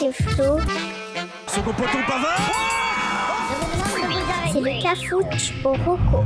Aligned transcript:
c'est 0.00 0.12
Flo. 0.12 0.58
Second 1.46 1.72
poteau 1.74 1.98
Pavard 2.08 2.40
C'est 4.50 4.60
le 4.60 4.82
cafouche 4.82 5.52
au 5.62 5.74
roco. 5.74 6.24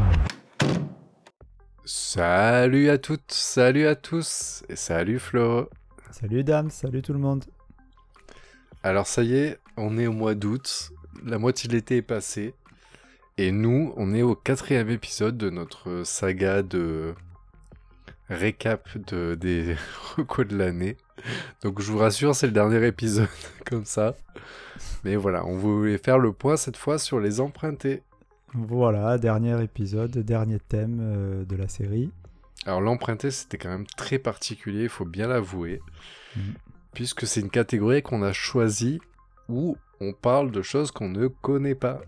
Salut 1.84 2.88
à 2.90 2.98
toutes, 2.98 3.32
salut 3.32 3.88
à 3.88 3.96
tous, 3.96 4.62
et 4.68 4.76
salut 4.76 5.18
Flo. 5.18 5.68
Salut 6.12 6.45
Dame, 6.45 6.71
salut 6.71 7.02
tout 7.02 7.12
le 7.12 7.18
monde. 7.18 7.45
Alors 8.85 9.08
ça 9.08 9.24
y 9.24 9.35
est, 9.35 9.58
on 9.77 9.99
est 9.99 10.06
au 10.06 10.13
mois 10.13 10.37
d'août, 10.37 10.93
la 11.25 11.38
moitié 11.38 11.69
de 11.69 11.75
l'été 11.75 11.97
est 11.97 12.03
passée, 12.03 12.54
et 13.38 13.51
nous, 13.51 13.93
on 13.97 14.15
est 14.15 14.22
au 14.22 14.37
quatrième 14.37 14.88
épisode 14.88 15.37
de 15.37 15.51
notre 15.51 16.05
saga 16.05 16.62
de 16.62 17.15
récap 18.29 18.88
de, 19.09 19.34
des 19.34 19.75
recos 20.16 20.47
de 20.47 20.56
l'année. 20.56 20.97
Donc 21.62 21.80
je 21.80 21.91
vous 21.91 21.98
rassure, 21.98 22.34
c'est 22.34 22.46
le 22.46 22.52
dernier 22.52 22.87
épisode 22.87 23.28
comme 23.66 23.84
ça. 23.84 24.16
Mais 25.04 25.16
voilà, 25.16 25.45
on 25.46 25.56
voulait 25.56 25.98
faire 25.98 26.18
le 26.18 26.32
point 26.32 26.56
cette 26.56 26.77
fois 26.77 26.98
sur 26.98 27.20
les 27.20 27.40
empruntés. 27.40 28.02
Voilà, 28.54 29.18
dernier 29.18 29.62
épisode, 29.62 30.16
dernier 30.18 30.60
thème 30.60 31.00
euh, 31.02 31.45
de 31.45 31.56
la 31.56 31.68
série. 31.68 32.10
Alors 32.66 32.80
l'emprunté, 32.80 33.30
c'était 33.30 33.59
quand 33.59 33.68
même 33.68 33.87
très 33.96 34.18
particulier, 34.18 34.84
il 34.84 34.88
faut 34.88 35.04
bien 35.04 35.27
l'avouer. 35.27 35.82
Mm. 36.37 36.40
Puisque 36.95 37.26
c'est 37.26 37.40
une 37.40 37.51
catégorie 37.51 38.02
qu'on 38.02 38.23
a 38.23 38.32
choisie 38.32 39.01
où 39.48 39.76
on 40.01 40.12
parle 40.12 40.51
de 40.51 40.62
choses 40.62 40.90
qu'on 40.90 41.09
ne 41.09 41.26
connaît 41.26 41.74
pas. 41.74 42.01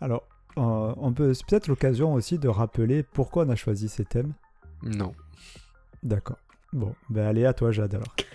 Alors, 0.00 0.26
euh, 0.58 0.94
on 0.96 1.12
peut 1.12 1.34
c'est 1.34 1.46
peut-être 1.46 1.68
l'occasion 1.68 2.14
aussi 2.14 2.38
de 2.38 2.48
rappeler 2.48 3.02
pourquoi 3.02 3.44
on 3.44 3.48
a 3.48 3.56
choisi 3.56 3.88
ces 3.88 4.04
thèmes. 4.04 4.34
Non. 4.82 5.12
D'accord. 6.02 6.38
Bon, 6.74 6.92
ben 7.08 7.24
allez 7.24 7.46
à 7.46 7.54
toi 7.54 7.70
Jade 7.70 7.94
alors. 7.94 8.16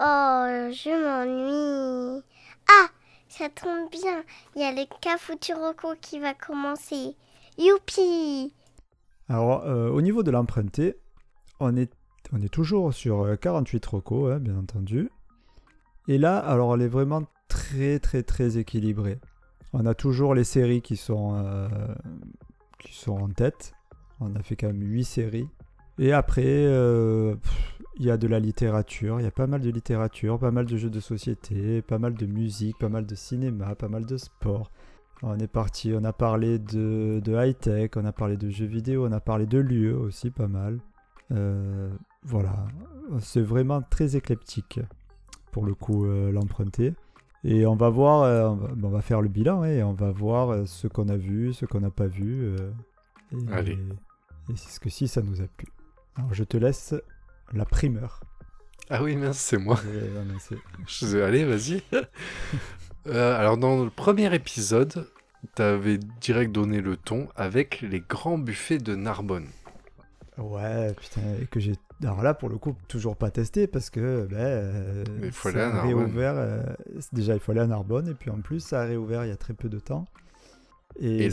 Oh, 0.00 0.72
je 0.72 0.90
m'ennuie. 0.90 2.22
Ah, 2.68 2.88
ça 3.28 3.48
tombe 3.48 3.88
bien. 3.92 4.24
Il 4.56 4.62
y 4.62 4.64
a 4.64 4.72
le 4.72 4.84
cafouche 5.00 5.56
roco 5.56 5.94
qui 6.00 6.18
va 6.18 6.34
commencer. 6.34 7.14
Youpi 7.58 8.52
Alors, 9.28 9.62
euh, 9.64 9.90
au 9.90 10.00
niveau 10.00 10.24
de 10.24 10.32
l'emprunté, 10.32 10.96
on 11.60 11.76
est, 11.76 11.92
on 12.32 12.40
est 12.40 12.48
toujours 12.48 12.92
sur 12.92 13.22
euh, 13.22 13.36
48 13.36 13.86
recos, 13.86 14.32
hein, 14.32 14.40
bien 14.40 14.56
entendu. 14.56 15.10
Et 16.08 16.18
là, 16.18 16.38
alors, 16.38 16.74
elle 16.74 16.82
est 16.82 16.88
vraiment 16.88 17.22
très, 17.46 18.00
très, 18.00 18.24
très 18.24 18.58
équilibrée. 18.58 19.20
On 19.72 19.86
a 19.86 19.94
toujours 19.94 20.34
les 20.34 20.44
séries 20.44 20.82
qui 20.82 20.96
sont, 20.96 21.36
euh, 21.36 21.68
qui 22.80 22.94
sont 22.94 23.20
en 23.20 23.28
tête. 23.28 23.74
On 24.18 24.34
a 24.34 24.42
fait 24.42 24.56
quand 24.56 24.68
même 24.68 24.82
8 24.82 25.04
séries. 25.04 25.48
Et 25.98 26.12
après, 26.12 26.44
euh, 26.46 27.34
pff, 27.36 27.72
il 27.96 28.06
y 28.06 28.10
a 28.10 28.16
de 28.16 28.26
la 28.26 28.40
littérature. 28.40 29.20
Il 29.20 29.24
y 29.24 29.26
a 29.26 29.32
pas 29.32 29.46
mal 29.46 29.60
de 29.60 29.70
littérature, 29.70 30.38
pas 30.38 30.50
mal 30.50 30.66
de 30.66 30.76
jeux 30.76 30.90
de 30.90 31.00
société, 31.00 31.82
pas 31.82 31.98
mal 31.98 32.14
de 32.14 32.26
musique, 32.26 32.78
pas 32.78 32.88
mal 32.88 33.06
de 33.06 33.14
cinéma, 33.14 33.74
pas 33.74 33.88
mal 33.88 34.06
de 34.06 34.16
sport. 34.16 34.70
On 35.22 35.38
est 35.38 35.48
parti, 35.48 35.92
on 35.94 36.02
a 36.02 36.12
parlé 36.12 36.58
de, 36.58 37.20
de 37.24 37.32
high-tech, 37.32 37.92
on 37.96 38.04
a 38.04 38.12
parlé 38.12 38.36
de 38.36 38.50
jeux 38.50 38.66
vidéo, 38.66 39.06
on 39.06 39.12
a 39.12 39.20
parlé 39.20 39.46
de 39.46 39.58
lieux 39.58 39.96
aussi 39.96 40.30
pas 40.30 40.48
mal. 40.48 40.80
Euh, 41.30 41.90
voilà, 42.24 42.66
c'est 43.20 43.40
vraiment 43.40 43.82
très 43.82 44.16
éclectique 44.16 44.80
pour 45.52 45.64
le 45.64 45.74
coup 45.74 46.06
euh, 46.06 46.32
l'emprunté. 46.32 46.94
Et 47.44 47.66
on 47.66 47.76
va 47.76 47.88
voir, 47.88 48.22
euh, 48.22 48.48
on, 48.48 48.56
va, 48.56 48.68
on 48.82 48.90
va 48.90 49.00
faire 49.00 49.20
le 49.20 49.28
bilan 49.28 49.62
hein, 49.62 49.68
et 49.68 49.82
on 49.82 49.92
va 49.92 50.10
voir 50.10 50.66
ce 50.66 50.88
qu'on 50.88 51.08
a 51.08 51.16
vu, 51.16 51.52
ce 51.52 51.66
qu'on 51.66 51.80
n'a 51.80 51.90
pas 51.90 52.06
vu. 52.08 52.56
et 53.32 53.52
Allez. 53.52 53.78
et 54.48 54.56
c'est 54.56 54.70
ce 54.70 54.80
que 54.80 54.90
si 54.90 55.06
ça 55.06 55.22
nous 55.22 55.40
a 55.40 55.46
plu. 55.56 55.68
Alors 56.16 56.34
je 56.34 56.44
te 56.44 56.56
laisse 56.56 56.94
la 57.52 57.64
primeur. 57.64 58.20
Ah 58.90 59.02
oui, 59.02 59.16
mince, 59.16 59.38
c'est 59.38 59.56
moi. 59.58 59.78
Je 60.86 61.06
vais 61.06 61.44
vas-y. 61.44 61.82
Euh, 63.08 63.36
alors, 63.36 63.56
dans 63.56 63.82
le 63.82 63.90
premier 63.90 64.32
épisode, 64.32 65.08
t'avais 65.56 65.98
direct 66.20 66.52
donné 66.52 66.80
le 66.80 66.96
ton 66.96 67.28
avec 67.34 67.80
les 67.80 67.98
grands 67.98 68.38
buffets 68.38 68.78
de 68.78 68.94
Narbonne. 68.94 69.48
Ouais, 70.38 70.94
putain, 70.94 71.20
que 71.50 71.58
j'ai. 71.58 71.72
Alors 72.02 72.22
là, 72.22 72.32
pour 72.32 72.48
le 72.48 72.58
coup, 72.58 72.76
toujours 72.86 73.16
pas 73.16 73.32
testé 73.32 73.66
parce 73.66 73.90
que. 73.90 74.28
Ben, 74.30 74.36
euh, 74.38 75.04
Mais 75.18 75.26
il 75.26 75.32
faut 75.32 75.50
ça 75.50 75.66
aller 75.66 75.76
à 75.78 75.80
a 75.80 75.82
réouvert. 75.82 76.34
euh, 76.36 76.62
déjà, 77.12 77.34
il 77.34 77.40
faut 77.40 77.50
aller 77.50 77.60
à 77.60 77.66
Narbonne 77.66 78.06
et 78.06 78.14
puis 78.14 78.30
en 78.30 78.40
plus, 78.40 78.60
ça 78.60 78.82
a 78.82 78.84
réouvert 78.84 79.24
il 79.24 79.28
y 79.30 79.32
a 79.32 79.36
très 79.36 79.54
peu 79.54 79.68
de 79.68 79.80
temps. 79.80 80.06
Et, 81.00 81.30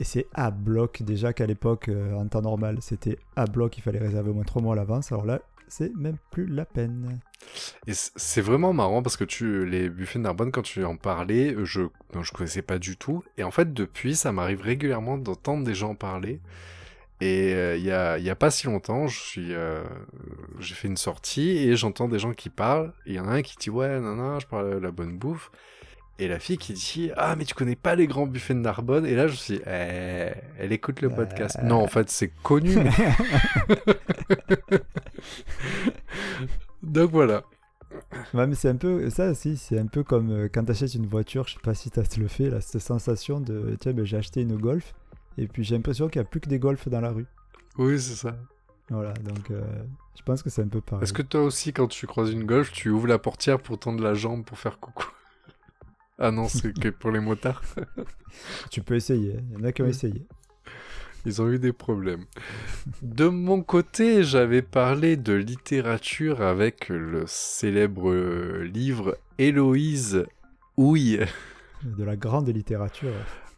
c'est 0.00 0.26
à 0.34 0.50
bloc. 0.50 1.02
Déjà 1.02 1.32
qu'à 1.32 1.46
l'époque, 1.46 1.88
euh, 1.88 2.14
en 2.14 2.26
temps 2.26 2.42
normal, 2.42 2.78
c'était 2.80 3.18
à 3.36 3.46
bloc, 3.46 3.76
il 3.78 3.82
fallait 3.82 3.98
réserver 3.98 4.30
au 4.30 4.34
moins 4.34 4.44
3 4.44 4.62
mois 4.62 4.74
à 4.74 4.76
l'avance. 4.76 5.12
Alors 5.12 5.24
là, 5.24 5.40
c'est 5.68 5.94
même 5.96 6.16
plus 6.30 6.46
la 6.46 6.64
peine. 6.64 7.20
Et 7.86 7.92
c'est 7.94 8.40
vraiment 8.40 8.72
marrant 8.72 9.02
parce 9.02 9.16
que 9.16 9.24
tu, 9.24 9.66
les 9.66 9.88
buffets 9.88 10.18
de 10.18 10.24
Narbonne, 10.24 10.52
quand 10.52 10.62
tu 10.62 10.84
en 10.84 10.96
parlais, 10.96 11.56
je 11.64 11.82
non, 12.14 12.22
je 12.22 12.32
connaissais 12.32 12.62
pas 12.62 12.78
du 12.78 12.96
tout. 12.96 13.24
Et 13.36 13.44
en 13.44 13.50
fait, 13.50 13.72
depuis, 13.74 14.14
ça 14.14 14.32
m'arrive 14.32 14.60
régulièrement 14.62 15.18
d'entendre 15.18 15.64
des 15.64 15.74
gens 15.74 15.90
en 15.90 15.94
parler. 15.94 16.40
Et 17.20 17.54
euh, 17.54 17.76
il 17.76 17.84
y, 17.84 17.92
a, 17.92 18.18
il 18.18 18.24
y 18.24 18.30
a 18.30 18.34
pas 18.34 18.50
si 18.50 18.66
longtemps, 18.66 19.06
je 19.06 19.18
suis, 19.18 19.54
euh, 19.54 19.82
j'ai 20.58 20.74
fait 20.74 20.88
une 20.88 20.96
sortie 20.96 21.56
et 21.56 21.76
j'entends 21.76 22.08
des 22.08 22.18
gens 22.18 22.32
qui 22.32 22.50
parlent. 22.50 22.92
Il 23.06 23.14
y 23.14 23.20
en 23.20 23.28
a 23.28 23.32
un 23.32 23.42
qui 23.42 23.56
dit 23.56 23.70
ouais, 23.70 24.00
non, 24.00 24.16
non, 24.16 24.40
je 24.40 24.46
parle 24.46 24.74
de 24.74 24.78
la 24.78 24.90
bonne 24.90 25.16
bouffe. 25.16 25.50
Et 26.18 26.28
la 26.28 26.38
fille 26.38 26.58
qui 26.58 26.74
dit 26.74 27.10
ah 27.16 27.34
mais 27.36 27.44
tu 27.44 27.54
connais 27.54 27.74
pas 27.74 27.96
les 27.96 28.06
grands 28.06 28.26
buffets 28.26 28.54
de 28.54 28.60
Narbonne? 28.60 29.04
Et 29.04 29.16
là, 29.16 29.26
je 29.26 29.32
me 29.32 29.36
suis 29.36 29.54
dit, 29.54 29.62
eh, 29.66 30.30
elle 30.58 30.72
écoute 30.72 31.00
le 31.00 31.10
podcast. 31.10 31.58
Euh. 31.60 31.66
Non, 31.66 31.82
en 31.82 31.88
fait, 31.88 32.08
c'est 32.08 32.30
connu. 32.42 32.76
Donc 36.82 37.10
voilà. 37.10 37.42
Ouais, 38.32 38.46
mais 38.46 38.54
c'est 38.54 38.68
un 38.68 38.76
peu. 38.76 39.10
Ça 39.10 39.30
aussi, 39.30 39.56
c'est 39.56 39.78
un 39.78 39.86
peu 39.86 40.04
comme 40.04 40.30
euh, 40.30 40.48
quand 40.52 40.64
t'achètes 40.64 40.94
une 40.94 41.06
voiture. 41.06 41.48
Je 41.48 41.54
sais 41.54 41.60
pas 41.60 41.74
si 41.74 41.90
t'as 41.90 42.02
le 42.16 42.28
fait, 42.28 42.48
là, 42.50 42.60
cette 42.60 42.80
sensation 42.80 43.40
de. 43.40 43.76
Tiens, 43.80 43.92
ben, 43.92 44.04
j'ai 44.04 44.16
acheté 44.16 44.42
une 44.42 44.56
Golf. 44.56 44.94
Et 45.36 45.48
puis 45.48 45.64
j'ai 45.64 45.74
l'impression 45.74 46.08
qu'il 46.08 46.20
n'y 46.20 46.26
a 46.26 46.28
plus 46.28 46.40
que 46.40 46.48
des 46.48 46.58
Golf 46.58 46.88
dans 46.88 47.00
la 47.00 47.10
rue. 47.10 47.26
Oui, 47.76 48.00
c'est 48.00 48.14
ça. 48.14 48.36
Voilà, 48.90 49.14
donc 49.14 49.50
euh, 49.50 49.62
je 50.16 50.22
pense 50.22 50.42
que 50.42 50.50
c'est 50.50 50.62
un 50.62 50.68
peu 50.68 50.80
pareil. 50.80 51.02
Est-ce 51.02 51.12
que 51.12 51.22
toi 51.22 51.42
aussi, 51.42 51.72
quand 51.72 51.88
tu 51.88 52.06
croises 52.06 52.30
une 52.30 52.44
Golf, 52.44 52.70
tu 52.70 52.90
ouvres 52.90 53.06
la 53.06 53.18
portière 53.18 53.58
pour 53.58 53.78
tendre 53.78 54.02
la 54.02 54.14
jambe 54.14 54.44
pour 54.44 54.58
faire 54.58 54.78
coucou? 54.78 55.08
Ah 56.18 56.30
non, 56.30 56.48
c'est 56.48 56.72
que 56.78 56.88
pour 56.88 57.10
les 57.10 57.20
motards. 57.20 57.62
Tu 58.70 58.82
peux 58.82 58.94
essayer, 58.94 59.36
il 59.50 59.58
y 59.58 59.60
en 59.60 59.64
a 59.64 59.72
qui 59.72 59.82
ont 59.82 59.86
essayé. 59.86 60.26
Ils 61.26 61.40
ont 61.40 61.48
eu 61.48 61.58
des 61.58 61.72
problèmes. 61.72 62.24
De 63.00 63.28
mon 63.28 63.62
côté, 63.62 64.24
j'avais 64.24 64.60
parlé 64.60 65.16
de 65.16 65.32
littérature 65.32 66.42
avec 66.42 66.88
le 66.88 67.24
célèbre 67.26 68.10
euh, 68.10 68.64
livre 68.64 69.16
Héloïse 69.38 70.26
Houille. 70.76 71.20
De 71.82 72.04
la 72.04 72.16
grande 72.16 72.48
littérature. 72.48 73.14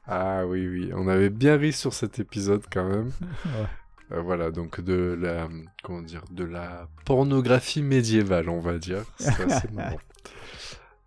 Ah 0.06 0.47
oui, 0.47 0.69
oui, 0.69 0.91
on 0.95 1.09
avait 1.09 1.31
bien 1.31 1.56
ri 1.56 1.72
sur 1.72 1.93
cet 1.93 2.19
épisode 2.19 2.62
quand 2.72 2.89
même. 2.89 3.11
Ouais. 3.47 3.66
Euh, 4.12 4.21
voilà, 4.21 4.53
donc 4.53 4.81
de 4.81 5.19
la, 5.21 5.49
comment 5.83 6.03
dire, 6.03 6.22
de 6.31 6.45
la 6.45 6.89
pornographie 7.05 7.83
médiévale, 7.83 8.49
on 8.49 8.61
va 8.61 8.78
dire. 8.78 9.03
C'est 9.19 9.41
assez 9.50 9.69
marrant. 9.72 9.99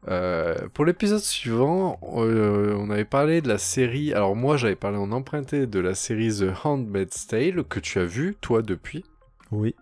Euh, 0.08 0.56
pour 0.74 0.86
l'épisode 0.86 1.20
suivant, 1.20 2.00
euh, 2.16 2.74
on 2.78 2.90
avait 2.90 3.06
parlé 3.06 3.42
de 3.42 3.48
la 3.50 3.58
série. 3.58 4.14
Alors 4.14 4.36
moi, 4.36 4.56
j'avais 4.58 4.76
parlé 4.76 4.98
en 4.98 5.12
emprunté 5.12 5.68
de 5.68 5.80
la 5.80 5.94
série 5.94 6.30
The 6.40 6.66
Handmaid's 6.66 7.28
Tale 7.28 7.64
que 7.66 7.80
tu 7.80 8.00
as 8.00 8.06
vu 8.06 8.36
toi 8.40 8.62
depuis. 8.62 9.04
Oui. 9.52 9.76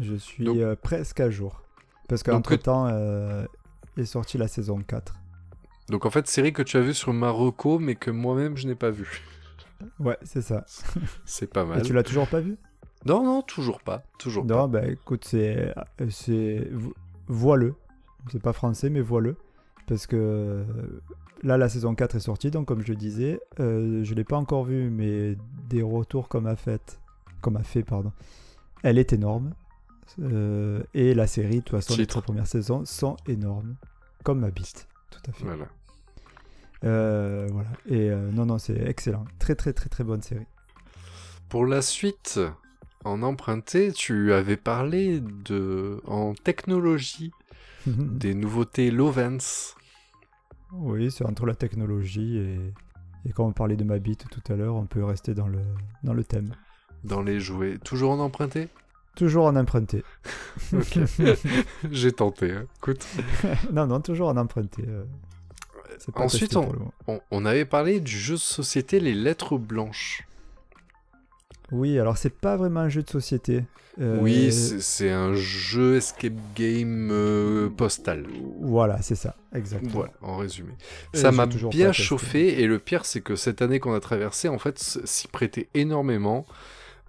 Je 0.00 0.14
suis 0.14 0.44
Donc- 0.44 0.56
euh, 0.58 0.74
presque 0.80 1.20
à 1.20 1.30
jour. 1.30 1.62
Parce 2.08 2.22
qu'entre 2.22 2.54
temps 2.56 2.88
est 3.96 4.04
sortie 4.04 4.38
la 4.38 4.48
saison 4.48 4.78
4. 4.86 5.14
Donc 5.88 6.06
en 6.06 6.10
fait, 6.10 6.26
série 6.28 6.52
que 6.52 6.62
tu 6.62 6.76
as 6.76 6.80
vue 6.80 6.94
sur 6.94 7.12
Marocco, 7.12 7.78
mais 7.78 7.94
que 7.94 8.10
moi-même 8.10 8.56
je 8.56 8.66
n'ai 8.66 8.74
pas 8.74 8.90
vue. 8.90 9.22
Ouais, 10.00 10.16
c'est 10.22 10.40
ça. 10.42 10.64
C'est 11.24 11.52
pas 11.52 11.62
Et 11.62 11.66
mal. 11.66 11.82
tu 11.82 11.92
l'as 11.92 12.02
toujours 12.02 12.26
pas 12.28 12.40
vu 12.40 12.56
Non, 13.04 13.22
non, 13.24 13.42
toujours 13.42 13.80
pas, 13.82 14.04
toujours 14.18 14.44
Non, 14.44 14.68
bah 14.68 14.86
écoute, 14.86 15.24
c'est. 15.24 15.74
c'est 16.10 16.68
vo- 16.72 16.94
Vois-le. 17.28 17.74
C'est 18.30 18.42
pas 18.42 18.52
français, 18.52 18.90
mais 18.90 19.00
vois-le. 19.00 19.36
Parce 19.86 20.06
que 20.06 20.64
là, 21.42 21.56
la 21.56 21.68
saison 21.68 21.94
4 21.94 22.16
est 22.16 22.20
sortie, 22.20 22.50
donc 22.50 22.66
comme 22.66 22.82
je 22.82 22.88
le 22.88 22.96
disais, 22.96 23.40
euh, 23.60 24.02
je 24.02 24.14
l'ai 24.14 24.24
pas 24.24 24.36
encore 24.36 24.64
vu, 24.64 24.90
mais 24.90 25.36
des 25.68 25.82
retours 25.82 26.28
comme 26.28 26.46
a 26.46 26.56
fait. 26.56 27.00
Comme 27.40 27.56
a 27.56 27.62
fait, 27.62 27.82
pardon. 27.82 28.12
Elle 28.82 28.98
est 28.98 29.12
énorme. 29.12 29.52
Euh, 30.20 30.82
et 30.94 31.14
la 31.14 31.26
série, 31.26 31.56
de 31.56 31.60
toute 31.60 31.70
façon, 31.70 31.96
les 31.96 32.06
trois 32.06 32.22
premières 32.22 32.46
saisons 32.46 32.84
sont 32.84 33.16
énormes. 33.26 33.76
Comme 34.24 34.40
ma 34.40 34.50
bite. 34.50 34.88
Tout 35.10 35.30
à 35.30 35.32
fait. 35.32 35.44
Voilà. 35.44 35.66
Euh, 36.84 37.48
voilà. 37.50 37.70
Et 37.86 38.10
euh, 38.10 38.30
non, 38.32 38.46
non, 38.46 38.58
c'est 38.58 38.78
excellent. 38.86 39.24
Très, 39.38 39.54
très, 39.54 39.72
très, 39.72 39.88
très 39.88 40.04
bonne 40.04 40.22
série. 40.22 40.46
Pour 41.48 41.66
la 41.66 41.82
suite, 41.82 42.40
en 43.04 43.22
emprunté, 43.22 43.92
tu 43.92 44.32
avais 44.32 44.56
parlé 44.56 45.20
de 45.20 46.00
en 46.06 46.34
technologie 46.34 47.32
des 47.86 48.34
nouveautés 48.34 48.90
Lovens. 48.90 49.74
Oui, 50.72 51.10
c'est 51.10 51.24
entre 51.24 51.46
la 51.46 51.54
technologie 51.54 52.38
et, 52.38 52.72
et 53.28 53.32
quand 53.32 53.46
on 53.46 53.52
parlait 53.52 53.76
de 53.76 53.84
ma 53.84 53.98
bite 53.98 54.26
tout 54.30 54.42
à 54.52 54.56
l'heure, 54.56 54.74
on 54.74 54.86
peut 54.86 55.04
rester 55.04 55.34
dans 55.34 55.46
le, 55.48 55.60
dans 56.02 56.12
le 56.14 56.24
thème. 56.24 56.52
dans 57.04 57.22
les 57.22 57.38
jouets. 57.40 57.78
Toujours 57.78 58.10
en 58.12 58.18
emprunté? 58.18 58.68
Toujours 59.14 59.46
en 59.46 59.56
emprunté. 59.56 60.02
Ok. 60.72 60.98
J'ai 61.92 62.12
tenté. 62.12 62.50
hein. 62.52 62.66
Écoute, 62.78 63.06
non, 63.72 63.86
non, 63.86 64.00
toujours 64.00 64.28
en 64.28 64.36
emprunté. 64.36 64.84
euh. 64.88 65.04
Ensuite, 66.14 66.56
on- 66.56 66.92
on, 67.06 67.20
on 67.30 67.44
avait 67.46 67.64
parlé 67.64 68.00
du 68.00 68.18
jeu 68.18 68.34
de 68.34 68.40
société 68.40 69.00
Les 69.00 69.14
Lettres 69.14 69.56
Blanches. 69.58 70.26
Oui, 71.72 71.98
alors 71.98 72.16
c'est 72.16 72.30
pas 72.30 72.56
vraiment 72.56 72.80
un 72.80 72.88
jeu 72.88 73.02
de 73.02 73.10
société. 73.10 73.64
Euh, 74.00 74.18
Oui, 74.20 74.52
c'est 74.52 75.10
un 75.10 75.34
jeu 75.34 75.96
escape 75.96 76.34
game 76.54 77.10
euh, 77.10 77.68
postal. 77.70 78.26
Voilà, 78.60 79.00
c'est 79.02 79.14
ça, 79.14 79.34
exactement. 79.54 79.92
Voilà, 79.92 80.12
en 80.20 80.36
résumé. 80.36 80.72
Et 81.14 81.16
Ça 81.16 81.32
m'a 81.32 81.46
bien 81.46 81.92
chauffé 81.92 82.60
et 82.60 82.66
le 82.66 82.78
pire 82.78 83.04
c'est 83.04 83.20
que 83.20 83.36
cette 83.36 83.62
année 83.62 83.80
qu'on 83.80 83.94
a 83.94 84.00
traversée 84.00 84.48
en 84.48 84.58
fait 84.58 84.78
s'y 84.78 85.28
prêtait 85.28 85.68
énormément 85.74 86.46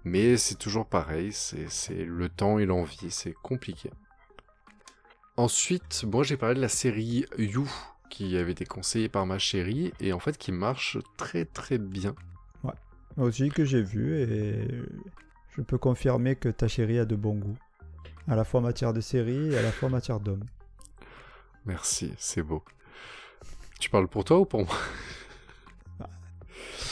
mais 0.04 0.36
c'est 0.36 0.54
toujours 0.54 0.86
pareil, 0.86 1.32
c'est 1.32 1.68
c'est 1.68 2.04
le 2.04 2.28
temps 2.28 2.58
et 2.58 2.66
l'envie, 2.66 3.10
c'est 3.10 3.34
compliqué. 3.42 3.90
Ensuite, 5.36 6.04
moi 6.06 6.24
j'ai 6.24 6.36
parlé 6.36 6.54
de 6.56 6.60
la 6.60 6.68
série 6.68 7.24
You 7.38 7.68
qui 8.10 8.36
avait 8.36 8.52
été 8.52 8.64
conseillée 8.64 9.08
par 9.08 9.26
ma 9.26 9.38
chérie 9.38 9.92
et 10.00 10.12
en 10.12 10.18
fait 10.18 10.36
qui 10.38 10.52
marche 10.52 10.98
très 11.16 11.44
très 11.44 11.78
bien. 11.78 12.14
Moi 13.18 13.26
aussi 13.26 13.48
que 13.48 13.64
j'ai 13.64 13.82
vu 13.82 14.16
et 14.16 14.68
je 15.56 15.60
peux 15.62 15.76
confirmer 15.76 16.36
que 16.36 16.48
ta 16.48 16.68
chérie 16.68 17.00
a 17.00 17.04
de 17.04 17.16
bons 17.16 17.34
goûts. 17.34 17.58
À 18.28 18.36
la 18.36 18.44
fois 18.44 18.60
en 18.60 18.62
matière 18.62 18.92
de 18.92 19.00
série 19.00 19.52
et 19.52 19.58
à 19.58 19.62
la 19.62 19.72
fois 19.72 19.88
en 19.88 19.90
matière 19.90 20.20
d'hommes. 20.20 20.44
Merci, 21.66 22.14
c'est 22.16 22.44
beau. 22.44 22.62
Tu 23.80 23.90
parles 23.90 24.06
pour 24.06 24.24
toi 24.24 24.38
ou 24.38 24.44
pour 24.44 24.64
moi? 24.64 24.76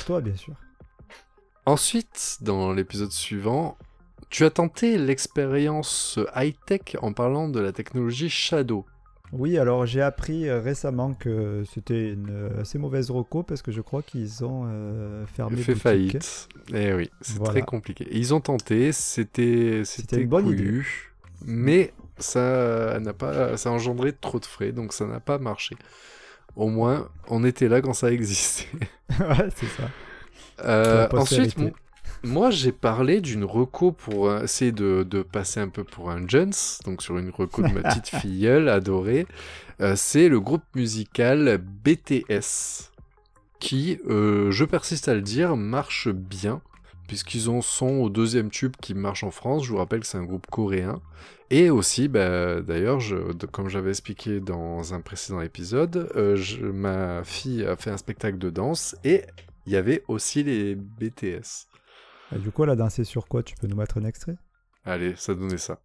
Toi, 0.04 0.20
bien 0.20 0.34
sûr. 0.34 0.54
Ensuite, 1.64 2.38
dans 2.40 2.72
l'épisode 2.72 3.12
suivant, 3.12 3.78
tu 4.28 4.44
as 4.44 4.50
tenté 4.50 4.98
l'expérience 4.98 6.18
high-tech 6.34 6.96
en 7.02 7.12
parlant 7.12 7.48
de 7.48 7.60
la 7.60 7.70
technologie 7.70 8.30
Shadow. 8.30 8.84
Oui, 9.32 9.58
alors 9.58 9.86
j'ai 9.86 10.02
appris 10.02 10.48
euh, 10.48 10.60
récemment 10.60 11.14
que 11.14 11.64
c'était 11.72 12.12
une 12.12 12.30
euh, 12.30 12.60
assez 12.60 12.78
mauvaise 12.78 13.10
reco 13.10 13.42
parce 13.42 13.60
que 13.62 13.72
je 13.72 13.80
crois 13.80 14.02
qu'ils 14.02 14.44
ont 14.44 14.64
euh, 14.68 15.26
fermé 15.26 15.62
fait 15.62 15.74
boutique. 15.74 15.82
faillite. 15.82 16.48
Eh 16.72 16.94
oui, 16.94 17.10
c'est 17.20 17.38
Voilà. 17.38 17.52
très 17.52 17.62
compliqué. 17.62 18.06
Ils 18.12 18.34
ont 18.34 18.40
tenté, 18.40 18.92
c'était 18.92 19.82
c'était 19.84 20.22
une 20.22 20.28
bonne 20.28 20.44
couillu, 20.44 21.12
mais 21.44 21.92
ça 22.18 22.98
n'a 23.00 23.12
pas 23.12 23.56
ça 23.56 23.70
a 23.70 23.72
engendré 23.72 24.12
trop 24.12 24.38
de 24.40 24.46
frais, 24.46 24.72
donc 24.72 24.92
ça 24.92 25.06
n'a 25.06 25.20
pas 25.20 25.38
marché. 25.38 25.76
Au 26.56 26.68
moins, 26.68 27.08
on 27.28 27.44
était 27.44 27.68
là 27.68 27.82
quand 27.82 27.92
ça 27.94 28.10
existait. 28.12 28.68
ouais, 29.20 29.48
c'est 29.56 29.66
ça. 29.66 29.90
Euh, 30.64 31.08
ensuite. 31.12 31.56
Mo- 32.24 32.30
moi 32.30 32.50
j'ai 32.50 32.72
parlé 32.72 33.20
d'une 33.20 33.44
reco 33.44 33.92
pour 33.92 34.28
euh, 34.28 34.42
essayer 34.44 34.72
de, 34.72 35.02
de 35.08 35.22
passer 35.22 35.60
un 35.60 35.68
peu 35.68 35.84
pour 35.84 36.10
un 36.10 36.26
Jones, 36.26 36.52
donc 36.84 37.02
sur 37.02 37.18
une 37.18 37.30
reco 37.30 37.62
de 37.62 37.72
ma 37.72 37.82
petite 37.82 38.08
filleule 38.20 38.68
adorée. 38.68 39.26
Euh, 39.80 39.94
c'est 39.96 40.28
le 40.28 40.40
groupe 40.40 40.62
musical 40.74 41.58
BTS 41.58 42.90
qui, 43.58 43.98
euh, 44.08 44.50
je 44.50 44.64
persiste 44.64 45.08
à 45.08 45.14
le 45.14 45.22
dire, 45.22 45.56
marche 45.56 46.08
bien 46.08 46.60
puisqu'ils 47.08 47.48
en 47.48 47.60
sont 47.62 47.98
au 47.98 48.10
deuxième 48.10 48.50
tube 48.50 48.72
qui 48.82 48.92
marche 48.92 49.22
en 49.22 49.30
France. 49.30 49.64
Je 49.64 49.70
vous 49.70 49.76
rappelle 49.76 50.00
que 50.00 50.06
c'est 50.06 50.18
un 50.18 50.24
groupe 50.24 50.46
coréen. 50.50 51.00
Et 51.50 51.70
aussi, 51.70 52.08
bah, 52.08 52.60
d'ailleurs, 52.60 52.98
comme 53.52 53.68
j'avais 53.68 53.90
expliqué 53.90 54.40
dans 54.40 54.92
un 54.92 55.00
précédent 55.00 55.40
épisode, 55.40 56.10
euh, 56.16 56.34
je- 56.34 56.66
ma 56.66 57.22
fille 57.22 57.64
a 57.64 57.76
fait 57.76 57.90
un 57.90 57.96
spectacle 57.96 58.38
de 58.38 58.50
danse 58.50 58.96
et 59.04 59.22
il 59.66 59.72
y 59.72 59.76
avait 59.76 60.02
aussi 60.08 60.42
les 60.42 60.74
BTS. 60.74 61.68
Et 62.34 62.38
du 62.38 62.50
coup, 62.50 62.64
elle 62.64 62.70
a 62.70 62.76
dansé 62.76 63.04
sur 63.04 63.28
quoi 63.28 63.42
Tu 63.42 63.54
peux 63.54 63.66
nous 63.66 63.76
mettre 63.76 63.98
un 63.98 64.04
extrait? 64.04 64.36
Allez, 64.84 65.14
ça 65.16 65.34
donnait 65.34 65.58
ça. 65.58 65.78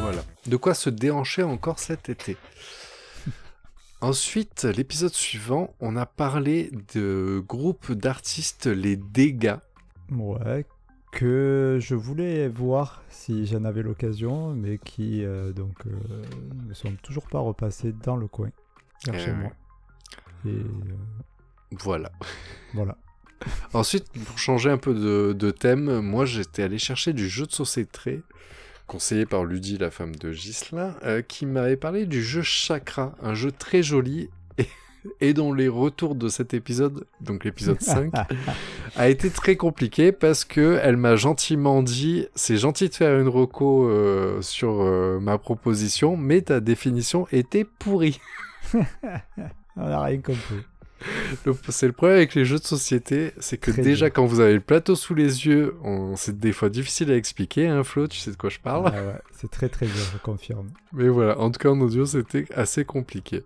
Voilà. 0.00 0.22
De 0.46 0.56
quoi 0.56 0.74
se 0.74 0.90
déhancher 0.90 1.42
encore 1.42 1.78
cet 1.78 2.08
été? 2.08 2.36
Ensuite, 4.02 4.64
l'épisode 4.64 5.12
suivant, 5.12 5.74
on 5.78 5.94
a 5.94 6.06
parlé 6.06 6.70
de 6.94 7.44
groupe 7.46 7.92
d'artistes 7.92 8.66
Les 8.66 8.96
Dégâts. 8.96 9.58
Ouais, 10.10 10.64
que 11.12 11.78
je 11.80 11.94
voulais 11.94 12.48
voir 12.48 13.02
si 13.10 13.46
j'en 13.46 13.64
avais 13.64 13.82
l'occasion, 13.82 14.54
mais 14.54 14.78
qui 14.78 15.22
euh, 15.22 15.52
donc 15.52 15.86
euh, 15.86 15.90
ne 16.66 16.72
sont 16.72 16.92
toujours 17.02 17.28
pas 17.28 17.40
repassés 17.40 17.92
dans 17.92 18.16
le 18.16 18.26
coin, 18.26 18.50
vers 19.04 19.20
chez 19.20 19.32
ouais. 19.32 19.36
moi. 19.36 19.50
Et 20.46 20.48
euh, 20.48 20.64
Voilà. 21.80 22.10
voilà. 22.72 22.96
Ensuite, 23.74 24.06
pour 24.24 24.38
changer 24.38 24.70
un 24.70 24.78
peu 24.78 24.94
de, 24.94 25.34
de 25.34 25.50
thème, 25.50 26.00
moi 26.00 26.24
j'étais 26.24 26.62
allé 26.62 26.78
chercher 26.78 27.12
du 27.12 27.28
jeu 27.28 27.46
de 27.46 27.52
société, 27.52 28.22
conseillé 28.90 29.24
par 29.24 29.44
Ludie, 29.44 29.78
la 29.78 29.92
femme 29.92 30.16
de 30.16 30.32
Ghislain, 30.32 30.96
euh, 31.04 31.22
qui 31.22 31.46
m'avait 31.46 31.76
parlé 31.76 32.06
du 32.06 32.24
jeu 32.24 32.42
Chakra, 32.42 33.14
un 33.22 33.34
jeu 33.34 33.52
très 33.52 33.84
joli 33.84 34.30
et, 34.58 34.66
et 35.20 35.32
dont 35.32 35.52
les 35.52 35.68
retours 35.68 36.16
de 36.16 36.28
cet 36.28 36.54
épisode, 36.54 37.06
donc 37.20 37.44
l'épisode 37.44 37.80
5, 37.80 38.12
a 38.96 39.08
été 39.08 39.30
très 39.30 39.54
compliqué 39.54 40.10
parce 40.10 40.44
que 40.44 40.80
elle 40.82 40.96
m'a 40.96 41.14
gentiment 41.14 41.84
dit 41.84 42.26
c'est 42.34 42.56
gentil 42.56 42.88
de 42.88 42.94
faire 42.94 43.16
une 43.20 43.28
reco 43.28 43.88
euh, 43.88 44.42
sur 44.42 44.82
euh, 44.82 45.20
ma 45.20 45.38
proposition, 45.38 46.16
mais 46.16 46.40
ta 46.40 46.58
définition 46.58 47.28
était 47.30 47.64
pourrie. 47.64 48.18
On 48.74 49.86
n'a 49.86 50.02
rien 50.02 50.20
compris. 50.20 50.64
C'est 51.68 51.86
le 51.86 51.92
problème 51.92 52.18
avec 52.18 52.34
les 52.34 52.44
jeux 52.44 52.58
de 52.58 52.64
société, 52.64 53.32
c'est 53.38 53.56
que 53.56 53.70
Très 53.70 53.82
déjà 53.82 54.10
quand 54.10 54.26
vous 54.26 54.40
avez 54.40 54.54
le 54.54 54.60
plateau 54.60 54.94
sous 54.94 55.14
les 55.14 55.46
yeux, 55.46 55.74
c'est 56.16 56.38
des 56.38 56.52
fois 56.52 56.68
difficile 56.68 57.10
à 57.10 57.16
expliquer, 57.16 57.68
hein 57.68 57.84
Flo, 57.84 58.06
tu 58.06 58.18
sais 58.18 58.30
de 58.30 58.36
quoi 58.36 58.50
je 58.50 58.58
parle. 58.58 58.86
Ouais, 58.86 59.20
c'est 59.32 59.50
très 59.50 59.68
très 59.68 59.86
dur, 59.86 60.02
je 60.12 60.18
confirme. 60.18 60.68
Mais 60.92 61.08
voilà, 61.08 61.38
en 61.38 61.50
tout 61.50 61.58
cas 61.58 61.70
en 61.70 61.80
audio 61.80 62.06
c'était 62.06 62.46
assez 62.54 62.84
compliqué. 62.84 63.42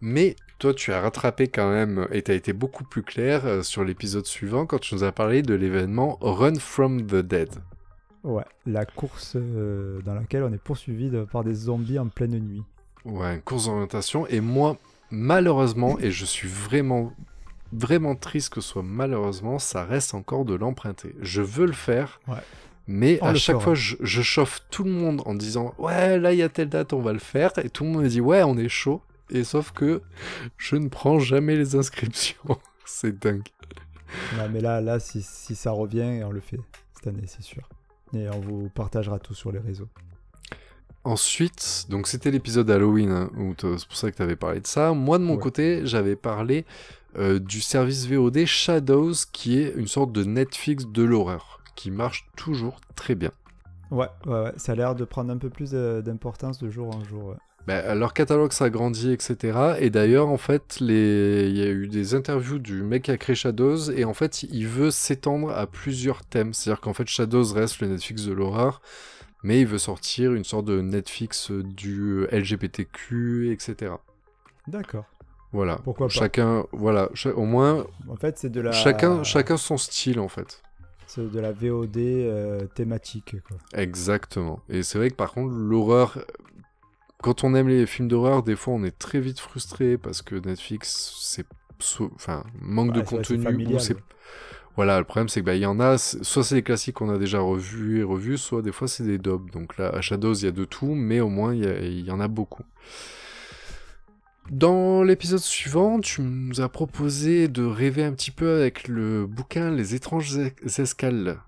Mais 0.00 0.36
toi 0.58 0.74
tu 0.74 0.92
as 0.92 1.00
rattrapé 1.00 1.48
quand 1.48 1.70
même 1.70 2.08
et 2.10 2.22
t'as 2.22 2.34
été 2.34 2.52
beaucoup 2.52 2.84
plus 2.84 3.02
clair 3.02 3.46
euh, 3.46 3.62
sur 3.62 3.84
l'épisode 3.84 4.26
suivant 4.26 4.66
quand 4.66 4.78
tu 4.78 4.94
nous 4.94 5.04
as 5.04 5.12
parlé 5.12 5.42
de 5.42 5.54
l'événement 5.54 6.18
Run 6.20 6.58
from 6.58 7.06
the 7.06 7.16
Dead. 7.16 7.50
Ouais, 8.24 8.44
la 8.66 8.84
course 8.84 9.36
euh, 9.36 10.00
dans 10.02 10.14
laquelle 10.14 10.44
on 10.44 10.52
est 10.52 10.62
poursuivi 10.62 11.10
par 11.30 11.42
des 11.44 11.54
zombies 11.54 11.98
en 11.98 12.06
pleine 12.06 12.38
nuit. 12.38 12.62
Ouais, 13.04 13.34
une 13.34 13.40
course 13.40 13.66
d'orientation. 13.66 14.26
Et 14.28 14.40
moi, 14.40 14.76
malheureusement, 15.12 15.98
et 16.00 16.10
je 16.10 16.24
suis 16.24 16.48
vraiment, 16.48 17.12
vraiment 17.72 18.16
triste 18.16 18.48
que 18.48 18.60
ce 18.60 18.70
soit 18.70 18.82
malheureusement, 18.82 19.60
ça 19.60 19.84
reste 19.84 20.14
encore 20.14 20.44
de 20.44 20.54
l'emprunter. 20.54 21.14
Je 21.20 21.42
veux 21.42 21.66
le 21.66 21.72
faire. 21.72 22.20
Ouais. 22.26 22.38
Mais 22.88 23.18
On 23.22 23.26
à 23.26 23.34
chaque 23.34 23.54
fera. 23.56 23.64
fois, 23.64 23.74
je, 23.74 23.94
je 24.00 24.22
chauffe 24.22 24.62
tout 24.70 24.82
le 24.82 24.90
monde 24.90 25.22
en 25.24 25.34
disant 25.34 25.72
Ouais, 25.78 26.18
là, 26.18 26.32
il 26.32 26.38
y 26.38 26.42
a 26.42 26.48
telle 26.48 26.68
date, 26.68 26.92
on 26.92 27.00
va 27.00 27.12
le 27.12 27.20
faire. 27.20 27.52
Et 27.62 27.70
tout 27.70 27.84
le 27.84 27.90
monde 27.90 28.02
me 28.02 28.08
dit 28.08 28.20
Ouais, 28.20 28.42
on 28.42 28.56
est 28.58 28.68
chaud. 28.68 29.00
Et 29.30 29.44
sauf 29.44 29.70
que 29.70 30.02
je 30.58 30.74
ne 30.76 30.88
prends 30.88 31.20
jamais 31.20 31.54
les 31.56 31.76
inscriptions. 31.76 32.58
C'est 32.84 33.16
dingue. 33.18 33.46
Ouais, 34.36 34.48
mais 34.50 34.60
là, 34.60 34.80
là 34.80 34.98
si, 34.98 35.22
si 35.22 35.54
ça 35.54 35.70
revient, 35.70 36.22
on 36.24 36.32
le 36.32 36.40
fait 36.40 36.58
cette 36.94 37.06
année, 37.06 37.26
c'est 37.26 37.42
sûr. 37.42 37.66
Et 38.14 38.28
on 38.28 38.40
vous 38.40 38.68
partagera 38.68 39.18
tout 39.18 39.32
sur 39.32 39.52
les 39.52 39.58
réseaux. 39.58 39.88
Ensuite, 41.04 41.86
donc 41.88 42.06
c'était 42.06 42.30
l'épisode 42.30 42.70
Halloween, 42.70 43.10
hein, 43.10 43.30
c'est 43.58 43.86
pour 43.88 43.96
ça 43.96 44.10
que 44.12 44.16
tu 44.16 44.22
avais 44.22 44.36
parlé 44.36 44.60
de 44.60 44.66
ça. 44.68 44.92
Moi, 44.92 45.18
de 45.18 45.24
mon 45.24 45.34
Ouais. 45.34 45.40
côté, 45.40 45.80
j'avais 45.84 46.14
parlé 46.14 46.64
euh, 47.18 47.40
du 47.40 47.60
service 47.60 48.06
VOD 48.06 48.44
Shadows, 48.46 49.12
qui 49.32 49.58
est 49.58 49.72
une 49.76 49.88
sorte 49.88 50.12
de 50.12 50.22
Netflix 50.22 50.86
de 50.86 51.02
l'horreur, 51.02 51.60
qui 51.74 51.90
marche 51.90 52.30
toujours 52.36 52.80
très 52.94 53.16
bien. 53.16 53.32
Ouais, 53.90 54.08
ouais, 54.26 54.32
ouais, 54.44 54.52
ça 54.56 54.72
a 54.72 54.74
l'air 54.74 54.94
de 54.96 55.04
prendre 55.04 55.30
un 55.32 55.38
peu 55.38 55.50
plus 55.50 55.70
euh, 55.74 56.02
d'importance 56.02 56.58
de 56.58 56.68
jour 56.70 56.94
en 56.96 57.04
jour. 57.04 57.28
ouais. 57.30 57.36
Bah, 57.66 57.94
leur 57.94 58.12
catalogue 58.12 58.50
s'agrandit, 58.52 59.12
etc. 59.12 59.76
Et 59.78 59.88
d'ailleurs, 59.90 60.28
en 60.28 60.36
fait, 60.36 60.78
les... 60.80 61.46
il 61.48 61.56
y 61.56 61.62
a 61.62 61.68
eu 61.70 61.86
des 61.86 62.14
interviews 62.14 62.58
du 62.58 62.82
mec 62.82 63.04
qui 63.04 63.12
a 63.12 63.16
créé 63.16 63.36
Shadows, 63.36 63.90
et 63.92 64.04
en 64.04 64.14
fait, 64.14 64.42
il 64.42 64.66
veut 64.66 64.90
s'étendre 64.90 65.50
à 65.50 65.68
plusieurs 65.68 66.24
thèmes. 66.24 66.54
C'est-à-dire 66.54 66.80
qu'en 66.80 66.92
fait, 66.92 67.06
Shadows 67.06 67.52
reste 67.52 67.78
le 67.80 67.86
Netflix 67.86 68.24
de 68.24 68.32
l'horreur, 68.32 68.82
mais 69.42 69.60
il 69.60 69.66
veut 69.66 69.78
sortir 69.78 70.32
une 70.34 70.44
sorte 70.44 70.66
de 70.66 70.80
Netflix 70.80 71.50
euh, 71.50 71.62
du 71.62 72.26
LGBTQ, 72.30 73.52
etc. 73.52 73.92
D'accord. 74.66 75.04
Voilà. 75.52 75.76
Pourquoi 75.84 76.06
pas 76.06 76.12
Chacun, 76.12 76.64
voilà, 76.72 77.10
cha- 77.14 77.34
au 77.34 77.44
moins, 77.44 77.86
En 78.08 78.16
fait, 78.16 78.38
c'est 78.38 78.48
de 78.50 78.60
la 78.60 78.72
chacun, 78.72 79.22
chacun 79.22 79.56
son 79.56 79.76
style, 79.76 80.18
en 80.20 80.28
fait. 80.28 80.62
c'est 81.06 81.30
de 81.30 81.40
la 81.40 81.52
VOD 81.52 81.96
euh, 81.98 82.66
thématique. 82.74 83.36
Quoi. 83.46 83.58
Exactement. 83.74 84.60
Et 84.70 84.82
c'est 84.82 84.96
vrai 84.98 85.10
que 85.10 85.16
par 85.16 85.32
contre, 85.32 85.52
l'horreur, 85.54 86.14
euh, 86.16 86.22
quand 87.22 87.44
on 87.44 87.54
aime 87.54 87.68
les 87.68 87.86
films 87.86 88.08
d'horreur, 88.08 88.42
des 88.42 88.56
fois 88.56 88.74
on 88.74 88.82
est 88.82 88.98
très 88.98 89.20
vite 89.20 89.38
frustré 89.40 89.98
parce 89.98 90.22
que 90.22 90.36
Netflix, 90.36 91.14
c'est, 91.20 91.46
enfin, 92.14 92.44
manque 92.60 92.94
Ouais, 92.94 93.02
de 93.02 93.06
contenu 93.06 93.74
ou 93.74 93.78
c'est. 93.78 93.96
Voilà, 94.76 94.98
le 94.98 95.04
problème 95.04 95.28
c'est 95.28 95.40
que 95.40 95.46
bah, 95.46 95.54
il 95.54 95.60
y 95.60 95.66
en 95.66 95.80
a, 95.80 95.98
soit 95.98 96.42
c'est 96.44 96.54
des 96.54 96.62
classiques 96.62 96.94
qu'on 96.96 97.10
a 97.10 97.18
déjà 97.18 97.40
revus 97.40 98.00
et 98.00 98.02
revus, 98.02 98.38
soit 98.38 98.62
des 98.62 98.72
fois 98.72 98.88
c'est 98.88 99.04
des 99.04 99.18
dubs. 99.18 99.50
Donc 99.50 99.76
là, 99.76 99.88
à 99.90 100.00
Shadows, 100.00 100.34
il 100.34 100.44
y 100.44 100.48
a 100.48 100.52
de 100.52 100.64
tout, 100.64 100.94
mais 100.94 101.20
au 101.20 101.28
moins 101.28 101.54
il 101.54 101.64
y, 101.92 102.02
y 102.04 102.10
en 102.10 102.20
a 102.20 102.28
beaucoup. 102.28 102.62
Dans 104.50 105.02
l'épisode 105.02 105.38
suivant, 105.38 106.00
tu 106.00 106.20
nous 106.22 106.60
as 106.60 106.68
proposé 106.68 107.48
de 107.48 107.62
rêver 107.64 108.02
un 108.04 108.12
petit 108.12 108.30
peu 108.30 108.56
avec 108.60 108.88
le 108.88 109.26
bouquin 109.26 109.70
Les 109.70 109.94
étranges 109.94 110.36
es- 110.36 110.54
escales. 110.80 111.38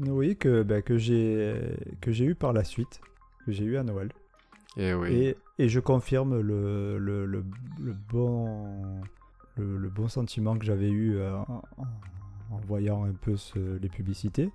Oui, 0.00 0.36
que, 0.36 0.62
bah, 0.62 0.82
que 0.82 0.96
j'ai 0.98 1.54
eu 2.24 2.34
par 2.34 2.52
la 2.52 2.64
suite, 2.64 3.00
que 3.46 3.52
j'ai 3.52 3.64
eu 3.64 3.76
à 3.76 3.82
Noël. 3.82 4.10
Et 4.76 4.94
oui. 4.94 5.14
Et, 5.14 5.36
et 5.58 5.68
je 5.68 5.80
confirme 5.80 6.40
le, 6.40 6.98
le, 6.98 7.26
le, 7.26 7.44
le 7.80 7.92
bon, 8.10 9.00
le, 9.56 9.88
bon 9.88 10.08
sentiment 10.08 10.56
que 10.58 10.64
j'avais 10.64 10.88
eu 10.90 11.16
euh, 11.16 11.36
en, 11.36 11.62
en- 11.76 11.86
en 12.50 12.58
voyant 12.66 13.04
un 13.04 13.12
peu 13.12 13.36
ce- 13.36 13.78
les 13.78 13.88
publicités. 13.88 14.50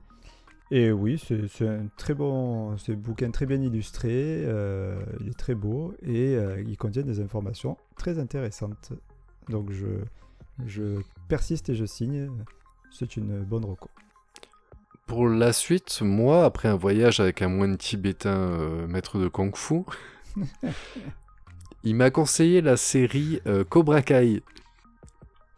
Et 0.72 0.92
oui, 0.92 1.22
c'est 1.24 1.68
un 1.68 1.86
très 1.96 2.16
bon 2.16 2.76
c'est 2.78 2.94
un 2.94 2.96
bouquin 2.96 3.30
très 3.30 3.46
bien 3.46 3.62
illustré, 3.62 4.10
euh, 4.46 5.00
il 5.20 5.30
est 5.30 5.38
très 5.38 5.54
beau 5.54 5.94
et 6.02 6.36
euh, 6.36 6.60
il 6.66 6.76
contient 6.76 7.04
des 7.04 7.20
informations 7.20 7.78
très 7.96 8.18
intéressantes. 8.18 8.92
Donc 9.48 9.72
je, 9.72 9.86
je 10.66 11.02
persiste 11.28 11.70
et 11.70 11.76
je 11.76 11.86
signe, 11.86 12.32
c'est 12.92 13.16
une 13.16 13.44
bonne 13.44 13.64
reco. 13.64 13.90
Pour 15.06 15.28
la 15.28 15.54
suite, 15.54 16.02
moi, 16.02 16.46
après 16.46 16.68
un 16.68 16.76
voyage 16.76 17.20
avec 17.20 17.44
un 17.44 17.48
moine 17.48 17.78
tibétain 17.78 18.36
euh, 18.36 18.88
maître 18.88 19.20
de 19.20 19.28
kung 19.28 19.56
fu, 19.56 19.82
il 21.84 21.96
m'a 21.96 22.10
conseillé 22.10 22.62
la 22.62 22.76
série 22.76 23.40
Cobra 23.70 24.02
Kai, 24.02 24.42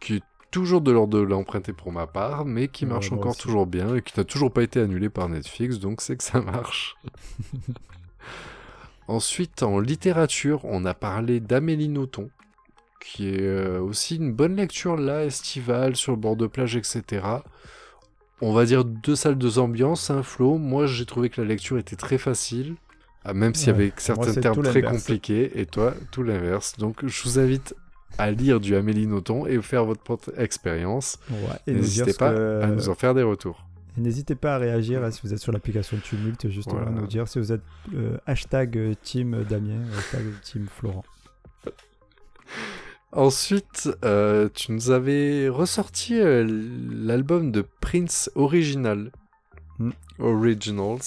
qui 0.00 0.16
est 0.16 0.22
toujours 0.50 0.80
de 0.80 0.90
l'ordre 0.90 1.18
de 1.18 1.22
l'emprunter 1.22 1.72
pour 1.72 1.92
ma 1.92 2.06
part, 2.06 2.44
mais 2.44 2.68
qui 2.68 2.86
marche 2.86 3.12
encore 3.12 3.32
aussi. 3.32 3.40
toujours 3.40 3.66
bien 3.66 3.96
et 3.96 4.02
qui 4.02 4.18
n'a 4.18 4.24
toujours 4.24 4.52
pas 4.52 4.62
été 4.62 4.80
annulé 4.80 5.08
par 5.08 5.28
Netflix, 5.28 5.78
donc 5.78 6.00
c'est 6.00 6.16
que 6.16 6.24
ça 6.24 6.40
marche. 6.40 6.96
Ensuite, 9.08 9.62
en 9.62 9.80
littérature, 9.80 10.60
on 10.64 10.84
a 10.84 10.94
parlé 10.94 11.40
d'Amélie 11.40 11.88
Nothomb, 11.88 12.28
qui 13.00 13.28
est 13.28 13.40
euh, 13.40 13.80
aussi 13.80 14.16
une 14.16 14.32
bonne 14.32 14.56
lecture 14.56 14.96
là, 14.96 15.24
estivale, 15.24 15.96
sur 15.96 16.12
le 16.12 16.18
bord 16.18 16.36
de 16.36 16.46
plage, 16.46 16.76
etc. 16.76 17.26
On 18.40 18.52
va 18.52 18.66
dire 18.66 18.84
deux 18.84 19.16
salles, 19.16 19.36
deux 19.36 19.58
ambiances, 19.58 20.10
un 20.10 20.22
flow. 20.22 20.58
Moi, 20.58 20.86
j'ai 20.86 21.06
trouvé 21.06 21.30
que 21.30 21.40
la 21.40 21.46
lecture 21.46 21.78
était 21.78 21.96
très 21.96 22.18
facile, 22.18 22.76
ah, 23.24 23.32
même 23.32 23.54
s'il 23.54 23.68
y 23.68 23.70
avait 23.70 23.92
certains 23.96 24.34
termes 24.34 24.62
très 24.62 24.82
compliqués, 24.82 25.58
et 25.58 25.66
toi, 25.66 25.94
tout 26.10 26.22
l'inverse. 26.22 26.76
Donc, 26.76 27.04
je 27.06 27.22
vous 27.24 27.38
invite 27.38 27.74
à 28.16 28.30
lire 28.30 28.58
du 28.60 28.74
Amélie 28.74 29.06
Nothomb 29.06 29.46
et 29.46 29.60
faire 29.62 29.84
votre 29.84 30.02
propre 30.02 30.32
expérience. 30.38 31.18
Ouais, 31.30 31.72
N'hésitez 31.74 32.14
pas 32.14 32.32
que- 32.32 32.60
à 32.62 32.66
nous 32.68 32.88
en 32.88 32.94
faire 32.94 33.14
des 33.14 33.22
retours. 33.22 33.64
Et 33.96 34.00
N'hésitez 34.00 34.34
pas 34.36 34.54
à 34.54 34.58
réagir 34.58 35.02
hein, 35.04 35.10
si 35.10 35.20
vous 35.24 35.32
êtes 35.34 35.40
sur 35.40 35.52
l'application 35.52 35.96
Tumult, 35.98 36.48
justement, 36.48 36.76
Voilà. 36.76 36.90
à 36.90 37.00
nous 37.00 37.06
dire 37.06 37.26
si 37.28 37.38
vous 37.38 37.52
êtes 37.52 37.62
euh, 37.94 38.16
hashtag 38.26 38.78
euh, 38.78 38.94
team 39.02 39.44
Damien, 39.48 39.82
hashtag 39.98 40.22
team 40.42 40.66
Florent. 40.72 41.04
Ensuite, 43.12 43.88
euh, 44.04 44.48
tu 44.54 44.70
nous 44.72 44.90
avais 44.90 45.48
ressorti 45.48 46.18
euh, 46.20 46.44
l'album 46.92 47.50
de 47.50 47.64
Prince 47.80 48.30
Original. 48.34 49.10
Hmm. 49.78 49.90
Originals. 50.18 50.98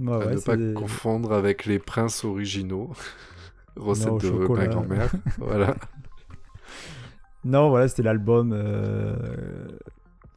Ouais, 0.00 0.12
à 0.14 0.18
ouais, 0.18 0.34
ne 0.34 0.40
pas 0.40 0.56
des- 0.56 0.74
confondre 0.74 1.32
avec 1.32 1.66
les 1.66 1.78
princes 1.78 2.24
originaux. 2.24 2.90
Recette 3.76 4.18
de 4.22 4.30
ma 4.48 4.66
grand-mère. 4.66 5.10
voilà. 5.38 5.74
Non, 7.44 7.70
voilà, 7.70 7.88
c'était 7.88 8.02
l'album. 8.02 8.52
euh, 8.52 9.68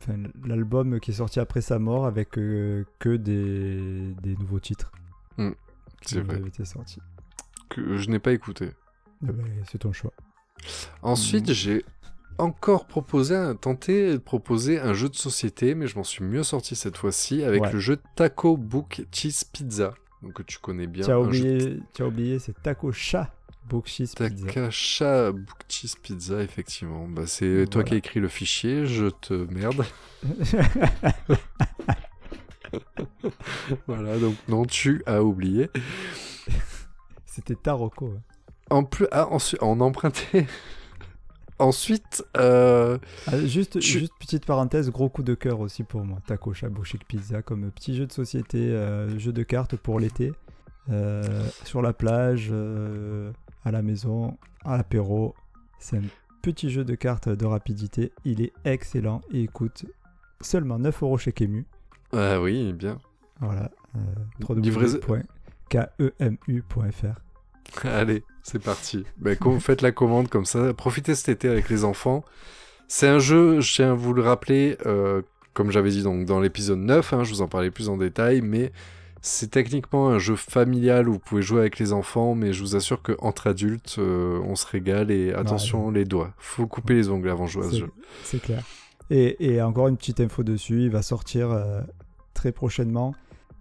Enfin, 0.01 0.17
l'album 0.45 0.99
qui 0.99 1.11
est 1.11 1.13
sorti 1.13 1.39
après 1.39 1.61
sa 1.61 1.79
mort 1.79 2.05
avec 2.05 2.37
euh, 2.37 2.83
que 2.99 3.15
des... 3.15 4.13
des 4.21 4.35
nouveaux 4.35 4.59
titres. 4.59 4.91
Hmm, 5.37 5.51
c'est 6.01 6.19
vrai. 6.19 6.35
avaient 6.35 6.47
été 6.49 6.65
sortis. 6.65 6.99
Que 7.69 7.95
je 7.95 8.09
n'ai 8.09 8.19
pas 8.19 8.33
écouté. 8.33 8.71
Eh 9.23 9.31
ben, 9.31 9.45
c'est 9.71 9.77
ton 9.77 9.93
choix. 9.93 10.11
Ensuite, 11.03 11.49
Hmm. 11.49 11.53
j'ai 11.53 11.85
encore 12.37 12.85
proposé, 12.87 13.35
tenté 13.61 14.11
de 14.13 14.17
proposer 14.17 14.77
un 14.79 14.93
jeu 14.93 15.07
de 15.07 15.15
société, 15.15 15.73
mais 15.73 15.87
je 15.87 15.95
m'en 15.95 16.03
suis 16.03 16.25
mieux 16.25 16.43
sorti 16.43 16.75
cette 16.75 16.97
fois-ci 16.97 17.43
avec 17.43 17.61
Ouais. 17.61 17.71
le 17.71 17.79
jeu 17.79 17.97
Taco 18.15 18.57
Book 18.57 19.05
Cheese 19.13 19.45
Pizza. 19.53 19.93
Donc, 20.23 20.33
que 20.33 20.43
tu 20.43 20.57
connais 20.57 20.87
bien. 20.87 21.05
Tu 21.05 21.11
as 21.11 21.19
oublié, 21.19 21.79
oublié, 21.99 22.39
c'est 22.39 22.59
Taco 22.61 22.91
Chat 22.91 23.29
Book 23.69 23.87
Cheese 23.87 24.13
Pizza. 24.15 24.45
Takacha 24.45 25.31
Book 25.31 25.59
Cheese 25.69 25.95
Pizza, 26.01 26.41
effectivement. 26.41 27.07
Bah, 27.07 27.27
c'est 27.27 27.65
toi 27.69 27.83
qui 27.83 27.93
as 27.93 27.97
écrit 27.97 28.19
le 28.19 28.27
fichier, 28.27 28.85
je 28.85 29.07
te 29.07 29.33
merde. 29.33 29.85
voilà, 33.87 34.17
donc 34.17 34.35
non, 34.47 34.65
tu 34.65 35.03
as 35.05 35.23
oublié. 35.23 35.69
C'était 37.25 37.55
Taroko. 37.55 38.13
hein. 38.17 38.21
En 38.69 38.83
plus, 38.83 39.07
ah, 39.11 39.27
ensuite, 39.29 39.61
on 39.61 39.79
empruntait. 39.81 40.47
Ensuite, 41.59 42.23
euh, 42.37 42.97
Ah, 43.27 43.37
juste, 43.45 43.79
Tu- 43.79 43.99
juste 43.99 44.13
petite 44.19 44.45
parenthèse, 44.45 44.89
gros 44.91 45.09
coup 45.09 45.23
de 45.23 45.33
cœur 45.35 45.59
aussi 45.59 45.83
pour 45.83 46.03
moi. 46.05 46.19
Taco 46.25 46.53
Chic 46.53 47.05
Pizza 47.07 47.41
comme 47.41 47.69
petit 47.71 47.95
jeu 47.95 48.05
de 48.07 48.11
société, 48.11 48.69
euh, 48.71 49.17
jeu 49.19 49.31
de 49.33 49.43
cartes 49.43 49.75
pour 49.75 49.99
l'été. 49.99 50.31
euh, 50.91 51.47
sur 51.63 51.81
la 51.81 51.93
plage, 51.93 52.53
à 53.63 53.71
la 53.71 53.81
maison, 53.81 54.37
à 54.65 54.75
l'apéro. 54.75 55.33
C'est 55.79 55.95
un 55.97 56.01
petit 56.41 56.69
jeu 56.69 56.83
de 56.83 56.93
cartes 56.95 57.29
de 57.29 57.45
rapidité. 57.45 58.11
Il 58.25 58.41
est 58.41 58.51
excellent 58.65 59.21
et 59.31 59.39
il 59.43 59.49
coûte 59.49 59.85
seulement 60.41 60.79
9 60.79 61.01
euros 61.03 61.17
chez 61.17 61.31
Kemu. 61.31 61.65
ah 62.11 62.41
oui, 62.41 62.73
bien. 62.73 62.97
Voilà. 63.39 63.71
Euh, 63.95 63.99
www.kemu.fr. 65.69 67.85
Allez, 67.87 68.23
c'est 68.43 68.61
parti. 68.61 69.05
Ben, 69.17 69.35
com- 69.35 69.59
faites 69.59 69.81
la 69.81 69.91
commande 69.91 70.29
comme 70.29 70.45
ça. 70.45 70.73
Profitez 70.73 71.15
cet 71.15 71.29
été 71.29 71.47
avec 71.49 71.69
les 71.69 71.83
enfants. 71.85 72.23
C'est 72.87 73.07
un 73.07 73.19
jeu, 73.19 73.59
je 73.61 73.73
tiens 73.73 73.91
à 73.91 73.95
vous 73.95 74.13
le 74.13 74.21
rappeler, 74.21 74.77
euh, 74.85 75.21
comme 75.53 75.71
j'avais 75.71 75.89
dit 75.89 76.03
donc, 76.03 76.25
dans 76.25 76.39
l'épisode 76.39 76.79
9, 76.79 77.13
hein, 77.13 77.23
je 77.23 77.31
vous 77.31 77.41
en 77.41 77.47
parlais 77.47 77.71
plus 77.71 77.89
en 77.89 77.97
détail, 77.97 78.41
mais 78.41 78.71
c'est 79.21 79.49
techniquement 79.49 80.09
un 80.09 80.19
jeu 80.19 80.35
familial 80.35 81.07
où 81.07 81.13
vous 81.13 81.19
pouvez 81.19 81.41
jouer 81.41 81.61
avec 81.61 81.79
les 81.79 81.93
enfants, 81.93 82.35
mais 82.35 82.51
je 82.51 82.61
vous 82.61 82.75
assure 82.75 83.01
qu'entre 83.01 83.47
adultes, 83.47 83.95
euh, 83.97 84.39
on 84.43 84.55
se 84.55 84.67
régale 84.67 85.09
et 85.11 85.33
attention 85.33 85.89
les 85.91 86.03
doigts. 86.05 86.33
Faut 86.37 86.67
couper 86.67 86.93
les 86.93 87.09
ongles 87.09 87.29
avant 87.29 87.45
de 87.45 87.49
jouer 87.49 87.65
à 87.65 87.69
ce 87.69 87.77
jeu. 87.77 87.91
C'est 88.23 88.41
clair. 88.41 88.63
Et, 89.09 89.53
et 89.53 89.61
encore 89.61 89.87
une 89.87 89.95
petite 89.97 90.19
info 90.19 90.43
dessus, 90.43 90.83
il 90.83 90.89
va 90.89 91.01
sortir 91.01 91.51
euh, 91.51 91.81
très 92.33 92.51
prochainement 92.51 93.15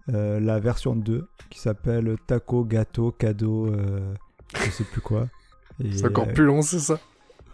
la 0.08 0.58
version 0.58 0.96
2 0.96 1.28
qui 1.48 1.60
s'appelle 1.60 2.16
Taco 2.26 2.64
Gâteau 2.64 3.12
Cadeau, 3.12 3.72
je 4.56 4.70
sais 4.70 4.84
plus 4.84 5.00
quoi. 5.00 5.28
C'est 5.92 6.06
encore 6.06 6.28
euh, 6.28 6.32
plus 6.32 6.44
long, 6.44 6.62
c'est 6.62 6.78
ça 6.80 6.98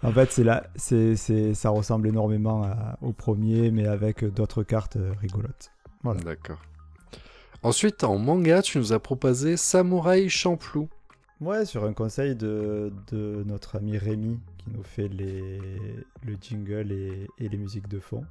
En 0.02 0.12
fait, 0.12 0.31
c'est 0.33 0.45
là, 0.45 0.64
c'est, 0.76 1.17
c'est, 1.17 1.55
ça 1.55 1.71
ressemble 1.71 2.09
énormément 2.09 2.64
à- 2.64 2.99
au 3.00 3.12
premier, 3.12 3.71
mais 3.71 3.87
avec 3.87 4.25
d'autres 4.25 4.62
cartes 4.62 4.97
euh, 4.97 5.12
rigolotes. 5.21 5.71
Voilà. 6.02 6.21
D'accord. 6.21 6.59
Ensuite, 7.62 8.05
en 8.05 8.19
manga, 8.19 8.62
tu 8.62 8.78
nous 8.78 8.93
as 8.93 9.00
proposé 9.00 9.57
Samouraï 9.57 10.28
Champloo. 10.28 10.88
Ouais, 11.40 11.64
sur 11.64 11.85
un 11.85 11.93
conseil 11.93 12.35
de, 12.35 12.93
de 13.12 13.45
notre 13.47 13.76
ami 13.76 13.97
Rémi 13.99 14.40
qui 14.59 14.71
nous 14.76 14.83
fait 14.83 15.09
les, 15.09 15.59
le 16.25 16.37
jingle 16.40 16.90
et, 16.93 17.28
et 17.38 17.49
les 17.49 17.57
musiques 17.57 17.88
de 17.88 18.00
fond. 18.00 18.25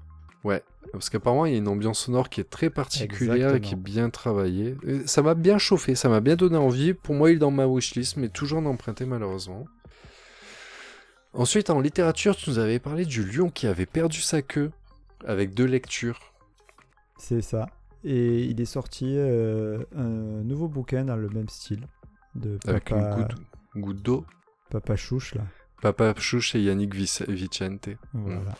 Ouais, 0.43 0.63
parce 0.93 1.09
qu'apparemment 1.09 1.45
il 1.45 1.51
y 1.53 1.55
a 1.55 1.57
une 1.57 1.67
ambiance 1.67 1.99
sonore 1.99 2.29
qui 2.29 2.39
est 2.41 2.49
très 2.49 2.69
particulière 2.69 3.55
et 3.55 3.61
qui 3.61 3.73
est 3.73 3.77
bien 3.77 4.09
travaillée. 4.09 4.77
Et 4.85 5.05
ça 5.07 5.21
m'a 5.21 5.33
bien 5.33 5.57
chauffé, 5.57 5.95
ça 5.95 6.09
m'a 6.09 6.19
bien 6.21 6.35
donné 6.35 6.57
envie. 6.57 6.93
Pour 6.93 7.15
moi, 7.15 7.31
il 7.31 7.35
est 7.35 7.39
dans 7.39 7.51
ma 7.51 7.65
wishlist, 7.67 8.17
mais 8.17 8.29
toujours 8.29 8.61
d'emprunter 8.61 9.05
malheureusement. 9.05 9.65
Ensuite, 11.33 11.69
en 11.69 11.79
littérature, 11.81 12.35
tu 12.35 12.49
nous 12.49 12.59
avais 12.59 12.79
parlé 12.79 13.05
du 13.05 13.23
lion 13.23 13.49
qui 13.49 13.67
avait 13.67 13.85
perdu 13.85 14.21
sa 14.21 14.41
queue 14.41 14.71
avec 15.25 15.53
deux 15.53 15.65
lectures. 15.65 16.19
C'est 17.17 17.41
ça. 17.41 17.67
Et 18.03 18.43
il 18.45 18.61
est 18.61 18.65
sorti 18.65 19.15
euh, 19.17 19.83
un 19.95 20.43
nouveau 20.43 20.67
bouquin 20.67 21.03
dans 21.03 21.15
le 21.17 21.29
même 21.29 21.49
style 21.49 21.87
de 22.35 22.57
Avec 22.67 22.85
Papa, 22.85 22.99
une 22.99 23.15
goutte, 23.15 23.35
goutte 23.75 24.01
d'eau. 24.01 24.25
Papa 24.69 24.95
Chouche 24.95 25.35
là. 25.35 25.43
Papa 25.81 26.13
Chouche 26.17 26.55
et 26.55 26.61
Yannick 26.61 26.95
Vic- 26.95 27.27
Vicente. 27.27 27.89
Voilà. 28.13 28.53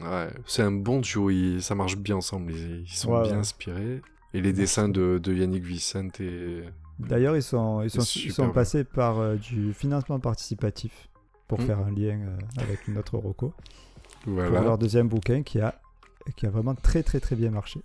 Ouais, 0.00 0.28
c'est 0.46 0.62
un 0.62 0.72
bon 0.72 1.00
duo, 1.00 1.28
ils- 1.30 1.62
ça 1.62 1.74
marche 1.74 1.96
bien 1.96 2.16
ensemble, 2.16 2.52
ils, 2.52 2.82
ils 2.82 2.88
sont 2.88 3.12
Ouais, 3.12 3.22
bien 3.22 3.32
ouais. 3.32 3.38
inspirés. 3.38 4.00
Et 4.34 4.40
les 4.40 4.52
dessins 4.54 4.88
de, 4.88 5.18
de 5.22 5.34
Yannick 5.34 5.64
Vicente 5.64 6.20
et... 6.20 6.62
D'ailleurs, 6.98 7.36
ils 7.36 7.42
sont, 7.42 7.82
ils 7.82 7.90
sont, 7.90 8.00
C'est 8.00 8.18
ils 8.20 8.22
super 8.22 8.34
sont 8.36 8.46
bon. 8.46 8.52
passés 8.52 8.84
par 8.84 9.18
euh, 9.18 9.34
du 9.36 9.72
financement 9.74 10.18
participatif 10.20 11.08
pour 11.48 11.60
Mm. 11.60 11.66
faire 11.66 11.78
un 11.80 11.90
lien 11.90 12.18
euh, 12.20 12.38
avec 12.58 12.88
une 12.88 12.96
autre 12.96 13.18
Rocco. 13.18 13.52
Pour 14.24 14.32
Voilà. 14.34 14.60
leur 14.62 14.78
deuxième 14.78 15.08
bouquin 15.08 15.42
qui 15.42 15.60
a, 15.60 15.74
qui 16.36 16.46
a 16.46 16.50
vraiment 16.50 16.74
très 16.74 17.02
très 17.02 17.20
très 17.20 17.36
bien 17.36 17.50
marché. 17.50 17.82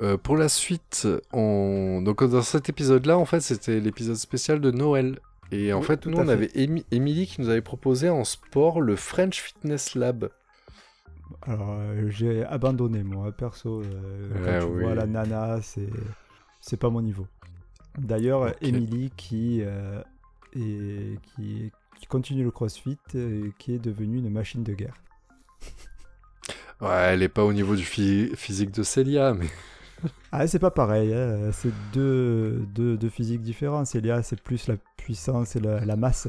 Euh, 0.00 0.16
pour 0.16 0.36
la 0.36 0.48
suite, 0.48 1.06
on... 1.32 2.00
donc 2.02 2.24
dans 2.24 2.42
cet 2.42 2.68
épisode-là, 2.70 3.18
en 3.18 3.24
fait, 3.26 3.40
c'était 3.40 3.78
l'épisode 3.80 4.16
spécial 4.16 4.60
de 4.60 4.70
Noël. 4.70 5.18
Et 5.52 5.72
en 5.72 5.80
Oui, 5.80 5.86
fait, 5.86 6.06
nous, 6.06 6.18
on 6.18 6.26
fait. 6.26 6.32
avait 6.32 6.46
Émi- 6.48 6.84
Émilie 6.90 7.26
qui 7.28 7.40
nous 7.40 7.48
avait 7.48 7.60
proposé 7.62 8.08
en 8.08 8.24
sport 8.24 8.80
le 8.80 8.96
French 8.96 9.40
Fitness 9.40 9.94
Lab. 9.94 10.30
Alors, 11.42 11.70
euh, 11.78 12.08
j'ai 12.10 12.44
abandonné, 12.44 13.02
moi, 13.02 13.32
perso. 13.32 13.82
euh, 13.82 14.28
Ouais, 14.30 14.40
quand 14.44 14.58
tu 14.66 14.72
oui. 14.72 14.82
vois 14.82 14.94
la 14.94 15.06
nana, 15.06 15.60
c'est 15.62 15.88
c'est 16.60 16.76
pas 16.76 16.90
mon 16.90 17.02
niveau. 17.02 17.26
D'ailleurs, 17.98 18.42
Ok. 18.42 18.56
Emily, 18.62 19.10
qui, 19.16 19.60
euh, 19.62 20.02
est- 20.54 21.20
qui, 21.22 21.72
qui 21.98 22.06
continue 22.06 22.44
le 22.44 22.50
crossfit, 22.50 22.98
euh, 23.14 23.50
qui 23.58 23.74
est 23.74 23.78
devenue 23.78 24.18
une 24.18 24.30
machine 24.30 24.62
de 24.62 24.74
guerre. 24.74 24.94
Ouais, 26.80 27.12
elle 27.12 27.22
est 27.22 27.28
pas 27.28 27.44
au 27.44 27.52
niveau 27.52 27.76
du 27.76 27.84
phy- 27.84 28.34
physique 28.36 28.72
de 28.72 28.82
Célia, 28.82 29.34
mais 29.34 29.46
Ah, 30.32 30.46
c'est 30.46 30.58
pas 30.58 30.70
pareil, 30.70 31.12
hein, 31.14 31.50
c'est 31.52 31.72
deux, 31.92 32.60
deux, 32.74 32.96
deux 32.96 33.08
physiques 33.10 33.42
différents. 33.42 33.84
Célia, 33.84 34.22
c'est 34.22 34.40
plus 34.40 34.66
la 34.68 34.76
puissance 34.96 35.56
et 35.56 35.60
la, 35.60 35.84
la 35.84 35.96
masse. 35.96 36.28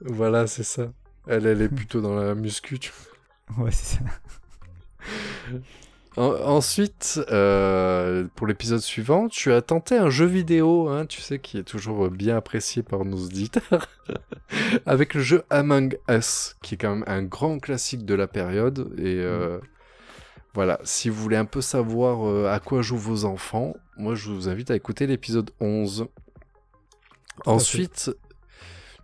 voilà, 0.00 0.46
c'est 0.46 0.62
ça. 0.64 0.92
Elle, 1.26 1.46
elle 1.46 1.62
est 1.62 1.68
plutôt 1.74 2.00
dans 2.00 2.14
la 2.14 2.34
muscu. 2.34 2.78
tu 2.78 2.92
Ouais, 3.58 3.70
c'est 3.70 3.98
ça. 3.98 4.04
En- 6.16 6.34
ensuite, 6.44 7.20
euh, 7.30 8.26
pour 8.34 8.46
l'épisode 8.46 8.80
suivant, 8.80 9.28
tu 9.28 9.50
as 9.50 9.62
tenté 9.62 9.96
un 9.96 10.10
jeu 10.10 10.26
vidéo, 10.26 10.88
hein, 10.90 11.06
tu 11.06 11.22
sais, 11.22 11.38
qui 11.38 11.56
est 11.56 11.62
toujours 11.62 12.10
bien 12.10 12.36
apprécié 12.36 12.82
par 12.82 13.06
nos 13.06 13.16
auditeurs, 13.16 13.88
avec 14.86 15.14
le 15.14 15.22
jeu 15.22 15.42
Among 15.48 15.98
Us, 16.10 16.56
qui 16.62 16.74
est 16.74 16.78
quand 16.78 16.90
même 16.96 17.04
un 17.06 17.22
grand 17.22 17.58
classique 17.60 18.04
de 18.04 18.14
la 18.14 18.26
période. 18.26 18.92
Et 18.98 19.20
euh, 19.20 19.58
voilà, 20.54 20.78
si 20.84 21.08
vous 21.08 21.20
voulez 21.20 21.36
un 21.36 21.44
peu 21.44 21.60
savoir 21.60 22.26
euh, 22.26 22.52
à 22.52 22.60
quoi 22.60 22.82
jouent 22.82 22.98
vos 22.98 23.24
enfants, 23.24 23.74
moi 23.96 24.14
je 24.14 24.30
vous 24.30 24.48
invite 24.48 24.70
à 24.70 24.76
écouter 24.76 25.06
l'épisode 25.06 25.50
11. 25.60 26.06
fait. 27.44 27.50
Ensuite, 27.50 28.10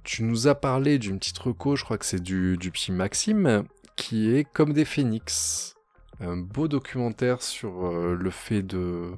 tu 0.05 0.23
nous 0.23 0.47
as 0.47 0.55
parlé 0.55 0.99
d'une 0.99 1.19
petite 1.19 1.39
reco, 1.39 1.77
je 1.77 1.85
crois 1.85 1.99
que 1.99 2.07
c'est 2.07 2.23
du, 2.23 2.57
du 2.57 2.71
petit 2.71 2.93
Maxime, 2.93 3.65
qui 3.97 4.31
est 4.35 4.45
Comme 4.45 4.73
des 4.73 4.85
phénix. 4.85 5.75
Un 6.21 6.37
beau 6.37 6.67
documentaire 6.67 7.43
sur 7.43 7.87
euh, 7.87 8.17
le 8.19 8.31
fait 8.31 8.63
de 8.63 9.13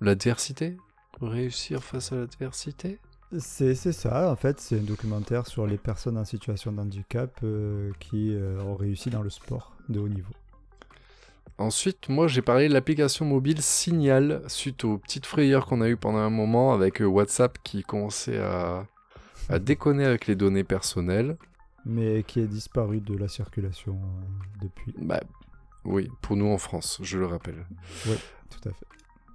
l'adversité. 0.00 0.76
Réussir 1.20 1.82
face 1.82 2.12
à 2.12 2.16
l'adversité. 2.16 2.98
C'est 3.38 3.74
c'est 3.74 3.92
ça, 3.92 4.30
en 4.30 4.36
fait, 4.36 4.60
c'est 4.60 4.78
un 4.78 4.82
documentaire 4.82 5.46
sur 5.46 5.66
les 5.66 5.78
personnes 5.78 6.18
en 6.18 6.24
situation 6.24 6.72
de 6.72 6.80
handicap 6.80 7.38
euh, 7.42 7.90
qui 7.98 8.34
euh, 8.34 8.60
ont 8.62 8.74
réussi 8.74 9.08
dans 9.08 9.22
le 9.22 9.30
sport 9.30 9.74
de 9.88 10.00
haut 10.00 10.08
niveau. 10.08 10.32
Ensuite, 11.62 12.08
moi 12.08 12.26
j'ai 12.26 12.42
parlé 12.42 12.68
de 12.68 12.72
l'application 12.74 13.24
mobile 13.24 13.62
Signal 13.62 14.42
suite 14.48 14.84
aux 14.84 14.98
petites 14.98 15.26
frayeurs 15.26 15.66
qu'on 15.66 15.80
a 15.80 15.88
eues 15.88 15.96
pendant 15.96 16.18
un 16.18 16.30
moment 16.30 16.72
avec 16.72 17.00
euh, 17.00 17.04
WhatsApp 17.06 17.56
qui 17.62 17.84
commençait 17.84 18.38
à, 18.38 18.84
à 19.48 19.58
déconner 19.60 20.04
avec 20.04 20.26
les 20.26 20.34
données 20.34 20.64
personnelles. 20.64 21.36
mais 21.86 22.24
qui 22.24 22.40
est 22.40 22.46
disparu 22.48 23.00
de 23.00 23.16
la 23.16 23.28
circulation 23.28 23.92
euh, 23.94 24.64
depuis. 24.64 24.92
Bah 24.98 25.20
oui, 25.84 26.08
pour 26.20 26.36
nous 26.36 26.46
en 26.46 26.58
France, 26.58 26.98
je 27.02 27.18
le 27.18 27.26
rappelle. 27.26 27.64
Tout 28.04 28.68
à 28.68 28.72
fait. 28.72 28.86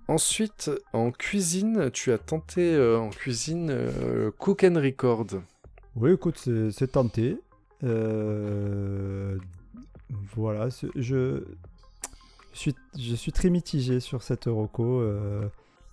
Ensuite, 0.09 0.71
en 0.93 1.11
cuisine, 1.11 1.91
tu 1.91 2.11
as 2.11 2.17
tenté 2.17 2.73
euh, 2.73 2.99
en 2.99 3.09
cuisine 3.09 3.69
euh, 3.71 4.31
Cook 4.37 4.63
and 4.63 4.75
Record. 4.75 5.27
Oui, 5.95 6.11
écoute, 6.13 6.47
c'est 6.71 6.91
tenté. 6.91 7.37
Euh, 7.83 9.37
voilà, 10.35 10.69
je 10.95 11.43
suis, 12.57 12.75
je 12.97 13.15
suis 13.15 13.31
très 13.31 13.49
mitigé 13.49 13.99
sur 13.99 14.23
cette 14.23 14.45
Roco 14.45 15.01
euh, 15.01 15.47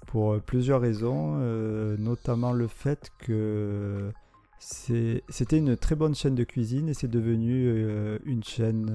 pour 0.07 0.41
plusieurs 0.41 0.81
raisons, 0.81 1.37
euh, 1.39 1.97
notamment 1.99 2.53
le 2.53 2.67
fait 2.69 3.11
que 3.19 4.11
c'était 4.59 5.59
une 5.59 5.77
très 5.77 5.95
bonne 5.95 6.15
chaîne 6.15 6.35
de 6.35 6.45
cuisine 6.45 6.89
et 6.89 6.95
c'est 6.95 7.09
devenu 7.09 7.67
euh, 7.69 8.19
une 8.25 8.43
chaîne 8.43 8.91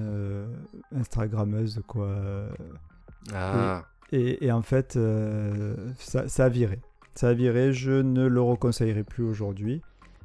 Instagrammeuse, 0.94 1.80
quoi. 1.86 2.08
Ah, 3.32 3.84
Et, 4.12 4.44
et 4.46 4.50
en 4.52 4.62
fait, 4.62 4.98
ça, 5.98 6.26
ça 6.28 6.44
a 6.46 6.48
viré. 6.48 6.80
Ça 7.14 7.28
a 7.28 7.34
viré, 7.34 7.72
je 7.72 7.92
ne 8.02 8.26
le 8.26 8.40
reconseillerai 8.40 9.04
plus 9.04 9.24
aujourd'hui. 9.24 9.82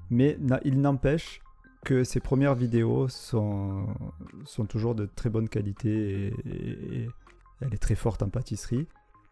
Mais 0.09 0.37
na- 0.39 0.61
il 0.63 0.81
n'empêche 0.81 1.41
que 1.83 2.03
ses 2.03 2.19
premières 2.19 2.55
vidéos 2.55 3.07
sont, 3.09 3.85
sont 4.45 4.65
toujours 4.65 4.95
de 4.95 5.05
très 5.05 5.29
bonne 5.29 5.49
qualité 5.49 6.27
et, 6.27 6.33
et- 6.49 6.95
et 7.03 7.09
elle 7.61 7.73
est 7.73 7.77
très 7.81 7.95
forte 7.95 8.21
en 8.23 8.29
pâtisserie. 8.29 8.87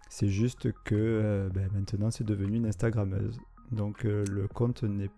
C'est 0.10 0.28
juste 0.30 0.72
que 0.84 0.96
euh, 0.96 1.50
ben, 1.50 1.70
maintenant 1.74 2.12
c'est 2.12 2.24
devenu 2.24 2.58
une 2.58 2.66
Instagrammeuse. 2.68 3.40
Donc 3.72 4.06
euh, 4.06 4.24
le 4.32 4.48
compte 4.48 4.84
n'est... 4.84 5.10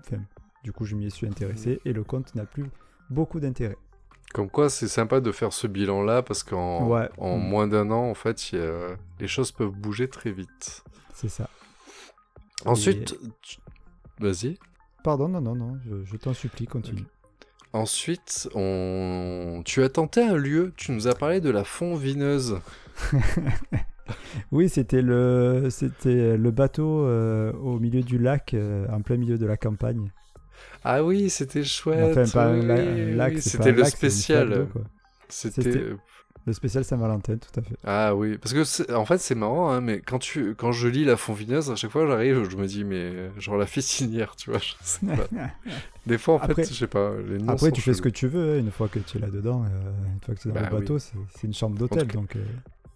Enfin, 0.00 0.18
du 0.64 0.72
coup 0.72 0.84
je 0.84 0.94
m'y 0.96 1.10
suis 1.10 1.26
intéressé 1.26 1.80
et 1.84 1.92
le 1.92 2.04
compte 2.04 2.34
n'a 2.34 2.44
plus 2.44 2.66
beaucoup 3.08 3.40
d'intérêt. 3.40 3.76
Comme 4.32 4.48
quoi, 4.48 4.70
c'est 4.70 4.86
sympa 4.86 5.20
de 5.20 5.32
faire 5.32 5.52
ce 5.52 5.66
bilan-là 5.66 6.22
parce 6.22 6.44
qu'en 6.44 6.86
Ouais. 6.88 7.08
en 7.18 7.36
Mm. 7.36 7.48
moins 7.48 7.66
d'un 7.66 7.90
an, 7.90 8.08
en 8.08 8.14
fait, 8.14 8.38
a- 8.54 8.94
les 9.18 9.26
choses 9.26 9.50
peuvent 9.50 9.72
bouger 9.72 10.08
très 10.08 10.30
vite. 10.30 10.84
C'est 11.12 11.28
ça. 11.28 11.48
Ensuite, 12.64 13.16
tu- 13.42 13.58
vas-y. 14.20 14.56
Pardon, 15.02 15.28
non, 15.28 15.40
non, 15.40 15.56
non, 15.56 15.78
je, 15.84 16.04
je 16.04 16.16
t'en 16.16 16.32
supplie, 16.34 16.66
continue. 16.66 17.06
Ensuite, 17.72 18.48
on... 18.54 19.62
tu 19.64 19.82
as 19.82 19.88
tenté 19.88 20.22
un 20.22 20.36
lieu. 20.36 20.72
Tu 20.76 20.92
nous 20.92 21.06
as 21.06 21.14
parlé 21.14 21.40
de 21.40 21.50
la 21.50 21.64
fond 21.64 21.94
vineuse. 21.94 22.58
Oui, 24.52 24.68
c'était 24.68 25.02
le, 25.02 25.68
c'était 25.70 26.36
le 26.36 26.50
bateau 26.50 27.04
euh, 27.04 27.52
au 27.52 27.78
milieu 27.78 28.02
du 28.02 28.18
lac, 28.18 28.54
euh, 28.54 28.86
en 28.90 29.02
plein 29.02 29.16
milieu 29.16 29.38
de 29.38 29.46
la 29.46 29.56
campagne. 29.56 30.10
Ah 30.82 31.04
oui, 31.04 31.30
c'était 31.30 31.62
chouette. 31.62 32.16
Enfin, 32.18 32.54
oui, 32.54 32.60
oui, 32.60 33.40
C'était 33.40 33.72
le 33.72 33.82
lac, 33.82 33.90
spécial. 33.90 34.66
C'était. 35.28 35.94
Le 36.46 36.52
spécial 36.54 36.84
Saint-Valentin, 36.84 37.36
tout 37.36 37.60
à 37.60 37.62
fait. 37.62 37.76
Ah 37.84 38.14
oui, 38.14 38.38
parce 38.38 38.54
que 38.54 38.92
en 38.94 39.04
fait 39.04 39.18
c'est 39.18 39.34
marrant, 39.34 39.70
hein, 39.70 39.80
mais 39.82 40.00
quand 40.00 40.18
tu 40.18 40.54
quand 40.54 40.72
je 40.72 40.88
lis 40.88 41.04
la 41.04 41.16
fond 41.16 41.34
vineuse, 41.34 41.70
à 41.70 41.76
chaque 41.76 41.90
fois 41.90 42.06
j'arrive, 42.06 42.48
je 42.50 42.56
me 42.56 42.66
dis 42.66 42.82
mais 42.82 43.30
genre 43.38 43.56
la 43.58 43.66
fistinière, 43.66 44.34
tu 44.36 44.50
vois, 44.50 44.58
je 44.58 44.72
sais 44.82 45.04
pas. 45.06 45.26
Des 46.06 46.16
fois 46.18 46.34
en 46.34 46.38
Après- 46.38 46.54
fait, 46.64 46.70
je 46.72 46.78
sais 46.78 46.86
pas, 46.86 47.12
les 47.28 47.38
noms 47.38 47.52
Après, 47.52 47.66
sont 47.68 47.72
tu 47.74 47.82
fais 47.82 47.92
ce 47.94 48.00
que 48.02 48.08
tu 48.08 48.26
veux, 48.26 48.54
hein, 48.54 48.58
une 48.58 48.70
fois 48.70 48.88
que 48.88 48.98
tu 48.98 49.18
es 49.18 49.20
là-dedans, 49.20 49.64
euh, 49.64 49.90
une 50.14 50.20
fois 50.24 50.34
que 50.34 50.40
tu 50.40 50.48
es 50.48 50.52
dans 50.52 50.60
Bah 50.62 50.68
le 50.70 50.78
bateau, 50.80 50.98
c'est 50.98 51.12
c'est 51.34 51.46
une 51.46 51.54
chambre 51.54 51.76
d'hôtel, 51.78 52.06
donc... 52.08 52.34
euh, 52.36 52.44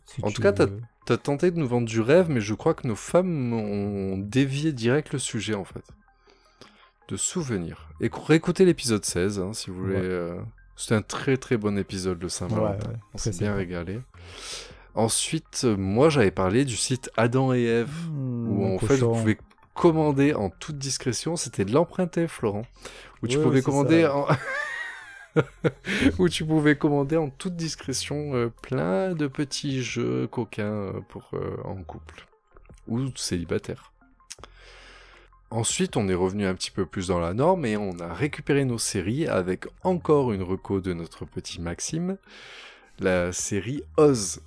si 0.06 0.24
en 0.24 0.30
tout 0.30 0.42
cas, 0.42 0.52
t'as- 0.52 0.66
T'as 1.06 1.18
tenté 1.18 1.50
de 1.50 1.58
nous 1.58 1.68
vendre 1.68 1.86
du 1.86 2.00
rêve, 2.00 2.30
mais 2.30 2.40
je 2.40 2.54
crois 2.54 2.72
que 2.72 2.88
nos 2.88 2.94
femmes 2.96 3.52
ont 3.52 4.16
dévié 4.16 4.72
direct 4.72 5.12
le 5.12 5.18
sujet 5.18 5.52
en 5.52 5.64
fait. 5.64 5.84
De 7.08 7.18
souvenirs. 7.18 7.90
Et 8.00 8.10
réécoutez 8.10 8.64
l'épisode 8.64 9.04
16 9.04 9.38
hein, 9.38 9.52
si 9.52 9.68
vous 9.68 9.76
voulez. 9.80 9.96
Ouais. 9.96 10.00
euh, 10.02 10.40
C'était 10.76 10.94
un 10.94 11.02
très 11.02 11.36
très 11.36 11.56
bon 11.56 11.78
épisode 11.78 12.22
Ouais, 12.22 12.28
Saint-Valentin. 12.28 12.90
ouais, 12.90 12.96
On 13.14 13.18
s'est 13.18 13.30
bien 13.30 13.54
régalé. 13.54 14.00
Ensuite, 14.94 15.62
euh, 15.64 15.76
moi 15.76 16.08
j'avais 16.08 16.30
parlé 16.30 16.64
du 16.64 16.76
site 16.76 17.10
Adam 17.16 17.52
et 17.52 17.64
Ève. 17.64 18.08
Mmh, 18.10 18.48
où 18.48 18.74
en 18.74 18.78
fait 18.78 18.96
vous 18.96 19.12
pouvez 19.12 19.38
commander 19.74 20.34
en 20.34 20.50
toute 20.50 20.78
discrétion. 20.78 21.36
C'était 21.36 21.64
de 21.64 21.72
l'emprunter, 21.72 22.28
Florent. 22.28 22.64
Où 23.22 23.26
tu 23.26 23.38
pouvais 23.38 23.62
commander 23.62 24.06
en... 24.06 24.26
où 26.18 26.28
tu 26.28 26.44
pouvais 26.44 26.76
commander 26.76 27.16
en 27.16 27.28
toute 27.28 27.56
discrétion 27.56 28.34
euh, 28.34 28.52
plein 28.62 29.14
de 29.14 29.26
petits 29.26 29.82
jeux 29.82 30.26
coquins 30.26 30.64
euh, 30.64 31.00
pour 31.08 31.30
euh, 31.34 31.56
en 31.64 31.76
couple 31.82 32.26
ou 32.86 33.08
célibataire. 33.16 33.92
Ensuite, 35.50 35.96
on 35.96 36.08
est 36.08 36.14
revenu 36.14 36.46
un 36.46 36.54
petit 36.54 36.70
peu 36.70 36.84
plus 36.84 37.08
dans 37.08 37.20
la 37.20 37.32
norme 37.32 37.64
et 37.64 37.76
on 37.76 37.98
a 38.00 38.12
récupéré 38.12 38.64
nos 38.64 38.78
séries 38.78 39.26
avec 39.26 39.66
encore 39.82 40.32
une 40.32 40.42
reco 40.42 40.80
de 40.80 40.92
notre 40.92 41.24
petit 41.24 41.60
Maxime, 41.60 42.16
la 42.98 43.32
série 43.32 43.82
Oz. 43.96 44.40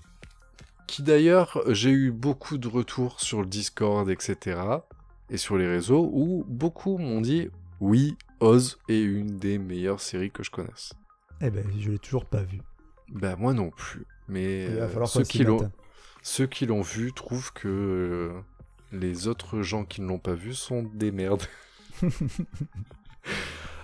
Qui 0.86 1.04
d'ailleurs, 1.04 1.62
j'ai 1.68 1.92
eu 1.92 2.12
beaucoup 2.12 2.58
de 2.58 2.68
retours 2.68 3.20
sur 3.20 3.42
le 3.42 3.48
Discord, 3.48 4.10
etc. 4.10 4.60
et 5.30 5.38
sur 5.38 5.58
les 5.58 5.68
réseaux 5.68 6.10
où 6.12 6.46
beaucoup 6.48 6.98
m'ont 6.98 7.22
dit 7.22 7.50
oui, 7.80 8.16
Oz 8.40 8.78
est 8.88 9.02
une 9.02 9.38
des 9.38 9.58
meilleures 9.58 10.00
séries 10.00 10.32
que 10.32 10.44
je 10.44 10.52
connaisse. 10.52 10.94
Eh 11.42 11.50
ben, 11.50 11.66
je 11.78 11.92
l'ai 11.92 12.00
toujours 12.00 12.26
pas 12.26 12.42
vu. 12.42 12.62
Ben 13.10 13.36
moi 13.38 13.54
non 13.54 13.70
plus. 13.70 14.06
Mais 14.28 14.66
Il 14.66 14.76
va 14.76 14.84
euh, 14.84 14.90
falloir 14.90 15.10
ceux, 15.10 15.24
qui 15.24 15.44
l'ont, 15.44 15.72
ceux 16.22 16.48
qui 16.48 16.66
l'ont 16.66 16.82
vu 16.82 17.14
trouvent 17.14 17.54
que 17.54 17.68
euh, 17.68 18.42
les 18.92 19.28
autres 19.28 19.62
gens 19.62 19.84
qui 19.86 20.02
ne 20.02 20.08
l'ont 20.08 20.20
pas 20.20 20.34
vu 20.34 20.54
sont 20.54 20.84
des 20.84 21.12
merdes. 21.12 21.44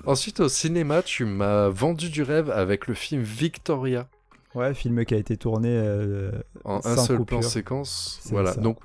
Ensuite, 0.06 0.39
au 0.42 0.50
cinéma, 0.50 1.02
tu 1.02 1.26
m'as 1.26 1.70
vendu 1.70 2.10
du 2.10 2.24
rêve 2.24 2.50
avec 2.50 2.88
le 2.88 2.94
film 2.94 3.22
Victoria 3.22 4.08
Ouais, 4.54 4.74
film 4.74 5.04
qui 5.06 5.16
a 5.16 5.18
été 5.18 5.36
tourné 5.38 5.70
euh, 5.72 6.32
en 6.63 6.80
un 6.84 6.98
seul 6.98 7.18
coupure. 7.18 7.39
plan 7.39 7.50
séquence. 7.50 8.20
Voilà. 8.26 8.54
ça. 8.54 8.62
Donc, 8.62 8.80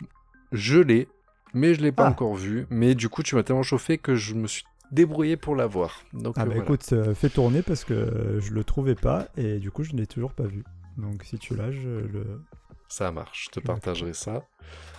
je 0.52 0.78
l'ai, 0.78 1.08
mais 1.52 1.74
je 1.74 1.82
l'ai 1.82 1.92
pas 1.92 2.06
Ah. 2.06 2.10
encore 2.10 2.34
vu. 2.36 2.66
Mais 2.70 2.94
du 2.94 3.08
coup, 3.10 3.22
tu 3.22 3.34
m'as 3.34 3.42
tellement 3.42 3.62
chauffé 3.62 3.98
que 3.98 4.14
je 4.14 4.34
me 4.34 4.46
suis 4.46 4.64
débrouillé 4.92 5.36
pour 5.36 5.56
la 5.56 5.66
voir. 5.66 6.02
Donc, 6.14 6.36
Ah 6.38 6.44
bah 6.44 6.52
voilà. 6.54 6.62
écoute, 6.62 6.86
euh, 6.92 7.14
fais 7.14 7.28
tourner 7.28 7.60
parce 7.62 7.84
que 7.84 8.38
je 8.40 8.52
le 8.52 8.64
trouvais 8.64 8.94
pas 8.94 9.28
et 9.36 9.58
du 9.58 9.70
coup 9.70 9.82
je 9.84 9.92
ne 9.92 9.98
l'ai 9.98 10.06
toujours 10.06 10.32
pas 10.32 10.44
vu. 10.46 10.64
Donc 10.96 11.22
si 11.24 11.38
tu 11.38 11.54
l'as, 11.54 11.70
je 11.70 11.80
le... 11.88 12.40
Ça 12.88 13.12
marche, 13.12 13.46
je 13.46 13.50
te 13.50 13.60
partagerai 13.60 14.14
ça. 14.14 14.44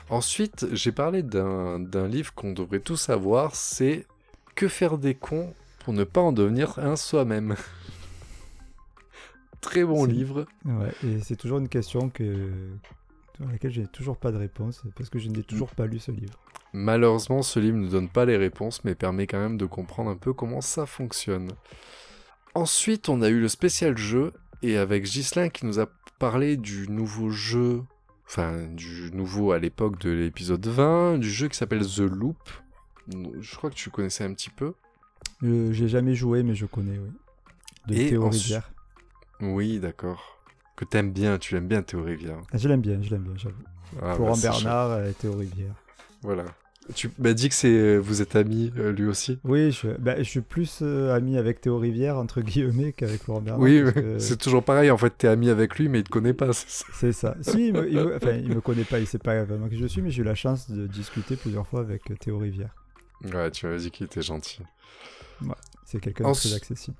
Ensuite, 0.10 0.67
j'ai 0.71 0.91
parlé 0.91 1.23
d'un 1.23 2.08
livre 2.08 2.34
qu'on 2.34 2.54
devrait 2.54 2.80
tous 2.80 2.97
savoir, 2.97 3.56
c'est 3.56 4.06
Que 4.56 4.67
faire 4.67 4.97
des 4.97 5.15
cons 5.15 5.54
pour 5.80 5.93
ne 5.93 6.04
pas 6.04 6.21
en 6.21 6.32
devenir 6.32 6.80
un 6.80 6.95
soi-même? 6.95 7.56
Très 9.62 9.84
bon 9.84 10.06
livre. 10.06 10.45
Ouais, 10.65 10.91
et 11.04 11.19
c'est 11.21 11.36
toujours 11.36 11.60
une 11.60 11.69
question 11.69 12.10
que 12.10 12.49
à 13.41 13.52
laquelle 13.52 13.71
j'ai 13.71 13.88
toujours 13.88 14.17
pas 14.17 14.32
de 14.32 14.38
réponse 14.38 14.84
parce 14.95 15.10
que 15.10 15.19
je 15.19 15.30
n'ai 15.30 15.43
toujours 15.43 15.69
pas 15.69 15.86
lu 15.86 15.99
ce 15.99 16.12
livre. 16.12 16.38
Malheureusement, 16.73 17.41
ce 17.41 17.60
livre 17.60 17.78
ne 17.78 17.88
donne 17.88 18.10
pas 18.10 18.25
les 18.25 18.38
réponses, 18.38 18.84
mais 18.84 18.95
permet 18.95 19.28
quand 19.28 19.39
même 19.39 19.58
de 19.58 19.65
comprendre 19.65 20.10
un 20.10 20.15
peu 20.15 20.34
comment 20.34 20.62
ça 20.62 20.86
fonctionne. 20.86 21.52
Ensuite, 22.54 23.10
on 23.10 23.21
a 23.21 23.30
eu 23.30 23.39
le 23.39 23.47
spécial 23.47 23.97
jeu, 23.97 24.34
et 24.62 24.78
avec 24.78 25.04
Ghislain 25.04 25.50
qui 25.50 25.65
nous 25.65 25.80
a 25.80 25.88
parlé 26.19 26.58
du 26.58 26.88
nouveau 26.89 27.30
jeu, 27.30 27.82
enfin, 28.28 28.65
du 28.67 29.10
nouveau 29.13 29.52
à 29.52 29.60
l'époque 29.60 30.00
de 30.00 30.10
l'épisode 30.10 30.65
20, 30.65 31.17
du 31.17 31.30
jeu 31.30 31.48
qui 31.48 31.58
s'appelle 31.58 31.86
The 31.86 32.00
Loop. 32.00 32.38
Je 33.39 33.56
crois 33.56 33.69
que 33.69 33.76
tu 33.76 33.89
connaissais 33.89 34.24
un 34.24 34.34
petit 34.34 34.50
peu. 34.50 34.74
Euh, 35.43 35.72
j'ai 35.72 35.88
jamais 35.88 36.15
joué, 36.15 36.43
mais 36.43 36.56
je 36.56 36.65
connais, 36.65 36.98
oui. 36.98 37.10
De 37.88 37.95
Et 37.95 38.10
Théo 38.10 38.26
ensuite- 38.26 38.43
Rivière. 38.43 38.72
Oui, 39.41 39.80
d'accord. 39.80 40.39
Que 40.76 40.86
t'aimes 40.86 41.12
bien, 41.12 41.38
tu 41.38 41.54
l'aimes 41.56 41.67
bien 41.67 41.82
Théo 41.82 42.04
Rivière. 42.04 42.39
Ah, 42.52 42.58
je 42.58 42.67
l'aime 42.67 42.82
bien, 42.82 43.02
je 43.02 43.10
l'aime 43.10 43.24
bien, 43.24 43.34
j'avoue. 43.38 43.56
Ah, 44.02 44.13
Florent 44.15 44.34
bah, 44.36 44.41
Bernard 44.41 45.06
et 45.06 45.13
Théo 45.13 45.34
Rivière. 45.34 45.74
Voilà. 46.22 46.45
Tu 46.95 47.10
m'as 47.19 47.34
dit 47.34 47.49
que 47.49 47.56
c'est 47.56 47.97
vous 47.97 48.21
êtes 48.21 48.36
amis, 48.36 48.73
euh, 48.78 48.91
lui 48.91 49.06
aussi. 49.06 49.38
Oui, 49.43 49.71
je, 49.71 49.89
bah, 49.99 50.15
je 50.17 50.23
suis 50.23 50.41
plus 50.41 50.80
euh, 50.82 51.13
ami 51.15 51.38
avec 51.38 51.62
Théo 51.62 51.78
Rivière, 51.78 52.17
entre 52.17 52.41
guillemets, 52.41 52.93
qu'avec 52.93 53.21
Florent 53.23 53.41
Bernard. 53.41 53.62
oui, 53.62 53.84
que 53.93 54.17
c'est 54.17 54.38
toujours 54.38 54.63
pareil. 54.63 54.89
En 54.89 54.97
fait, 54.97 55.12
t'es 55.17 55.28
ami 55.28 55.49
avec 55.49 55.78
lui, 55.78 55.88
mais 55.88 55.99
il 55.99 56.04
te 56.04 56.10
connaît 56.10 56.34
pas. 56.34 56.49
c'est 56.54 57.12
ça. 57.12 57.36
Si, 57.41 57.67
il 57.67 57.73
me, 57.73 57.88
il 57.89 57.95
me- 57.95 58.15
enfin, 58.15 58.32
il 58.32 58.49
me 58.56 58.62
connaît 58.62 58.84
pas, 58.86 58.99
il 58.99 59.06
sait 59.08 59.19
pas 59.19 59.43
vraiment 59.43 59.67
qui 59.69 59.78
je 59.78 59.86
suis, 59.86 60.02
mais 60.02 60.10
j'ai 60.10 60.21
eu 60.21 60.25
la 60.25 60.36
chance 60.36 60.69
de 60.71 60.88
discuter 60.88 61.36
plusieurs 61.36 61.67
fois 61.67 61.82
avec 61.82 62.02
Théo 62.19 62.39
Rivière. 62.39 62.73
Ouais, 63.34 63.52
tu 63.52 63.67
m'as 63.67 63.78
dit 63.78 63.91
qu'il 63.91 64.06
était 64.08 64.21
gentil. 64.21 64.60
C'est 65.86 65.99
quelqu'un 65.99 66.23
de 66.25 66.30
Ensuite- 66.30 66.52
très 66.54 66.58
accessible. 66.58 66.97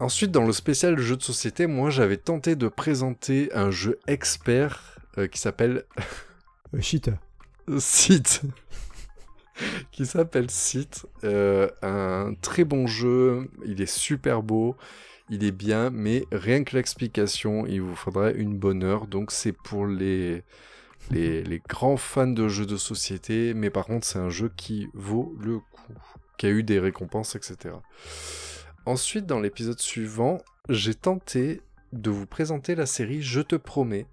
Ensuite, 0.00 0.30
dans 0.32 0.44
le 0.44 0.52
spécial 0.52 0.98
jeu 0.98 1.16
de 1.16 1.22
société, 1.22 1.66
moi 1.66 1.88
j'avais 1.90 2.16
tenté 2.16 2.56
de 2.56 2.66
présenter 2.68 3.48
un 3.54 3.70
jeu 3.70 3.98
expert 4.08 4.96
euh, 5.18 5.26
qui 5.28 5.38
s'appelle 5.38 5.84
Euh, 6.74 6.80
Cheat. 6.80 7.10
Site. 7.78 8.42
qui 9.92 10.06
s'appelle 10.06 10.50
Site. 10.50 11.06
Euh, 11.24 11.68
un 11.82 12.34
très 12.40 12.64
bon 12.64 12.86
jeu, 12.86 13.50
il 13.66 13.80
est 13.80 13.92
super 13.92 14.42
beau, 14.42 14.76
il 15.30 15.44
est 15.44 15.52
bien, 15.52 15.90
mais 15.90 16.24
rien 16.32 16.64
que 16.64 16.76
l'explication, 16.76 17.66
il 17.66 17.82
vous 17.82 17.96
faudrait 17.96 18.34
une 18.34 18.56
bonne 18.56 18.82
heure. 18.82 19.06
Donc 19.06 19.30
c'est 19.30 19.52
pour 19.52 19.86
les, 19.86 20.42
les, 21.10 21.42
les 21.44 21.62
grands 21.68 21.96
fans 21.96 22.26
de 22.26 22.48
jeux 22.48 22.66
de 22.66 22.76
société, 22.76 23.54
mais 23.54 23.70
par 23.70 23.86
contre 23.86 24.06
c'est 24.06 24.18
un 24.18 24.30
jeu 24.30 24.50
qui 24.56 24.88
vaut 24.94 25.34
le 25.40 25.58
coup, 25.58 25.94
qui 26.38 26.46
a 26.46 26.50
eu 26.50 26.62
des 26.62 26.78
récompenses, 26.78 27.36
etc. 27.36 27.74
Ensuite, 28.86 29.24
dans 29.24 29.40
l'épisode 29.40 29.80
suivant, 29.80 30.42
j'ai 30.68 30.94
tenté 30.94 31.62
de 31.92 32.10
vous 32.10 32.26
présenter 32.26 32.74
la 32.74 32.86
série 32.86 33.22
Je 33.22 33.40
te 33.40 33.56
promets, 33.56 34.06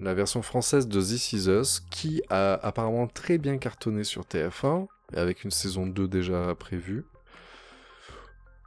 la 0.00 0.14
version 0.14 0.42
française 0.42 0.86
de 0.88 1.00
This 1.00 1.32
Is 1.32 1.48
Us, 1.48 1.80
qui 1.90 2.22
a 2.30 2.54
apparemment 2.54 3.06
très 3.06 3.38
bien 3.38 3.58
cartonné 3.58 4.04
sur 4.04 4.22
TF1, 4.22 4.86
avec 5.14 5.44
une 5.44 5.50
saison 5.50 5.86
2 5.86 6.06
déjà 6.08 6.54
prévue. 6.54 7.04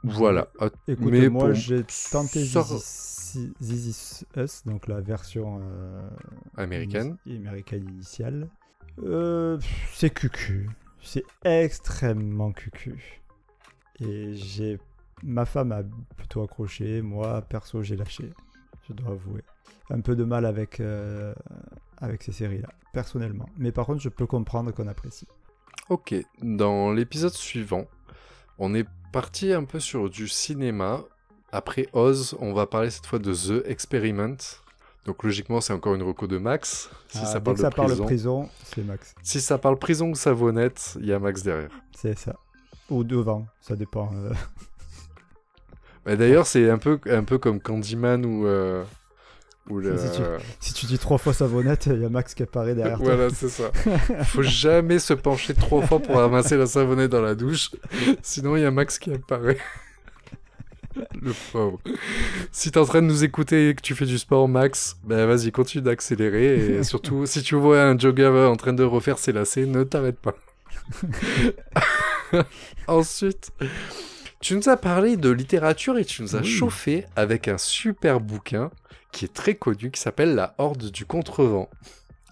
Voilà. 0.04 0.48
Écoute, 0.88 1.06
mais 1.10 1.28
moi 1.28 1.46
pour- 1.46 1.54
j'ai 1.54 1.84
tenté 2.10 2.42
This 2.42 3.34
Is- 3.70 4.26
Us, 4.36 4.62
donc 4.66 4.88
la 4.88 5.00
version 5.00 5.60
euh, 5.62 6.08
Américaine. 6.56 7.16
américaine 7.26 7.88
initiale. 7.88 8.50
Euh, 9.02 9.58
c'est 9.94 10.10
cucu. 10.10 10.68
C'est 11.00 11.24
extrêmement 11.44 12.52
cucu. 12.52 13.22
Et 14.00 14.34
j'ai. 14.34 14.78
Ma 15.22 15.44
femme 15.46 15.70
a 15.72 15.82
plutôt 16.16 16.42
accroché, 16.42 17.00
moi 17.00 17.40
perso 17.42 17.82
j'ai 17.82 17.96
lâché. 17.96 18.30
Je 18.88 18.92
dois 18.94 19.12
avouer. 19.12 19.42
Un 19.90 20.00
peu 20.00 20.16
de 20.16 20.24
mal 20.24 20.46
avec, 20.46 20.80
euh, 20.80 21.34
avec 21.98 22.22
ces 22.22 22.32
séries-là, 22.32 22.68
personnellement. 22.92 23.46
Mais 23.58 23.72
par 23.72 23.86
contre, 23.86 24.00
je 24.00 24.08
peux 24.08 24.26
comprendre 24.26 24.72
qu'on 24.72 24.86
apprécie. 24.88 25.26
Ok, 25.88 26.14
dans 26.40 26.92
l'épisode 26.92 27.32
suivant, 27.32 27.86
on 28.58 28.74
est 28.74 28.86
parti 29.12 29.52
un 29.52 29.64
peu 29.64 29.80
sur 29.80 30.08
du 30.08 30.28
cinéma. 30.28 31.00
Après 31.50 31.86
Oz, 31.92 32.36
on 32.40 32.52
va 32.54 32.66
parler 32.66 32.90
cette 32.90 33.06
fois 33.06 33.18
de 33.18 33.32
The 33.34 33.66
Experiment. 33.66 34.36
Donc 35.04 35.22
logiquement, 35.24 35.60
c'est 35.60 35.72
encore 35.72 35.94
une 35.94 36.02
reco 36.02 36.26
de 36.26 36.38
Max. 36.38 36.88
Si 37.08 37.18
Ah, 37.20 37.26
ça 37.26 37.40
parle 37.40 37.56
de 37.56 37.62
ça 37.62 37.70
parle 37.70 37.88
prison. 37.88 38.04
prison, 38.04 38.48
c'est 38.64 38.84
Max. 38.84 39.14
Si 39.22 39.40
ça 39.40 39.58
parle 39.58 39.78
prison 39.78 40.10
ou 40.10 40.14
savonnette, 40.14 40.96
il 41.00 41.06
y 41.06 41.12
a 41.12 41.18
Max 41.18 41.42
derrière. 41.42 41.70
C'est 41.94 42.16
ça. 42.16 42.36
Ou 42.88 43.02
devant, 43.04 43.46
ça 43.60 43.74
dépend. 43.76 44.10
euh. 44.14 44.32
Mais 46.06 46.16
d'ailleurs, 46.16 46.46
c'est 46.46 46.68
un 46.70 46.78
peu, 46.78 46.98
un 47.10 47.24
peu 47.24 47.38
comme 47.38 47.60
Candyman 47.60 48.24
ou... 48.26 48.46
euh, 48.46 48.82
ou 49.70 49.78
le... 49.78 49.96
Si 49.96 50.10
tu- 50.10 50.22
Si 50.60 50.74
tu 50.74 50.86
dis 50.86 50.98
trois 50.98 51.18
fois 51.18 51.32
savonnette, 51.32 51.86
il 51.86 52.00
y 52.02 52.04
a 52.04 52.08
Max 52.08 52.34
qui 52.34 52.42
apparaît 52.42 52.74
derrière 52.74 52.98
toi. 52.98 53.14
Voilà, 53.14 53.30
c'est 53.30 53.48
ça. 53.48 53.70
Faut 54.24 54.42
jamais 54.42 54.98
se 54.98 55.14
pencher 55.14 55.54
trois 55.54 55.86
fois 55.86 56.00
pour 56.00 56.16
ramasser 56.16 56.56
la 56.56 56.66
savonnette 56.66 57.10
dans 57.12 57.22
la 57.22 57.34
douche. 57.36 57.70
Sinon, 58.22 58.56
il 58.56 58.62
y 58.62 58.64
a 58.64 58.70
Max 58.72 58.98
qui 58.98 59.12
apparaît. 59.12 59.58
Le 61.22 61.32
pauvre. 61.52 61.78
Si 62.50 62.70
t'es 62.70 62.78
en 62.78 62.84
train 62.84 63.00
de 63.00 63.06
nous 63.06 63.24
écouter 63.24 63.70
et 63.70 63.74
que 63.74 63.80
tu 63.80 63.94
fais 63.94 64.04
du 64.04 64.18
sport, 64.18 64.46
Max, 64.48 64.96
ben 65.04 65.24
vas-y, 65.26 65.50
continue 65.52 65.82
d'accélérer. 65.82 66.78
Et 66.78 66.82
surtout, 66.84 67.24
si 67.24 67.42
tu 67.42 67.54
vois 67.54 67.82
un 67.84 67.96
jogger 67.96 68.26
en 68.26 68.56
train 68.56 68.72
de 68.74 68.82
refaire 68.84 69.18
ses 69.18 69.32
lacets, 69.32 69.64
ne 69.66 69.84
t'arrête 69.84 70.18
pas. 70.18 70.34
Ensuite, 72.88 73.50
tu 74.42 74.54
nous 74.56 74.68
as 74.68 74.76
parlé 74.76 75.16
de 75.16 75.30
littérature 75.30 75.96
et 75.96 76.04
tu 76.04 76.20
nous 76.20 76.36
as 76.36 76.40
Oui. 76.40 76.46
chauffé 76.46 77.06
avec 77.16 77.48
un 77.48 77.56
super 77.56 78.20
bouquin 78.20 78.70
qui 79.12 79.24
est 79.24 79.32
très 79.32 79.54
connu, 79.54 79.90
qui 79.90 80.00
s'appelle 80.00 80.34
La 80.34 80.54
Horde 80.58 80.90
du 80.90 81.04
Contrevent. 81.06 81.68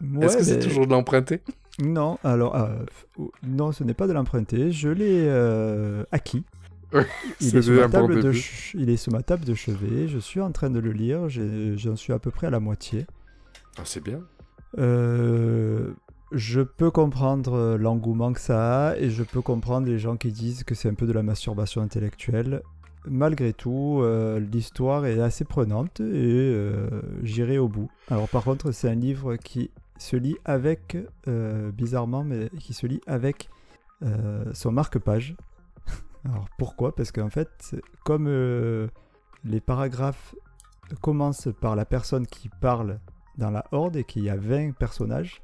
Ouais, 0.03 0.27
Est-ce 0.27 0.37
que 0.39 0.43
c'est 0.45 0.59
toujours 0.59 0.87
de 0.87 0.93
l'emprunter? 0.93 1.41
Non, 1.79 2.19
alors, 2.25 2.57
euh, 2.57 2.85
f- 3.19 3.29
non, 3.43 3.73
ce 3.73 3.85
n'est 3.85 3.95
pas 3.95 4.07
de 4.07 4.13
l'emprunter. 4.13 4.73
Je 4.73 4.89
l'ai 4.89 5.25
euh, 5.27 6.05
acquis. 6.13 6.45
Il 7.41 7.47
est, 7.57 7.63
sur 7.63 7.73
déjà 7.73 7.83
ma 7.83 7.89
table 7.89 8.17
de 8.17 8.21
début. 8.23 8.35
ch- 8.39 8.73
il 8.77 8.91
est 8.91 8.97
sur 8.97 9.13
ma 9.13 9.23
table 9.23 9.45
de 9.45 9.55
chevet. 9.55 10.09
Je 10.09 10.19
suis 10.19 10.41
en 10.41 10.51
train 10.51 10.71
de 10.71 10.79
le 10.81 10.91
lire. 10.91 11.29
J'en 11.29 11.95
suis 11.97 12.13
à 12.13 12.19
peu 12.19 12.31
près 12.33 12.49
à 12.49 12.51
la 12.51 12.59
moitié. 12.61 13.07
Ah, 13.79 13.83
c'est 13.85 14.03
bien. 14.03 14.21
Euh, 14.79 15.93
je 16.33 16.61
peux 16.61 16.91
comprendre 16.91 17.55
euh, 17.55 17.77
l'engouement 17.77 18.33
que 18.33 18.41
ça 18.41 18.91
a 18.91 18.97
et 18.97 19.11
je 19.11 19.23
peux 19.23 19.43
comprendre 19.43 19.87
les 19.87 19.99
gens 19.99 20.17
qui 20.17 20.31
disent 20.31 20.63
que 20.65 20.75
c'est 20.75 20.89
un 20.89 20.95
peu 20.95 21.07
de 21.07 21.13
la 21.13 21.23
masturbation 21.23 21.83
intellectuelle. 21.83 22.63
Malgré 23.07 23.53
tout, 23.53 24.01
euh, 24.03 24.39
l'histoire 24.39 25.07
est 25.07 25.21
assez 25.21 25.45
prenante 25.45 26.01
et 26.01 26.05
euh, 26.05 27.03
j'irai 27.23 27.59
au 27.59 27.69
bout. 27.69 27.91
Alors 28.09 28.29
par 28.29 28.45
contre, 28.45 28.71
c'est 28.73 28.89
un 28.89 28.95
livre 28.95 29.37
qui 29.37 29.71
se 29.99 30.17
lit 30.17 30.37
avec, 30.45 30.97
bizarrement, 31.75 32.25
mais 32.25 32.49
qui 32.59 32.73
se 32.73 32.87
lit 32.87 33.03
avec 33.07 33.51
son 34.55 34.73
marque-page. 34.73 35.37
Alors 36.25 36.49
pourquoi? 36.57 36.95
Parce 36.95 37.13
qu'en 37.13 37.29
fait, 37.29 37.77
comme 38.03 38.27
les 39.45 39.61
paragraphes 39.61 40.35
commencent 41.03 41.51
par 41.61 41.77
la 41.77 41.85
personne 41.85 42.27
qui 42.27 42.49
parle 42.49 42.99
dans 43.37 43.51
la 43.51 43.67
horde 43.73 43.97
et 43.97 44.05
qu'il 44.05 44.25
y 44.25 44.31
a 44.31 44.37
20 44.37 44.73
personnages 44.73 45.43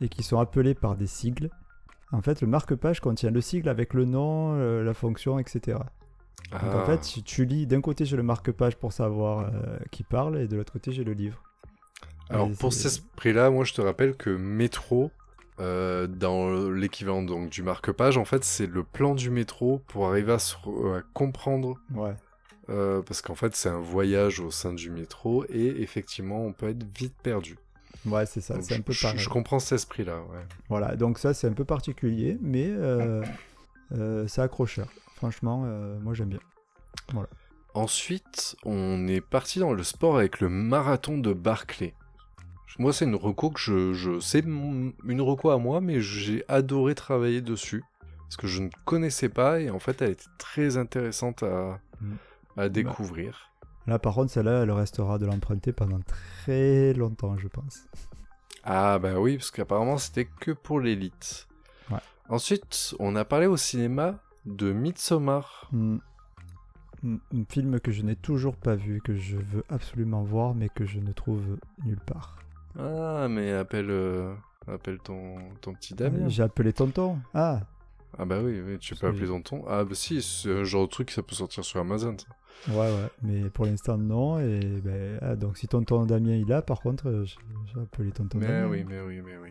et 0.00 0.08
qui 0.08 0.22
sont 0.22 0.38
appelés 0.38 0.74
par 0.74 0.96
des 0.96 1.06
sigles. 1.06 1.50
En 2.12 2.20
fait, 2.22 2.40
le 2.40 2.46
marque-page 2.46 3.00
contient 3.00 3.30
le 3.30 3.40
sigle 3.40 3.68
avec 3.68 3.92
le 3.94 4.04
nom, 4.04 4.54
euh, 4.54 4.84
la 4.84 4.94
fonction, 4.94 5.38
etc. 5.38 5.78
Donc 6.52 6.62
en 6.62 6.78
Ah. 6.80 6.84
fait, 6.86 7.02
si 7.04 7.22
tu 7.24 7.44
lis, 7.44 7.66
d'un 7.66 7.80
côté 7.80 8.04
j'ai 8.04 8.16
le 8.16 8.22
marque-page 8.22 8.76
pour 8.76 8.92
savoir 8.92 9.50
euh, 9.52 9.78
qui 9.90 10.04
parle 10.04 10.38
et 10.38 10.46
de 10.46 10.56
l'autre 10.56 10.72
côté 10.72 10.92
j'ai 10.92 11.02
le 11.02 11.12
livre. 11.12 11.42
Alors 12.30 12.48
Et 12.48 12.52
pour 12.52 12.72
cet 12.72 12.86
esprit-là, 12.86 13.50
moi 13.50 13.64
je 13.64 13.72
te 13.74 13.80
rappelle 13.80 14.16
que 14.16 14.30
métro, 14.30 15.10
euh, 15.58 16.06
dans 16.06 16.70
l'équivalent 16.70 17.22
donc 17.22 17.50
du 17.50 17.62
marque-page, 17.62 18.16
en 18.18 18.24
fait 18.24 18.44
c'est 18.44 18.66
le 18.66 18.84
plan 18.84 19.14
du 19.16 19.30
métro 19.30 19.80
pour 19.88 20.06
arriver 20.08 20.32
à, 20.34 20.38
se 20.38 20.54
à 20.96 21.02
comprendre, 21.14 21.74
Ouais. 21.94 22.14
parce 22.68 23.22
qu'en 23.22 23.34
fait 23.34 23.54
c'est 23.56 23.68
un 23.68 23.80
voyage 23.80 24.38
au 24.40 24.50
sein 24.52 24.72
du 24.72 24.90
métro 24.90 25.44
et 25.48 25.80
effectivement 25.82 26.44
on 26.44 26.52
peut 26.52 26.68
être 26.68 26.84
vite 26.96 27.14
perdu. 27.22 27.56
Ouais, 28.06 28.24
c'est 28.26 28.40
ça, 28.40 28.54
Donc, 28.54 28.62
c'est 28.64 28.74
un 28.76 28.80
peu 28.80 28.94
pareil. 29.00 29.18
je 29.18 29.28
comprends 29.28 29.58
cet 29.58 29.72
esprit-là. 29.72 30.20
Ouais. 30.30 30.44
Voilà, 30.68 30.96
donc 30.96 31.18
ça 31.18 31.34
c'est 31.34 31.46
un 31.48 31.52
peu 31.52 31.64
particulier, 31.64 32.38
mais 32.40 32.66
euh, 32.68 33.22
euh, 33.92 34.26
c'est 34.28 34.42
accrocheur. 34.42 34.86
Franchement, 35.16 35.64
euh, 35.66 35.98
moi 36.00 36.14
j'aime 36.14 36.28
bien. 36.28 36.40
Ensuite, 37.74 38.56
on 38.64 39.06
est 39.06 39.20
parti 39.20 39.58
dans 39.58 39.72
le 39.72 39.82
sport 39.82 40.16
avec 40.16 40.40
le 40.40 40.48
marathon 40.48 41.18
de 41.18 41.32
Barclay. 41.32 41.94
Moi, 42.78 42.92
c'est 42.92 43.04
une 43.06 43.14
reco 43.14 43.50
que 43.50 43.60
je, 43.60 43.92
je 43.94 44.20
c'est 44.20 44.40
une 44.40 45.20
reco 45.20 45.50
à 45.50 45.58
moi, 45.58 45.80
mais 45.80 46.00
j'ai 46.00 46.44
adoré 46.48 46.94
travailler 46.94 47.40
dessus 47.40 47.82
parce 48.24 48.36
que 48.36 48.46
je 48.46 48.60
ne 48.62 48.68
connaissais 48.84 49.28
pas 49.28 49.60
et 49.60 49.70
en 49.70 49.78
fait, 49.78 50.02
elle 50.02 50.10
était 50.10 50.24
très 50.38 50.76
intéressante 50.76 51.42
à, 51.42 51.78
Mm. 52.02 52.14
à 52.58 52.68
découvrir. 52.68 53.50
Là 53.86 53.98
par 53.98 54.14
contre, 54.14 54.30
celle-là, 54.32 54.62
elle 54.62 54.70
restera 54.70 55.18
de 55.18 55.26
l'emprunter 55.26 55.72
pendant 55.72 56.00
très 56.00 56.92
longtemps, 56.94 57.36
je 57.38 57.48
pense. 57.48 57.86
Ah 58.68 58.98
bah 58.98 59.20
oui, 59.20 59.36
parce 59.36 59.52
qu'apparemment, 59.52 59.96
c'était 59.96 60.24
que 60.24 60.50
pour 60.50 60.80
l'élite. 60.80 61.46
Ouais. 61.88 62.00
Ensuite, 62.28 62.96
on 62.98 63.14
a 63.14 63.24
parlé 63.24 63.46
au 63.46 63.56
cinéma 63.56 64.16
de 64.44 64.72
Midsommar. 64.72 65.68
Hmm. 65.70 65.98
un 67.04 67.18
un 67.32 67.44
film 67.48 67.78
que 67.78 67.92
je 67.92 68.02
n'ai 68.02 68.16
toujours 68.16 68.56
pas 68.56 68.74
vu, 68.74 69.00
que 69.00 69.14
je 69.14 69.36
veux 69.36 69.62
absolument 69.68 70.24
voir, 70.24 70.56
mais 70.56 70.68
que 70.68 70.84
je 70.84 70.98
ne 70.98 71.12
trouve 71.12 71.58
nulle 71.84 72.00
part. 72.00 72.38
Ah, 72.76 73.28
mais 73.30 73.52
appelle, 73.52 73.90
euh, 73.90 74.34
appelle 74.66 74.98
ton, 74.98 75.36
ton 75.60 75.72
petit 75.74 75.94
Damien. 75.94 76.28
J'ai 76.28 76.42
appelé 76.42 76.72
tonton. 76.72 77.18
Ah, 77.34 77.60
Ah 78.18 78.24
bah 78.24 78.40
oui, 78.42 78.60
oui 78.60 78.78
tu 78.78 78.94
peux 78.94 79.06
appeler 79.08 79.26
tonton. 79.26 79.64
Ah 79.68 79.84
bah 79.84 79.94
si, 79.94 80.20
genre 80.64 80.86
de 80.86 80.90
truc, 80.90 81.10
ça 81.10 81.22
peut 81.22 81.34
sortir 81.34 81.64
sur 81.64 81.80
Amazon. 81.80 82.16
ça. 82.18 82.72
ouais, 82.72 82.78
ouais. 82.90 83.08
Mais 83.22 83.50
pour 83.50 83.66
l'instant, 83.66 83.98
non. 83.98 84.38
Et 84.40 84.60
ben, 84.82 85.18
ah, 85.20 85.36
donc, 85.36 85.58
si 85.58 85.68
tonton 85.68 86.04
Damien 86.06 86.34
il 86.36 86.52
a, 86.52 86.62
par 86.62 86.80
contre, 86.80 87.24
j'ai 87.24 87.80
appelé 87.80 88.10
tonton 88.12 88.38
Mais 88.38 88.46
Damien. 88.46 88.68
oui, 88.68 88.84
mais 88.88 89.00
oui, 89.00 89.20
mais 89.24 89.36
oui. 89.36 89.50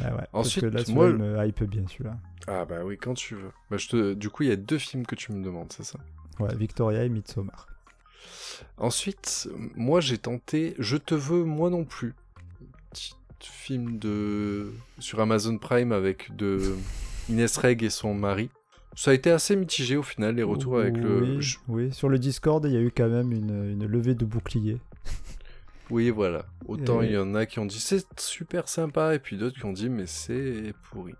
Ouais, 0.00 0.12
ouais. 0.12 0.26
Ensuite, 0.32 0.70
Parce 0.70 0.84
que 0.84 0.88
là, 0.90 0.94
moi- 0.94 1.08
il 1.10 1.16
me 1.16 1.46
hype 1.46 1.64
bien, 1.64 1.86
celui-là. 1.86 2.16
Ah 2.46 2.64
bah 2.64 2.84
oui, 2.84 2.96
quand 2.96 3.14
tu 3.14 3.34
veux. 3.34 3.50
Bah, 3.70 3.76
je 3.76 3.88
te... 3.88 4.14
Du 4.14 4.30
coup, 4.30 4.44
il 4.44 4.48
y 4.48 4.52
a 4.52 4.56
deux 4.56 4.78
films 4.78 5.04
que 5.06 5.14
tu 5.14 5.32
me 5.32 5.44
demandes, 5.44 5.72
c'est 5.72 5.84
ça? 5.84 5.98
Ouais, 6.38 6.54
Victoria 6.54 7.04
et 7.04 7.08
Midsommar. 7.08 7.66
Ensuite, 8.78 9.48
moi 9.74 10.00
j'ai 10.00 10.18
tenté 10.18 10.74
Je 10.78 10.96
te 10.96 11.14
veux, 11.14 11.44
moi 11.44 11.70
non 11.70 11.84
plus. 11.84 12.14
Petit 12.90 13.14
film 13.40 13.98
de... 13.98 14.72
sur 14.98 15.20
Amazon 15.20 15.58
Prime 15.58 15.92
avec 15.92 16.34
de 16.36 16.74
Inès 17.28 17.56
Reg 17.56 17.82
et 17.82 17.90
son 17.90 18.14
mari. 18.14 18.50
Ça 18.94 19.10
a 19.10 19.14
été 19.14 19.30
assez 19.30 19.56
mitigé 19.56 19.96
au 19.96 20.02
final, 20.02 20.36
les 20.36 20.42
retours 20.42 20.78
avec 20.78 20.96
le... 20.96 21.38
Oui, 21.68 21.92
sur 21.92 22.08
le 22.08 22.18
Discord, 22.18 22.64
il 22.64 22.72
y 22.72 22.76
a 22.76 22.80
eu 22.80 22.90
quand 22.90 23.08
même 23.08 23.30
une, 23.32 23.70
une 23.72 23.86
levée 23.86 24.14
de 24.14 24.24
bouclier. 24.24 24.78
Oui, 25.88 26.10
voilà. 26.10 26.46
Autant 26.66 27.00
Et- 27.00 27.06
il 27.06 27.12
y 27.12 27.16
en 27.16 27.36
a 27.36 27.46
qui 27.46 27.60
ont 27.60 27.64
dit 27.64 27.78
c'est 27.78 28.04
super 28.18 28.68
sympa, 28.68 29.14
et 29.14 29.20
puis 29.20 29.36
d'autres 29.36 29.56
qui 29.56 29.64
ont 29.66 29.72
dit 29.72 29.88
mais 29.88 30.06
c'est 30.06 30.74
pourri. 30.90 31.14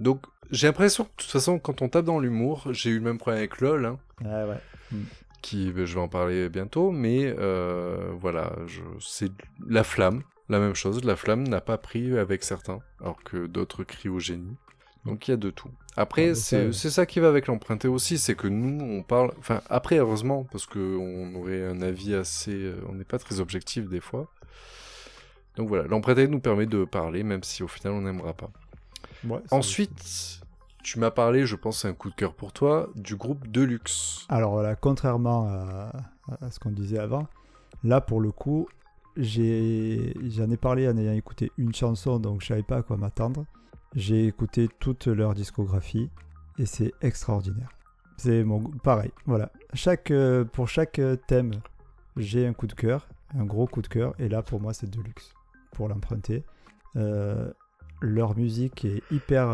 Donc 0.00 0.24
j'ai 0.50 0.68
l'impression 0.68 1.04
que 1.04 1.10
de 1.10 1.14
toute 1.18 1.30
façon, 1.30 1.58
quand 1.58 1.82
on 1.82 1.90
tape 1.90 2.06
dans 2.06 2.18
l'humour, 2.18 2.68
j'ai 2.70 2.88
eu 2.88 2.94
le 2.94 3.02
même 3.04 3.18
problème 3.18 3.40
avec 3.40 3.60
LOL, 3.60 3.84
hein, 3.84 3.98
Ah 4.24 4.46
ouais. 4.46 4.98
qui 5.42 5.70
ben, 5.70 5.84
je 5.84 5.94
vais 5.96 6.00
en 6.00 6.08
parler 6.08 6.48
bientôt, 6.48 6.90
mais 6.92 7.34
euh, 7.38 8.10
voilà, 8.18 8.56
c'est 9.00 9.30
la 9.68 9.84
flamme, 9.84 10.22
la 10.48 10.60
même 10.60 10.74
chose. 10.74 11.04
La 11.04 11.14
flamme 11.16 11.46
n'a 11.46 11.60
pas 11.60 11.76
pris 11.76 12.16
avec 12.18 12.44
certains, 12.44 12.78
alors 13.02 13.22
que 13.22 13.46
d'autres 13.46 13.84
crient 13.84 14.08
au 14.08 14.18
génie. 14.18 14.56
Donc 15.04 15.26
il 15.26 15.30
y 15.30 15.34
a 15.34 15.36
de 15.38 15.50
tout. 15.50 15.70
Après, 15.96 16.34
c'est 16.34 16.72
ça 16.72 17.06
qui 17.06 17.18
va 17.20 17.28
avec 17.28 17.46
l'emprunté 17.46 17.88
aussi, 17.88 18.18
c'est 18.18 18.34
que 18.34 18.46
nous, 18.46 18.84
on 18.84 19.02
parle... 19.02 19.32
Enfin, 19.38 19.62
après, 19.68 19.96
heureusement, 19.98 20.44
parce 20.50 20.66
qu'on 20.66 21.34
aurait 21.34 21.66
un 21.66 21.80
avis 21.82 22.14
assez... 22.14 22.52
euh, 22.52 22.80
On 22.88 22.94
n'est 22.94 23.04
pas 23.04 23.18
très 23.18 23.40
objectif 23.40 23.88
des 23.88 24.00
fois. 24.00 24.30
Donc 25.56 25.68
voilà, 25.68 25.84
l'emprunté 25.88 26.28
nous 26.28 26.38
permet 26.40 26.66
de 26.66 26.84
parler, 26.84 27.24
même 27.24 27.42
si 27.42 27.62
au 27.64 27.68
final 27.68 27.94
on 27.94 28.02
n'aimera 28.02 28.32
pas. 28.32 28.50
Ouais, 29.26 29.40
Ensuite, 29.50 30.40
tu 30.84 31.00
m'as 31.00 31.10
parlé, 31.10 31.46
je 31.46 31.56
pense 31.56 31.80
c'est 31.82 31.88
un 31.88 31.94
coup 31.94 32.10
de 32.10 32.14
cœur 32.14 32.34
pour 32.34 32.52
toi, 32.52 32.88
du 32.94 33.16
groupe 33.16 33.48
Deluxe. 33.48 34.24
Alors 34.28 34.52
voilà, 34.52 34.76
contrairement 34.76 35.48
à, 35.48 35.90
à 36.40 36.50
ce 36.52 36.60
qu'on 36.60 36.70
disait 36.70 37.00
avant, 37.00 37.26
là 37.82 38.00
pour 38.00 38.20
le 38.20 38.30
coup, 38.30 38.68
j'ai 39.16 40.14
j'en 40.28 40.48
ai 40.50 40.56
parlé 40.56 40.88
en 40.88 40.96
ayant 40.96 41.12
écouté 41.12 41.50
une 41.58 41.74
chanson, 41.74 42.20
donc 42.20 42.42
je 42.42 42.46
savais 42.46 42.62
pas 42.62 42.76
à 42.76 42.82
quoi 42.82 42.96
m'attendre. 42.96 43.44
J'ai 43.94 44.26
écouté 44.26 44.68
toute 44.78 45.06
leur 45.06 45.34
discographie 45.34 46.10
et 46.58 46.66
c'est 46.66 46.92
extraordinaire. 47.00 47.70
C'est 48.18 48.44
mon 48.44 48.60
pareil, 48.60 49.12
voilà. 49.26 49.50
Chaque 49.74 50.10
euh, 50.10 50.44
pour 50.44 50.68
chaque 50.68 50.98
euh, 50.98 51.16
thème, 51.16 51.52
j'ai 52.16 52.46
un 52.46 52.52
coup 52.52 52.66
de 52.66 52.74
cœur, 52.74 53.08
un 53.36 53.44
gros 53.44 53.66
coup 53.66 53.80
de 53.80 53.86
cœur, 53.86 54.14
et 54.18 54.28
là 54.28 54.42
pour 54.42 54.60
moi 54.60 54.74
c'est 54.74 54.90
Deluxe 54.90 55.34
pour 55.72 55.88
l'emprunter. 55.88 56.44
Euh, 56.96 57.50
leur 58.00 58.36
musique 58.36 58.84
est 58.84 59.02
hyper, 59.10 59.48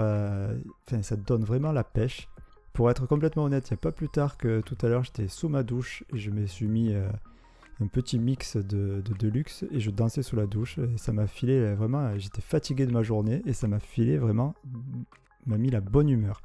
enfin 0.86 1.02
ça 1.02 1.16
donne 1.16 1.44
vraiment 1.44 1.72
la 1.72 1.84
pêche. 1.84 2.28
Pour 2.72 2.90
être 2.90 3.06
complètement 3.06 3.44
honnête, 3.44 3.70
il 3.70 3.74
n'y 3.74 3.78
a 3.78 3.80
pas 3.80 3.92
plus 3.92 4.08
tard 4.08 4.36
que 4.36 4.60
tout 4.60 4.76
à 4.82 4.88
l'heure, 4.88 5.04
j'étais 5.04 5.28
sous 5.28 5.48
ma 5.48 5.62
douche 5.62 6.04
et 6.12 6.18
je 6.18 6.30
me 6.30 6.46
suis 6.46 6.66
mis 6.66 6.94
un 7.80 7.86
petit 7.88 8.18
mix 8.18 8.56
de, 8.56 9.02
de 9.04 9.14
Deluxe 9.18 9.64
et 9.70 9.80
je 9.80 9.90
dansais 9.90 10.22
sous 10.22 10.36
la 10.36 10.46
douche 10.46 10.78
et 10.78 10.96
ça 10.96 11.12
m'a 11.12 11.26
filé 11.26 11.74
vraiment, 11.74 12.16
j'étais 12.18 12.40
fatigué 12.42 12.86
de 12.86 12.92
ma 12.92 13.02
journée 13.02 13.42
et 13.46 13.52
ça 13.52 13.66
m'a 13.68 13.80
filé 13.80 14.16
vraiment, 14.16 14.54
m'a 15.46 15.58
mis 15.58 15.70
la 15.70 15.80
bonne 15.80 16.08
humeur. 16.08 16.40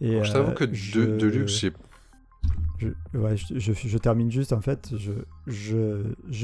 Et 0.00 0.12
Alors, 0.12 0.24
je 0.24 0.32
t'avoue 0.32 0.50
euh, 0.50 0.54
que 0.54 0.64
De- 0.64 0.74
je- 0.74 1.00
Deluxe, 1.18 1.52
j'ai... 1.58 1.72
je, 2.78 2.88
ouais, 3.18 3.36
je, 3.36 3.58
je- 3.58 3.72
je 3.72 3.98
termine 3.98 4.30
juste 4.30 4.52
en 4.52 4.60
fait. 4.60 4.92
Je, 4.96 5.12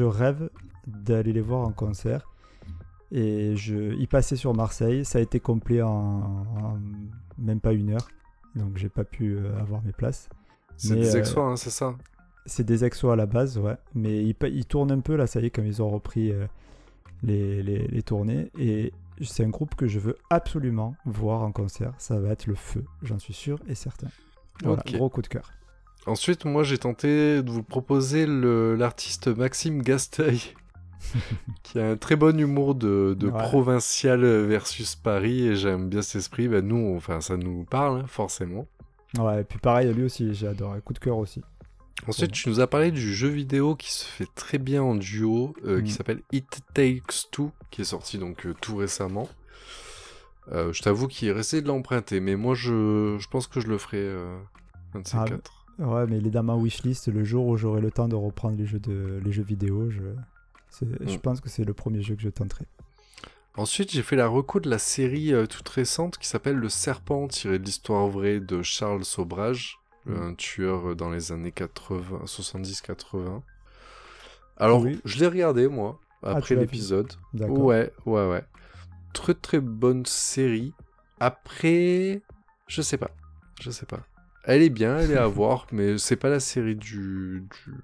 rêve 0.04 0.50
d'aller 0.86 1.32
les 1.32 1.40
voir 1.40 1.66
en 1.66 1.72
concert. 1.72 2.26
Et 3.10 3.56
je 3.56 3.94
y 3.94 4.06
passais 4.06 4.36
sur 4.36 4.54
Marseille. 4.54 5.04
Ça 5.04 5.18
a 5.18 5.22
été 5.22 5.40
complet 5.40 5.80
en, 5.82 5.88
en 5.90 6.78
même 7.38 7.60
pas 7.60 7.72
une 7.72 7.90
heure. 7.90 8.08
Donc 8.54 8.76
j'ai 8.76 8.88
pas 8.88 9.04
pu 9.04 9.36
euh, 9.36 9.58
avoir 9.60 9.82
mes 9.82 9.92
places. 9.92 10.28
c'est 10.76 10.96
des 10.96 11.16
euh, 11.16 11.18
exos, 11.20 11.38
hein, 11.38 11.56
c'est 11.56 11.70
ça? 11.70 11.94
C'est 12.48 12.64
des 12.64 12.84
exos 12.84 13.12
à 13.12 13.16
la 13.16 13.26
base, 13.26 13.58
ouais. 13.58 13.76
Mais 13.94 14.24
ils, 14.24 14.64
tournent 14.64 14.90
un 14.90 15.00
peu 15.00 15.14
là, 15.16 15.26
ça 15.26 15.40
y 15.40 15.46
est, 15.46 15.50
comme 15.50 15.66
ils 15.66 15.82
ont 15.82 15.90
repris 15.90 16.32
euh, 16.32 16.46
les, 17.22 17.62
les, 17.62 17.86
les 17.86 18.02
tournées. 18.02 18.50
Et 18.58 18.92
c'est 19.22 19.44
un 19.44 19.48
groupe 19.50 19.74
que 19.74 19.86
je 19.86 19.98
veux 19.98 20.16
absolument 20.30 20.94
voir 21.04 21.42
en 21.42 21.52
concert. 21.52 21.92
Ça 21.98 22.18
va 22.18 22.30
être 22.30 22.46
le 22.46 22.54
feu, 22.54 22.84
j'en 23.02 23.18
suis 23.18 23.34
sûr 23.34 23.58
et 23.68 23.74
certain. 23.74 24.08
Voilà, 24.64 24.82
gros 24.86 25.08
coup 25.08 25.22
de 25.22 25.28
cœur. 25.28 25.50
Ensuite, 26.06 26.44
moi, 26.44 26.62
j'ai 26.62 26.78
tenté 26.78 27.42
de 27.42 27.50
vous 27.50 27.62
proposer 27.62 28.26
l'artiste 28.26 29.28
Maxime 29.28 29.82
Gasteuil, 29.82 30.40
qui 31.62 31.78
a 31.78 31.90
un 31.90 31.96
très 31.96 32.16
bon 32.16 32.38
humour 32.40 32.74
de, 32.74 33.14
de 33.18 33.28
Ouais. 33.28 33.38
provincial 33.42 34.24
versus 34.24 34.96
Paris, 34.96 35.48
et 35.48 35.54
j'aime 35.56 35.88
bien 35.88 36.02
cet 36.02 36.16
esprit. 36.16 36.48
Bah, 36.48 36.62
nous, 36.62 36.94
enfin, 36.96 37.20
ça 37.20 37.36
nous 37.36 37.64
parle, 37.64 38.00
hein, 38.00 38.06
forcément. 38.06 38.66
Ouais, 39.18 39.42
et 39.42 39.44
puis 39.44 39.58
pareil, 39.58 39.92
lui 39.92 40.04
aussi, 40.04 40.34
j'ai 40.34 40.46
adoré. 40.48 40.80
Coup 40.80 40.92
de 40.92 40.98
cœur 40.98 41.18
aussi. 41.18 41.42
Ensuite, 42.06 42.32
tu 42.32 42.48
nous 42.48 42.60
as 42.60 42.66
parlé 42.66 42.90
du 42.90 43.12
jeu 43.14 43.28
vidéo 43.28 43.74
qui 43.74 43.92
se 43.92 44.04
fait 44.04 44.28
très 44.34 44.58
bien 44.58 44.82
en 44.82 44.94
duo, 44.94 45.54
euh, 45.64 45.80
qui 45.82 45.90
Mm. 45.92 45.94
s'appelle 45.94 46.22
It 46.32 46.60
Takes 46.72 47.28
Two, 47.30 47.50
qui 47.70 47.82
est 47.82 47.84
sorti 47.84 48.18
donc 48.18 48.46
euh, 48.46 48.54
tout 48.60 48.76
récemment. 48.76 49.28
Euh, 50.52 50.72
je 50.72 50.80
t'avoue 50.82 51.08
qu'il 51.08 51.28
est 51.28 51.32
resté 51.32 51.60
de 51.60 51.68
l'emprunter, 51.68 52.20
mais 52.20 52.36
moi, 52.36 52.54
je, 52.54 53.16
je 53.18 53.28
pense 53.28 53.46
que 53.46 53.60
je 53.60 53.66
le 53.66 53.76
ferai 53.78 54.08
un 54.94 55.00
de 55.00 55.06
ces 55.06 55.16
Ah, 55.18 55.24
quatre. 55.26 55.66
Ouais, 55.78 56.06
mais 56.06 56.18
il 56.18 56.26
est 56.26 56.30
dans 56.30 56.42
ma 56.42 56.54
wishlist. 56.56 57.08
Le 57.08 57.24
jour 57.24 57.46
où 57.46 57.56
j'aurai 57.56 57.80
le 57.80 57.90
temps 57.90 58.08
de 58.08 58.14
reprendre 58.14 58.56
les 58.56 58.64
jeux, 58.66 58.80
de, 58.80 59.20
les 59.22 59.32
jeux 59.32 59.42
vidéo, 59.42 59.90
je, 59.90 60.00
je 60.80 61.14
Mm. 61.16 61.18
pense 61.18 61.40
que 61.40 61.48
c'est 61.50 61.64
le 61.64 61.74
premier 61.74 62.00
jeu 62.02 62.14
que 62.14 62.22
je 62.22 62.30
tenterai. 62.30 62.64
Ensuite, 63.56 63.90
j'ai 63.90 64.02
fait 64.04 64.16
la 64.16 64.28
reco 64.28 64.60
de 64.60 64.70
la 64.70 64.78
série 64.78 65.32
toute 65.50 65.68
récente 65.68 66.16
qui 66.16 66.28
s'appelle 66.28 66.56
Le 66.56 66.68
Serpent, 66.68 67.26
tiré 67.26 67.58
de 67.58 67.64
l'histoire 67.64 68.06
vraie 68.06 68.38
de 68.40 68.62
Charles 68.62 69.04
Sobrage. 69.04 69.78
Un 70.16 70.34
tueur 70.34 70.94
dans 70.96 71.10
les 71.10 71.32
années 71.32 71.52
80, 71.52 72.22
70-80. 72.26 73.42
Alors, 74.56 74.80
Oui. 74.82 75.00
je 75.04 75.18
l'ai 75.20 75.26
regardé, 75.26 75.68
moi, 75.68 76.00
Ah, 76.22 76.32
après 76.36 76.54
l'épisode. 76.56 77.12
D'accord. 77.32 77.58
Ouais, 77.60 77.92
ouais, 78.06 78.28
ouais. 78.28 78.44
Très 79.12 79.34
très 79.34 79.60
bonne 79.60 80.04
série. 80.06 80.72
Après, 81.20 82.22
je 82.66 82.82
sais 82.82 82.96
pas. 82.98 83.10
Je 83.60 83.70
sais 83.70 83.86
pas. 83.86 84.00
Elle 84.44 84.62
est 84.62 84.70
bien, 84.70 84.98
elle 84.98 85.10
est 85.12 85.16
à 85.16 85.26
voir, 85.40 85.66
mais 85.72 85.98
c'est 85.98 86.16
pas 86.16 86.28
la 86.30 86.40
série 86.40 86.76
du. 86.76 87.44
du... 87.66 87.74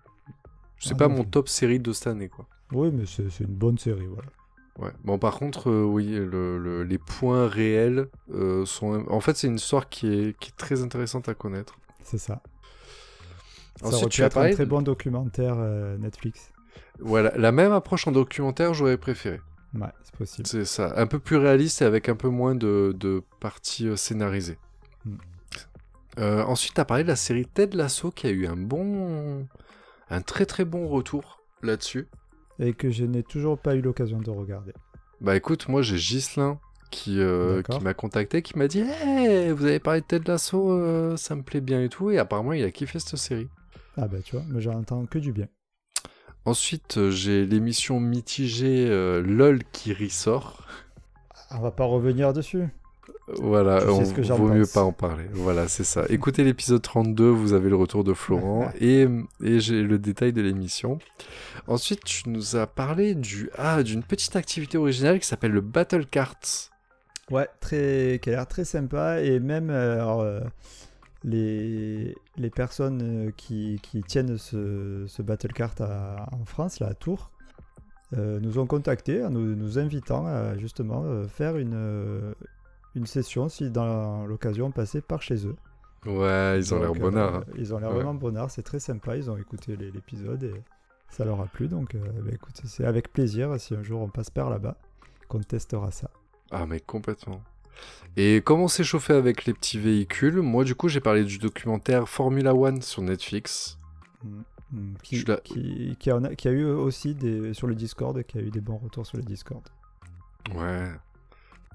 C'est 0.78 0.94
Ah 0.94 0.96
pas 0.96 1.08
non, 1.08 1.16
mon 1.18 1.24
top 1.24 1.48
série 1.48 1.80
de 1.80 1.92
cette 1.92 2.06
année, 2.08 2.28
quoi. 2.28 2.46
Oui, 2.72 2.90
mais 2.92 3.06
c'est 3.06 3.30
c'est 3.30 3.44
une 3.44 3.54
bonne 3.54 3.78
série, 3.78 4.06
voilà. 4.06 4.28
Ouais. 4.78 4.90
Bon, 5.04 5.18
par 5.18 5.38
contre, 5.38 5.70
euh, 5.70 5.84
oui, 5.84 6.06
le- 6.08 6.58
le- 6.58 6.82
les 6.82 6.98
points 6.98 7.46
réels 7.48 8.08
euh, 8.32 8.66
sont. 8.66 9.04
En 9.08 9.20
fait, 9.20 9.36
c'est 9.36 9.46
une 9.46 9.56
histoire 9.56 9.88
qui 9.88 10.08
est, 10.12 10.38
qui 10.38 10.50
est 10.50 10.56
très 10.56 10.82
intéressante 10.82 11.28
à 11.28 11.34
connaître. 11.34 11.76
C'est 12.04 12.18
ça. 12.18 12.42
ça 13.80 13.86
Ensuite, 13.88 14.10
tu 14.10 14.22
as 14.22 14.26
être 14.26 14.36
un 14.36 14.40
parlé. 14.40 14.54
très 14.54 14.66
bon 14.66 14.82
documentaire 14.82 15.56
euh, 15.58 15.96
Netflix. 15.98 16.52
Voilà, 17.00 17.32
la 17.36 17.50
même 17.50 17.72
approche 17.72 18.06
en 18.06 18.12
documentaire, 18.12 18.72
j'aurais 18.74 18.96
préféré. 18.96 19.40
Ouais, 19.74 19.88
c'est 20.02 20.14
possible. 20.14 20.46
C'est 20.46 20.64
ça, 20.64 20.92
un 20.96 21.06
peu 21.06 21.18
plus 21.18 21.36
réaliste 21.36 21.82
et 21.82 21.84
avec 21.84 22.08
un 22.08 22.14
peu 22.14 22.28
moins 22.28 22.54
de, 22.54 22.94
de 22.96 23.22
parties 23.40 23.88
euh, 23.88 23.96
scénarisées. 23.96 24.58
Mm. 25.04 25.16
Euh, 26.20 26.44
ensuite, 26.44 26.74
tu 26.74 26.80
as 26.80 26.84
parlé 26.84 27.02
de 27.02 27.08
la 27.08 27.16
série 27.16 27.46
Ted 27.46 27.76
Lasso 27.76 28.12
qui 28.12 28.28
a 28.28 28.30
eu 28.30 28.46
un 28.46 28.56
bon. 28.56 29.48
un 30.10 30.22
très 30.22 30.46
très 30.46 30.64
bon 30.64 30.86
retour 30.86 31.40
là-dessus. 31.62 32.06
Et 32.60 32.72
que 32.72 32.90
je 32.90 33.04
n'ai 33.04 33.24
toujours 33.24 33.58
pas 33.58 33.74
eu 33.74 33.80
l'occasion 33.80 34.20
de 34.20 34.30
regarder. 34.30 34.72
Bah 35.20 35.34
écoute, 35.34 35.68
moi 35.68 35.82
j'ai 35.82 35.96
Ghislain 35.96 36.60
qui, 36.90 37.20
euh, 37.20 37.62
qui 37.62 37.80
m'a 37.80 37.94
contacté, 37.94 38.42
qui 38.42 38.58
m'a 38.58 38.68
dit 38.68 38.80
Hey, 38.80 39.50
vous 39.50 39.64
avez 39.64 39.78
parlé 39.78 40.00
de 40.00 40.06
Ted 40.06 40.30
Lasso, 40.30 40.70
euh, 40.70 41.16
ça 41.16 41.34
me 41.34 41.42
plaît 41.42 41.60
bien 41.60 41.82
et 41.82 41.88
tout. 41.88 42.10
Et 42.10 42.18
apparemment, 42.18 42.52
il 42.52 42.64
a 42.64 42.70
kiffé 42.70 42.98
cette 42.98 43.18
série. 43.18 43.48
Ah 43.96 44.08
bah 44.08 44.18
tu 44.24 44.36
vois, 44.36 44.44
mais 44.48 44.60
j'entends 44.60 45.06
que 45.06 45.18
du 45.18 45.32
bien. 45.32 45.46
Ensuite, 46.46 46.98
euh, 46.98 47.10
j'ai 47.10 47.46
l'émission 47.46 48.00
mitigée 48.00 48.86
euh, 48.88 49.22
LOL 49.22 49.62
qui 49.72 49.94
ressort. 49.94 50.66
On 51.50 51.60
va 51.60 51.70
pas 51.70 51.84
revenir 51.84 52.32
dessus. 52.32 52.68
Voilà, 53.28 53.80
Tu 53.80 53.86
sais 53.86 53.92
on 53.92 54.04
ce 54.04 54.12
que 54.12 54.22
j'en 54.22 54.36
vaut 54.36 54.48
mieux 54.48 54.66
pas 54.66 54.82
en 54.82 54.92
parler. 54.92 55.24
Voilà, 55.32 55.68
c'est 55.68 55.84
ça. 55.84 56.04
Écoutez 56.10 56.44
l'épisode 56.44 56.82
32, 56.82 57.26
vous 57.30 57.54
avez 57.54 57.70
le 57.70 57.76
retour 57.76 58.04
de 58.04 58.12
Florent 58.12 58.70
et, 58.80 59.06
et 59.42 59.60
j'ai 59.60 59.82
le 59.82 59.98
détail 59.98 60.34
de 60.34 60.42
l'émission. 60.42 60.98
Ensuite, 61.66 62.04
tu 62.04 62.28
nous 62.28 62.56
as 62.56 62.66
parlé 62.66 63.14
du 63.14 63.48
ah 63.56 63.82
d'une 63.82 64.02
petite 64.02 64.36
activité 64.36 64.76
originale 64.76 65.20
qui 65.20 65.26
s'appelle 65.26 65.52
le 65.52 65.62
Battle 65.62 66.04
Cards. 66.04 66.70
Ouais, 67.30 67.48
très, 67.60 68.18
qui 68.22 68.28
a 68.30 68.32
l'air 68.32 68.46
très 68.46 68.64
sympa 68.64 69.20
et 69.22 69.40
même 69.40 69.70
euh, 69.70 69.94
alors, 69.94 70.20
euh, 70.20 70.40
les, 71.22 72.14
les 72.36 72.50
personnes 72.50 73.00
euh, 73.28 73.30
qui, 73.36 73.80
qui 73.82 74.02
tiennent 74.02 74.36
ce, 74.36 75.04
ce 75.08 75.22
Battle 75.22 75.52
Cart 75.52 75.74
à- 75.80 76.28
en 76.34 76.44
France, 76.44 76.80
là, 76.80 76.88
à 76.88 76.94
Tours, 76.94 77.30
euh, 78.16 78.38
nous 78.40 78.58
ont 78.58 78.66
contactés 78.66 79.24
en 79.24 79.30
nous, 79.30 79.56
nous 79.56 79.78
invitant 79.78 80.26
à 80.26 80.56
justement 80.58 81.02
euh, 81.04 81.26
faire 81.26 81.56
une, 81.56 81.72
euh, 81.74 82.34
une 82.94 83.06
session 83.06 83.48
si 83.48 83.70
dans 83.70 84.26
l'occasion 84.26 84.66
on 84.66 84.70
passait 84.70 85.00
par 85.00 85.22
chez 85.22 85.46
eux. 85.46 85.56
Ouais, 86.06 86.58
ils 86.58 86.74
ont 86.74 86.78
l'air 86.80 86.92
bonnards. 86.92 87.36
hein. 87.36 87.44
Ils 87.56 87.72
ont 87.74 87.78
l'air 87.78 87.88
Ouais. 87.88 87.94
vraiment 87.96 88.14
bonnards, 88.14 88.50
c'est 88.50 88.62
très 88.62 88.78
sympa, 88.80 89.16
ils 89.16 89.30
ont 89.30 89.38
écouté 89.38 89.76
l'épisode 89.76 90.42
et 90.44 90.62
ça 91.08 91.24
leur 91.24 91.40
a 91.40 91.46
plu. 91.46 91.68
Donc 91.68 91.96
bah, 91.96 92.30
écoutez, 92.30 92.64
c'est 92.66 92.84
avec 92.84 93.10
plaisir 93.14 93.58
si 93.58 93.74
un 93.74 93.82
jour 93.82 94.02
on 94.02 94.10
passe 94.10 94.28
par 94.28 94.50
là-bas 94.50 94.76
qu'on 95.28 95.40
testera 95.40 95.90
ça. 95.90 96.10
Ah, 96.56 96.66
mais 96.66 96.78
complètement. 96.80 97.42
Et 98.16 98.42
comment 98.44 98.68
s'est 98.68 98.84
chauffé 98.84 99.12
avec 99.12 99.44
les 99.44 99.52
petits 99.54 99.78
véhicules? 99.78 100.40
Moi, 100.40 100.62
du 100.62 100.76
coup, 100.76 100.88
j'ai 100.88 101.00
parlé 101.00 101.24
du 101.24 101.38
documentaire 101.38 102.08
Formula 102.08 102.54
One 102.54 102.80
sur 102.80 103.02
Netflix. 103.02 103.76
Mm, 104.70 104.94
Qui, 105.02 105.24
la- 105.24 105.36
qui, 105.38 105.96
a, 106.10 106.34
qui 106.36 106.48
a 106.48 106.50
eu 106.52 106.64
aussi 106.64 107.14
des, 107.16 107.52
sur 107.54 107.66
le 107.66 107.74
Discord, 107.74 108.22
qui 108.22 108.38
a 108.38 108.40
eu 108.40 108.50
des 108.50 108.60
bons 108.60 108.76
retours 108.76 109.04
sur 109.06 109.16
le 109.16 109.24
Discord. 109.24 109.62
Ouais. 110.54 110.88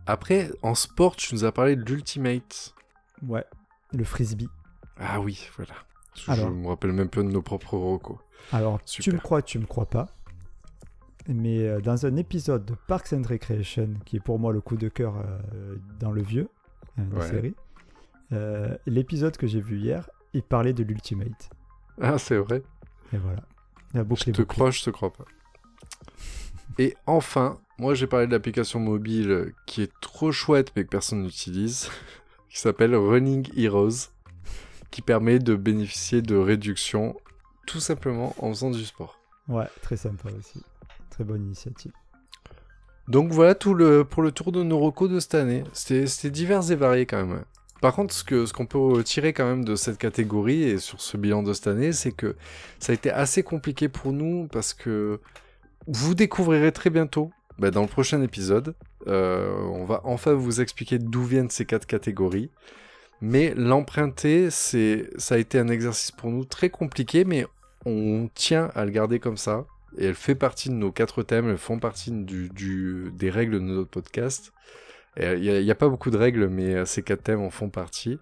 Après, 0.05 0.49
en 0.63 0.75
sport, 0.75 1.15
tu 1.17 1.35
nous 1.35 1.43
as 1.43 1.51
parlé 1.51 1.75
de 1.75 1.83
l'Ultimate. 1.83 2.73
Ouais, 3.27 3.43
le 3.91 4.03
frisbee. 4.05 4.49
Ah 4.97 5.19
oui, 5.19 5.49
voilà. 5.57 5.73
Je, 6.15 6.31
Alors. 6.31 6.47
je 6.47 6.53
me 6.53 6.67
rappelle 6.67 6.93
même 6.93 7.09
peu 7.09 7.23
de 7.23 7.29
nos 7.29 7.41
propres 7.41 7.77
recos. 7.77 8.17
Alors, 8.53 8.81
tu 8.83 9.11
me 9.11 9.19
crois, 9.19 9.41
tu 9.41 9.59
me 9.59 9.65
crois 9.65 9.85
pas. 9.89 10.07
Mais 11.31 11.59
euh, 11.67 11.79
dans 11.79 12.07
un 12.07 12.15
épisode 12.15 12.65
de 12.65 12.73
Parks 12.87 13.13
and 13.13 13.21
Recreation, 13.21 13.89
qui 14.03 14.17
est 14.17 14.19
pour 14.19 14.39
moi 14.39 14.51
le 14.51 14.61
coup 14.61 14.75
de 14.77 14.89
cœur 14.89 15.15
euh, 15.17 15.75
dans 15.99 16.11
le 16.11 16.23
vieux, 16.23 16.49
hein, 16.97 17.03
la 17.13 17.19
Ouais. 17.19 17.29
série, 17.29 17.55
euh, 18.33 18.75
l'épisode 18.87 19.37
que 19.37 19.45
j'ai 19.45 19.61
vu 19.61 19.77
hier, 19.77 20.09
il 20.33 20.41
parlait 20.41 20.73
de 20.73 20.83
l'Ultimate. 20.83 21.49
Ah, 22.01 22.17
c'est 22.17 22.37
vrai. 22.37 22.63
Et 23.13 23.17
voilà. 23.17 23.43
La 23.93 24.03
boucle 24.03 24.21
Je 24.25 24.31
te 24.31 24.41
bouclée. 24.41 24.45
crois, 24.55 24.71
je 24.71 24.83
te 24.83 24.89
crois 24.89 25.13
pas. 25.13 25.25
Et 26.79 26.95
enfin, 27.05 27.59
moi 27.77 27.93
j'ai 27.93 28.07
parlé 28.07 28.25
de 28.27 28.31
l'application 28.31 28.79
mobile 28.79 29.53
qui 29.65 29.81
est 29.81 29.91
trop 30.01 30.31
chouette 30.31 30.71
mais 30.75 30.83
que 30.83 30.89
personne 30.89 31.21
n'utilise, 31.23 31.89
qui 32.49 32.59
s'appelle 32.59 32.95
Running 32.95 33.47
Heroes, 33.55 34.09
qui 34.91 35.01
permet 35.03 35.39
de 35.39 35.55
bénéficier 35.55 36.21
de 36.21 36.35
réductions 36.35 37.15
tout 37.67 37.79
simplement 37.79 38.33
en 38.39 38.49
faisant 38.49 38.71
du 38.71 38.83
sport. 38.85 39.19
Ouais, 39.47 39.67
très 39.81 39.97
sympa 39.97 40.29
aussi. 40.37 40.63
Très 41.19 41.25
bonne 41.25 41.47
initiative. 41.47 41.91
Donc 43.09 43.33
voilà 43.33 43.53
tout 43.53 43.73
le 43.73 44.05
pour 44.05 44.23
le 44.23 44.31
tour 44.31 44.53
de 44.53 44.63
nos 44.63 44.79
recos 44.79 45.09
de 45.09 45.19
cette 45.19 45.35
année. 45.35 45.65
C'était 45.73 46.29
divers 46.29 46.71
et 46.71 46.77
varié 46.77 47.05
quand 47.05 47.25
même. 47.25 47.43
Par 47.81 47.93
contre, 47.93 48.13
ce 48.13 48.23
que 48.23 48.45
ce 48.45 48.53
qu'on 48.53 48.65
peut 48.65 49.03
tirer 49.03 49.33
quand 49.33 49.43
même 49.43 49.65
de 49.65 49.75
cette 49.75 49.97
catégorie 49.97 50.63
et 50.63 50.77
sur 50.77 51.01
ce 51.01 51.17
bilan 51.17 51.43
de 51.43 51.51
cette 51.51 51.67
année, 51.67 51.91
c'est 51.91 52.13
que 52.13 52.37
ça 52.79 52.93
a 52.93 52.95
été 52.95 53.11
assez 53.11 53.43
compliqué 53.43 53.89
pour 53.89 54.13
nous 54.13 54.47
parce 54.49 54.73
que 54.73 55.19
vous 55.87 56.15
découvrirez 56.15 56.71
très 56.71 56.89
bientôt, 56.89 57.31
bah, 57.57 57.69
dans 57.69 57.81
le 57.81 57.89
prochain 57.89 58.21
épisode, 58.21 58.73
euh, 59.07 59.51
on 59.73 59.83
va 59.83 59.99
enfin 60.05 60.31
vous 60.31 60.61
expliquer 60.61 60.99
d'où 60.99 61.25
viennent 61.25 61.49
ces 61.49 61.65
quatre 61.65 61.85
catégories. 61.85 62.49
Mais 63.19 63.53
l'emprunter, 63.57 64.51
ça 64.51 65.35
a 65.35 65.37
été 65.37 65.59
un 65.59 65.67
exercice 65.67 66.11
pour 66.11 66.31
nous 66.31 66.45
très 66.45 66.69
compliqué, 66.69 67.25
mais 67.25 67.45
on 67.85 68.29
tient 68.33 68.71
à 68.73 68.85
le 68.85 68.91
garder 68.91 69.19
comme 69.19 69.35
ça. 69.35 69.65
Et 69.97 70.05
elle 70.05 70.15
fait 70.15 70.35
partie 70.35 70.69
de 70.69 70.75
nos 70.75 70.91
quatre 70.91 71.23
thèmes, 71.23 71.49
elles 71.49 71.57
font 71.57 71.79
partie 71.79 72.11
des 72.11 73.29
règles 73.29 73.53
de 73.53 73.59
notre 73.59 73.89
podcast. 73.89 74.53
Euh, 75.19 75.35
Il 75.37 75.63
n'y 75.63 75.71
a, 75.71 75.75
pas 75.75 75.89
beaucoup 75.89 76.11
de 76.11 76.17
règles, 76.17 76.47
mais 76.47 76.75
euh, 76.75 76.85
ces 76.85 77.01
quatre 77.01 77.23
thèmes 77.23 77.41
en 77.41 77.49
font 77.49 77.69
partie. 77.69 78.19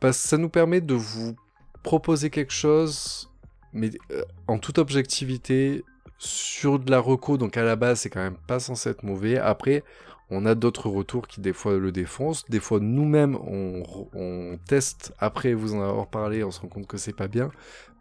Parce 0.00 0.22
que 0.22 0.28
ça 0.28 0.38
nous 0.38 0.48
permet 0.48 0.80
de 0.80 0.94
vous 0.94 1.34
proposer 1.82 2.30
quelque 2.30 2.52
chose, 2.52 3.30
mais 3.72 3.90
euh, 4.12 4.22
en 4.46 4.58
toute 4.58 4.78
objectivité, 4.78 5.84
sur 6.18 6.78
de 6.78 6.90
la 6.90 7.00
reco, 7.00 7.36
donc 7.36 7.56
à 7.56 7.64
la 7.64 7.76
base, 7.76 8.00
c'est 8.00 8.10
quand 8.10 8.22
même 8.22 8.38
pas 8.46 8.60
censé 8.60 8.90
être 8.90 9.02
mauvais. 9.02 9.38
Après, 9.38 9.82
on 10.30 10.46
a 10.46 10.54
d'autres 10.54 10.88
retours 10.88 11.26
qui 11.28 11.40
des 11.40 11.52
fois 11.52 11.76
le 11.76 11.92
défoncent. 11.92 12.44
Des 12.48 12.60
fois, 12.60 12.80
nous-mêmes, 12.80 13.36
on 13.36 14.58
teste 14.66 15.12
après 15.18 15.52
vous 15.52 15.74
en 15.74 15.82
avoir 15.82 16.08
parlé, 16.08 16.44
on 16.44 16.50
se 16.50 16.60
rend 16.60 16.68
compte 16.68 16.86
que 16.86 16.96
c'est 16.96 17.12
pas 17.12 17.28
bien. 17.28 17.50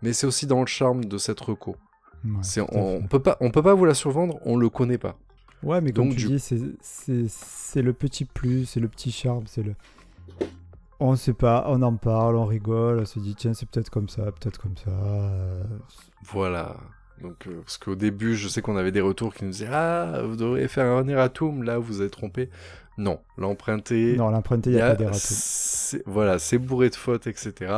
Mais 0.01 0.13
c'est 0.13 0.27
aussi 0.27 0.45
dans 0.45 0.61
le 0.61 0.67
charme 0.67 1.03
de 1.05 1.17
cette 1.17 1.41
reco. 1.41 1.75
Ouais, 2.25 2.65
on, 2.71 3.01
on 3.03 3.07
peut 3.07 3.19
pas, 3.19 3.37
on 3.41 3.51
peut 3.51 3.61
pas 3.63 3.73
vous 3.73 3.85
la 3.85 3.93
survendre, 3.93 4.39
on 4.45 4.55
le 4.57 4.69
connaît 4.69 4.97
pas. 4.97 5.17
Ouais, 5.61 5.81
mais 5.81 5.91
comme 5.91 6.09
Donc, 6.09 6.17
tu 6.17 6.25
du- 6.27 6.37
dis, 6.37 6.39
c'est- 6.39 7.81
le 7.81 7.93
petit 7.93 8.25
plus, 8.25 8.65
c'est 8.65 8.79
le 8.79 8.87
petit 8.87 9.11
charme, 9.11 9.43
c'est 9.47 9.63
le. 9.63 9.75
On 10.99 11.15
sait 11.15 11.33
pas, 11.33 11.65
on 11.67 11.81
en 11.81 11.95
parle, 11.95 12.35
on 12.37 12.45
rigole, 12.45 12.99
on 12.99 13.05
se 13.05 13.19
dit 13.19 13.35
tiens, 13.35 13.53
c'est 13.53 13.67
peut-être 13.67 13.89
comme 13.89 14.07
ça, 14.09 14.23
peut-être 14.23 14.57
comme 14.59 14.77
ça. 14.77 14.91
euh, 14.91 15.63
Voilà. 16.23 16.77
Donc, 17.21 17.47
euh, 17.47 17.61
parce 17.61 17.77
qu'au 17.77 17.95
début, 17.95 18.35
je 18.35 18.47
sais 18.47 18.61
qu'on 18.61 18.77
avait 18.77 18.91
des 18.91 19.01
retours 19.01 19.33
qui 19.33 19.43
nous 19.45 19.51
disaient 19.51 19.69
Ah, 19.71 20.21
vous 20.25 20.35
devriez 20.35 20.67
faire 20.67 20.85
un 20.85 21.07
erratum, 21.07 21.63
là, 21.63 21.77
vous 21.77 22.01
avez 22.01 22.09
trompé. 22.09 22.49
Non, 22.97 23.19
l'emprunter. 23.37 24.15
Non, 24.17 24.29
l'emprunté, 24.29 24.69
il 24.71 24.75
y 24.77 24.79
a, 24.79 24.87
a- 24.87 24.89
pas 24.91 24.95
d'erratum. 24.95 25.99
Voilà, 26.05 26.39
c'est 26.39 26.57
bourré 26.57 26.89
de 26.89 26.95
fautes, 26.95 27.27
etc. 27.27 27.73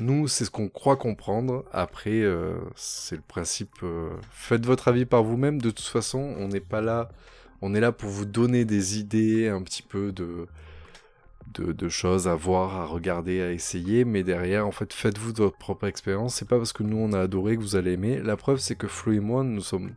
Nous, 0.00 0.28
c'est 0.28 0.44
ce 0.44 0.50
qu'on 0.50 0.68
croit 0.68 0.96
comprendre. 0.96 1.64
Après, 1.72 2.20
euh, 2.20 2.58
c'est 2.74 3.16
le 3.16 3.22
principe. 3.22 3.70
euh, 3.82 4.10
faites 4.30 4.66
votre 4.66 4.88
avis 4.88 5.06
par 5.06 5.22
vous-même. 5.22 5.60
De 5.60 5.70
toute 5.70 5.86
façon, 5.86 6.18
on 6.38 6.48
n'est 6.48 6.60
pas 6.60 6.80
là. 6.82 7.08
On 7.62 7.74
est 7.74 7.80
là 7.80 7.92
pour 7.92 8.10
vous 8.10 8.26
donner 8.26 8.64
des 8.66 8.98
idées, 8.98 9.48
un 9.48 9.62
petit 9.62 9.82
peu 9.82 10.12
de, 10.12 10.46
de, 11.54 11.88
choses 11.88 12.28
à 12.28 12.34
voir, 12.34 12.76
à 12.76 12.84
regarder, 12.84 13.40
à 13.40 13.52
essayer. 13.52 14.04
Mais 14.04 14.22
derrière, 14.22 14.66
en 14.66 14.72
fait, 14.72 14.92
faites-vous 14.92 15.32
votre 15.32 15.56
propre 15.56 15.86
expérience. 15.86 16.34
C'est 16.34 16.48
pas 16.48 16.58
parce 16.58 16.74
que 16.74 16.82
nous, 16.82 16.98
on 16.98 17.12
a 17.14 17.20
adoré 17.20 17.56
que 17.56 17.62
vous 17.62 17.76
allez 17.76 17.92
aimer. 17.92 18.20
La 18.20 18.36
preuve, 18.36 18.58
c'est 18.58 18.76
que 18.76 18.88
Flo 18.88 19.12
et 19.12 19.20
moi, 19.20 19.42
nous 19.44 19.62
sommes 19.62 19.92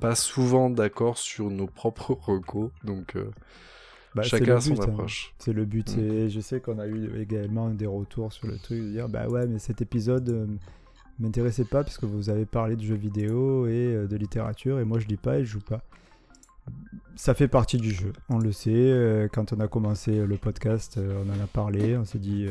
pas 0.00 0.16
souvent 0.16 0.70
d'accord 0.70 1.16
sur 1.18 1.50
nos 1.50 1.68
propres 1.68 2.14
recos. 2.26 2.70
Donc, 2.82 3.14
euh, 3.14 3.30
Bah, 4.14 4.22
c'est 4.22 4.30
chacun 4.38 4.56
a 4.56 4.60
son 4.60 4.74
but, 4.74 4.80
hein. 4.80 4.84
approche. 4.84 5.34
C'est 5.38 5.52
le 5.52 5.64
but. 5.64 5.96
Mm. 5.96 6.00
Et 6.00 6.30
je 6.30 6.40
sais 6.40 6.60
qu'on 6.60 6.78
a 6.78 6.86
eu 6.86 7.20
également 7.20 7.70
des 7.70 7.86
retours 7.86 8.32
sur 8.32 8.46
le 8.46 8.58
truc, 8.58 8.80
de 8.80 8.90
dire 8.90 9.08
bah 9.08 9.26
ouais, 9.28 9.46
mais 9.46 9.58
cet 9.58 9.82
épisode 9.82 10.28
euh, 10.28 10.46
m'intéressait 11.18 11.64
pas 11.64 11.82
parce 11.84 11.98
que 11.98 12.06
vous 12.06 12.30
avez 12.30 12.46
parlé 12.46 12.76
de 12.76 12.82
jeux 12.82 12.94
vidéo 12.94 13.66
et 13.66 13.94
euh, 13.94 14.06
de 14.06 14.16
littérature 14.16 14.80
et 14.80 14.84
moi 14.84 14.98
je 14.98 15.06
lis 15.06 15.16
pas 15.16 15.38
et 15.38 15.44
je 15.44 15.52
joue 15.52 15.60
pas. 15.60 15.82
Ça 17.16 17.34
fait 17.34 17.48
partie 17.48 17.76
du 17.76 17.90
jeu, 17.92 18.12
on 18.30 18.38
le 18.38 18.50
sait. 18.50 18.70
euh, 18.72 19.28
quand 19.30 19.52
on 19.52 19.60
a 19.60 19.68
commencé 19.68 20.24
le 20.26 20.36
podcast, 20.36 20.96
euh, 20.96 21.22
on 21.24 21.30
en 21.30 21.42
a 21.42 21.46
parlé, 21.46 21.96
on 21.96 22.04
s'est 22.04 22.18
dit 22.18 22.46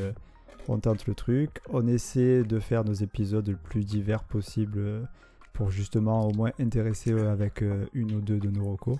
on 0.68 0.78
tente 0.78 1.08
le 1.08 1.16
truc, 1.16 1.62
on 1.70 1.88
essaie 1.88 2.44
de 2.44 2.60
faire 2.60 2.86
nos 2.86 2.94
épisodes 2.94 3.48
le 3.48 3.58
plus 3.58 3.84
divers 3.86 4.24
possible 4.24 5.08
pour 5.52 5.72
justement 5.72 6.28
au 6.28 6.34
moins 6.34 6.52
intéresser 6.60 7.12
avec 7.12 7.64
une 7.94 8.14
ou 8.14 8.22
deux 8.22 8.38
de 8.38 8.50
nos 8.50 8.72
recos. 8.72 8.98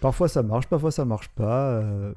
Parfois 0.00 0.28
ça 0.28 0.42
marche, 0.42 0.66
parfois 0.66 0.90
ça 0.90 1.04
marche 1.04 1.28
pas. 1.28 1.70
euh, 1.80 2.12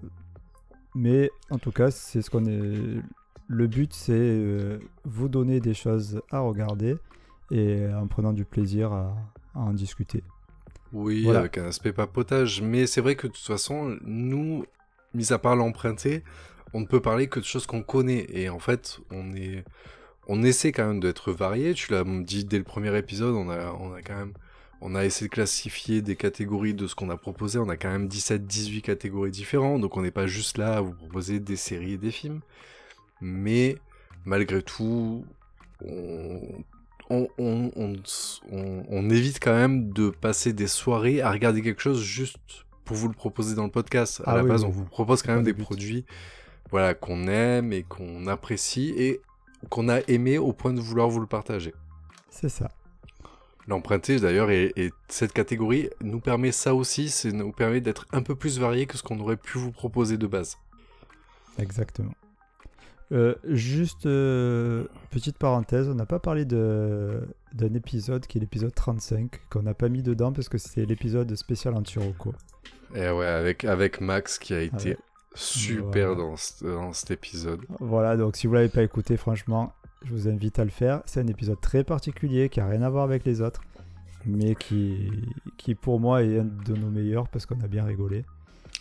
mais 0.95 1.31
en 1.49 1.57
tout 1.57 1.71
cas, 1.71 1.91
c'est 1.91 2.21
ce 2.21 2.29
qu'on 2.29 2.45
est. 2.45 3.01
Le 3.47 3.67
but, 3.67 3.93
c'est 3.93 4.13
euh, 4.13 4.79
vous 5.03 5.27
donner 5.27 5.59
des 5.59 5.73
choses 5.73 6.21
à 6.31 6.39
regarder 6.39 6.95
et 7.51 7.87
en 7.93 8.07
prenant 8.07 8.31
du 8.31 8.45
plaisir 8.45 8.93
à, 8.93 9.15
à 9.53 9.59
en 9.59 9.73
discuter. 9.73 10.23
Oui, 10.93 11.23
Voilà. 11.23 11.39
avec 11.39 11.57
un 11.57 11.65
aspect 11.65 11.91
papotage. 11.93 12.61
Mais 12.61 12.87
c'est 12.87 13.01
vrai 13.01 13.15
que 13.15 13.27
de 13.27 13.33
toute 13.33 13.45
façon, 13.45 13.97
nous, 14.03 14.65
mis 15.13 15.33
à 15.33 15.39
part 15.39 15.55
l'emprunter, 15.55 16.23
on 16.73 16.79
ne 16.81 16.85
peut 16.85 17.01
parler 17.01 17.27
que 17.27 17.39
de 17.39 17.45
choses 17.45 17.65
qu'on 17.65 17.83
connaît. 17.83 18.25
Et 18.29 18.47
en 18.49 18.59
fait, 18.59 18.99
on 19.11 19.33
est, 19.35 19.65
on 20.27 20.41
essaie 20.43 20.71
quand 20.71 20.87
même 20.87 20.99
d'être 20.99 21.31
varié. 21.33 21.73
Tu 21.73 21.91
l'as 21.91 22.03
dit 22.05 22.45
dès 22.45 22.59
le 22.59 22.63
premier 22.63 22.95
épisode, 22.97 23.35
on 23.35 23.49
a, 23.49 23.71
on 23.73 23.93
a 23.93 24.01
quand 24.01 24.15
même, 24.15 24.33
on 24.85 24.95
a 24.95 25.05
essayé 25.05 25.27
de 25.29 25.33
classifier 25.33 26.01
des 26.01 26.15
catégories 26.17 26.73
de 26.73 26.87
ce 26.87 26.95
qu'on 26.95 27.09
a 27.09 27.15
proposé. 27.17 27.57
On 27.57 27.69
a 27.69 27.77
quand 27.77 27.89
même 27.89 28.07
17-18 28.07 28.81
catégories 28.81 29.31
différentes. 29.31 29.79
Donc 29.81 29.95
on 29.97 30.01
n'est 30.01 30.11
pas 30.11 30.27
juste 30.27 30.57
là 30.57 30.75
à 30.77 30.81
vous 30.81 30.93
proposer 30.93 31.39
des 31.39 31.55
séries 31.55 31.93
et 31.93 31.97
des 31.97 32.11
films. 32.11 32.41
Mais 33.21 33.77
malgré 34.25 34.61
tout, 34.61 35.25
on, 35.85 36.39
on, 37.09 37.27
on, 37.37 37.71
on, 37.75 37.93
on- 38.51 38.83
on 38.89 39.09
évite 39.09 39.39
quand 39.41 39.53
même 39.55 39.91
de 39.93 40.09
passer 40.09 40.51
des 40.53 40.67
soirées 40.67 41.21
à 41.21 41.31
regarder 41.31 41.61
quelque 41.61 41.81
chose 41.81 42.01
juste 42.03 42.37
pour 42.83 42.97
vous 42.97 43.07
le 43.07 43.13
proposer 43.13 43.55
dans 43.55 43.63
le 43.63 43.71
podcast. 43.71 44.21
À 44.25 44.31
Ah 44.31 44.35
la 44.37 44.43
oui, 44.43 44.49
base, 44.49 44.63
on 44.65 44.69
vous 44.69 44.83
propose 44.85 45.21
quand 45.23 45.33
même 45.33 45.43
des 45.43 45.53
but. 45.53 45.63
produits 45.63 46.05
voilà, 46.71 46.93
qu'on 46.95 47.27
aime 47.27 47.71
et 47.71 47.83
qu'on 47.83 48.25
apprécie 48.27 48.93
et 48.97 49.21
qu'on 49.69 49.87
a 49.89 49.99
aimé 50.07 50.37
au 50.39 50.51
point 50.53 50.73
de 50.73 50.79
vouloir 50.81 51.07
vous 51.07 51.19
le 51.19 51.27
partager. 51.27 51.73
C'est 52.29 52.49
ça. 52.49 52.69
L'emprunter 53.67 54.19
d'ailleurs 54.19 54.49
et, 54.51 54.73
et 54.75 54.91
cette 55.07 55.31
catégorie 55.33 55.89
nous 56.01 56.19
permet 56.19 56.51
ça 56.51 56.75
aussi, 56.75 57.09
c'est 57.09 57.31
nous 57.31 57.51
permet 57.51 57.79
d'être 57.81 58.05
un 58.11 58.21
peu 58.21 58.35
plus 58.35 58.59
varié 58.59 58.85
que 58.85 58.97
ce 58.97 59.03
qu'on 59.03 59.19
aurait 59.19 59.37
pu 59.37 59.57
vous 59.57 59.71
proposer 59.71 60.17
de 60.17 60.27
base. 60.27 60.57
Exactement. 61.59 62.13
Euh, 63.11 63.35
juste, 63.47 64.05
euh, 64.05 64.85
petite 65.11 65.37
parenthèse, 65.37 65.87
on 65.87 65.93
n'a 65.95 66.05
pas 66.05 66.19
parlé 66.19 66.45
d'un 66.45 67.73
épisode 67.75 68.25
qui 68.25 68.37
est 68.37 68.41
l'épisode 68.41 68.73
35, 68.73 69.29
qu'on 69.49 69.61
n'a 69.63 69.73
pas 69.75 69.87
mis 69.89 70.01
dedans 70.01 70.33
parce 70.33 70.49
que 70.49 70.57
c'est 70.57 70.85
l'épisode 70.85 71.33
spécial 71.35 71.75
anti-roco. 71.75 72.33
Et 72.95 73.09
ouais, 73.09 73.25
avec, 73.27 73.65
avec 73.65 74.01
Max 74.01 74.39
qui 74.39 74.53
a 74.53 74.61
été 74.61 74.89
Ouais. 74.89 74.97
super 75.35 76.15
Voilà. 76.15 76.35
dans, 76.61 76.67
dans 76.67 76.93
cet 76.93 77.11
épisode. 77.11 77.61
Voilà, 77.79 78.17
donc 78.17 78.35
si 78.35 78.47
vous 78.47 78.53
l'avez 78.53 78.69
pas 78.69 78.83
écouté, 78.83 79.15
franchement, 79.17 79.73
je 80.05 80.11
vous 80.11 80.27
invite 80.27 80.59
à 80.59 80.63
le 80.63 80.69
faire. 80.71 81.01
C'est 81.05 81.19
un 81.19 81.27
épisode 81.27 81.59
très 81.61 81.83
particulier 81.83 82.49
qui 82.49 82.59
a 82.59 82.67
rien 82.67 82.81
à 82.81 82.89
voir 82.89 83.03
avec 83.03 83.25
les 83.25 83.41
autres, 83.41 83.61
mais 84.25 84.55
qui, 84.55 85.11
qui 85.57 85.75
pour 85.75 85.99
moi 85.99 86.23
est 86.23 86.39
un 86.39 86.45
de 86.45 86.73
nos 86.75 86.89
meilleurs 86.89 87.27
parce 87.29 87.45
qu'on 87.45 87.59
a 87.61 87.67
bien 87.67 87.83
rigolé. 87.85 88.25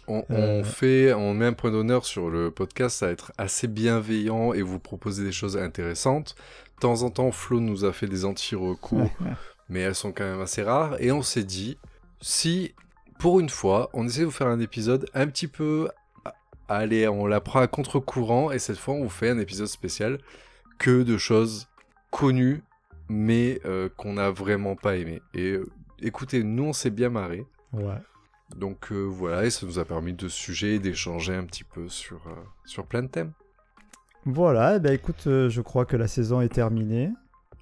On, 0.08 0.24
on 0.28 0.34
Euh. 0.34 0.64
fait, 0.64 1.12
on 1.12 1.32
met 1.34 1.46
un 1.46 1.52
point 1.52 1.70
d'honneur 1.70 2.04
sur 2.04 2.28
le 2.28 2.50
podcast 2.50 3.02
à 3.02 3.10
être 3.10 3.32
assez 3.38 3.68
bienveillant 3.68 4.52
et 4.52 4.62
vous 4.62 4.78
proposer 4.80 5.22
des 5.24 5.32
choses 5.32 5.56
intéressantes. 5.56 6.34
De 6.76 6.80
temps 6.80 7.02
en 7.02 7.10
temps, 7.10 7.30
Flo 7.30 7.60
nous 7.60 7.84
a 7.84 7.92
fait 7.92 8.08
des 8.08 8.24
anti-recours, 8.24 9.10
mais 9.68 9.80
elles 9.80 9.94
sont 9.94 10.10
quand 10.12 10.24
même 10.24 10.40
assez 10.40 10.62
rares. 10.62 11.00
Et 11.00 11.12
on 11.12 11.22
s'est 11.22 11.44
dit, 11.44 11.78
si 12.20 12.74
pour 13.20 13.38
une 13.38 13.48
fois, 13.50 13.90
on 13.92 14.04
essaie 14.06 14.20
de 14.22 14.24
vous 14.26 14.32
faire 14.32 14.48
un 14.48 14.58
épisode 14.58 15.08
un 15.14 15.28
petit 15.28 15.46
peu, 15.46 15.88
allez, 16.68 17.06
on 17.06 17.26
la 17.26 17.40
prend 17.40 17.60
à 17.60 17.68
contre-courant 17.68 18.50
et 18.50 18.58
cette 18.58 18.78
fois, 18.78 18.94
on 18.94 19.04
vous 19.04 19.08
fait 19.08 19.28
un 19.30 19.38
épisode 19.38 19.68
spécial 19.68 20.18
que 20.83 21.05
de 21.05 21.16
choses 21.16 21.68
connues, 22.11 22.62
mais 23.09 23.61
euh, 23.64 23.89
qu'on 23.97 24.14
n'a 24.14 24.30
vraiment 24.30 24.74
pas 24.74 24.97
aimé. 24.97 25.22
Et 25.33 25.53
euh, 25.53 25.70
écoutez, 26.01 26.43
nous, 26.43 26.64
on 26.64 26.72
s'est 26.72 26.91
bien 26.91 27.09
marré. 27.09 27.47
Ouais. 27.72 28.01
Donc 28.57 28.91
euh, 28.91 29.05
voilà, 29.05 29.45
et 29.45 29.51
ça 29.51 29.64
nous 29.64 29.78
a 29.78 29.85
permis 29.85 30.12
de 30.12 30.26
sujet 30.26 30.74
et 30.74 30.78
d'échanger 30.80 31.35
un 31.35 31.45
petit 31.45 31.64
peu 31.64 31.89
sur, 31.89 32.20
sur 32.64 32.85
plein 32.87 33.03
de 33.03 33.07
thèmes. 33.07 33.33
Voilà, 34.26 34.78
ben 34.80 34.93
écoute, 34.93 35.22
je 35.24 35.61
crois 35.61 35.87
que 35.87 35.97
la 35.97 36.09
saison 36.09 36.41
est 36.41 36.53
terminée. 36.53 37.11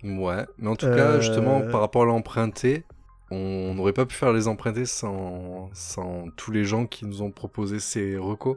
Ouais, 0.02 0.46
mais 0.58 0.68
en 0.68 0.76
tout 0.76 0.86
cas, 0.86 1.20
justement, 1.20 1.60
par 1.70 1.80
rapport 1.80 2.02
à 2.02 2.06
l'emprunté, 2.06 2.84
on 3.30 3.74
n'aurait 3.74 3.92
pas 3.92 4.06
pu 4.06 4.14
faire 4.14 4.32
les 4.32 4.48
empruntés 4.48 4.86
sans, 4.86 5.70
sans 5.74 6.30
tous 6.36 6.50
les 6.50 6.64
gens 6.64 6.86
qui 6.86 7.04
nous 7.04 7.22
ont 7.22 7.30
proposé 7.30 7.78
ces 7.78 8.16
recos. 8.16 8.56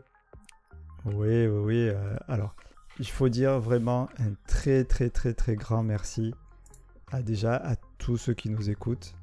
Oui, 1.05 1.47
oui, 1.47 1.47
oui. 1.47 1.89
euh, 1.89 2.15
alors, 2.27 2.55
il 2.99 3.07
faut 3.07 3.29
dire 3.29 3.59
vraiment 3.59 4.09
un 4.19 4.33
très, 4.47 4.83
très, 4.83 5.09
très, 5.09 5.33
très 5.33 5.55
grand 5.55 5.83
merci 5.83 6.33
à 7.11 7.21
déjà 7.21 7.55
à 7.55 7.75
tous 7.97 8.17
ceux 8.17 8.33
qui 8.33 8.49
nous 8.49 8.69
écoutent. 8.69 9.13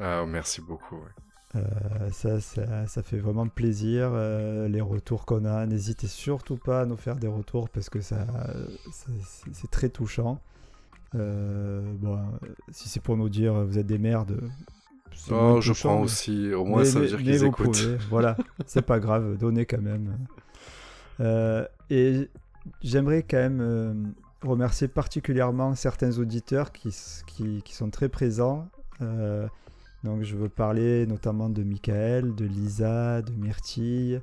Ah, 0.00 0.24
merci 0.26 0.60
beaucoup. 0.60 0.96
ouais. 0.96 1.10
Euh, 1.56 2.10
ça, 2.12 2.40
ça, 2.40 2.86
ça 2.86 3.02
fait 3.02 3.16
vraiment 3.18 3.48
plaisir, 3.48 4.10
euh, 4.12 4.68
les 4.68 4.82
retours 4.82 5.24
qu'on 5.24 5.44
a. 5.46 5.64
N'hésitez 5.66 6.06
surtout 6.06 6.56
pas 6.56 6.82
à 6.82 6.86
nous 6.86 6.96
faire 6.98 7.16
des 7.16 7.26
retours 7.26 7.70
parce 7.70 7.88
que 7.88 8.00
ça, 8.02 8.26
ça- 8.92 9.10
c'est 9.52 9.70
très 9.70 9.88
touchant. 9.88 10.40
Euh, 11.14 11.80
bon, 12.00 12.18
si 12.70 12.90
c'est 12.90 13.00
pour 13.00 13.16
nous 13.16 13.30
dire 13.30 13.54
vous 13.64 13.78
êtes 13.78 13.86
des 13.86 13.98
merdes, 13.98 14.40
Oh, 15.30 15.60
je 15.60 15.72
prends 15.72 15.96
mais- 15.98 16.04
aussi, 16.04 16.52
au 16.52 16.64
moins 16.66 16.80
mais- 16.80 16.84
ça 16.84 16.98
veut 17.00 17.06
mais- 17.06 17.08
dire 17.08 17.18
qu'ils 17.18 17.44
écoutent. 17.44 17.64
pouvez, 17.66 17.96
voilà, 18.10 18.36
c'est 18.66 18.82
pas 18.82 19.00
grave, 19.00 19.36
donnez 19.38 19.64
quand 19.64 19.80
même. 19.80 20.18
Et 21.90 22.28
j'aimerais 22.82 23.22
quand 23.22 23.36
même 23.38 23.60
euh, 23.60 23.94
remercier 24.42 24.88
particulièrement 24.88 25.74
certains 25.74 26.18
auditeurs 26.18 26.72
qui, 26.72 26.94
qui, 27.26 27.62
qui 27.62 27.74
sont 27.74 27.90
très 27.90 28.08
présents. 28.08 28.68
Euh, 29.02 29.46
donc 30.04 30.22
je 30.22 30.36
veux 30.36 30.48
parler 30.48 31.06
notamment 31.06 31.48
de 31.50 31.62
Michael, 31.62 32.34
de 32.34 32.44
Lisa, 32.44 33.22
de 33.22 33.32
Myrtille, 33.32 34.20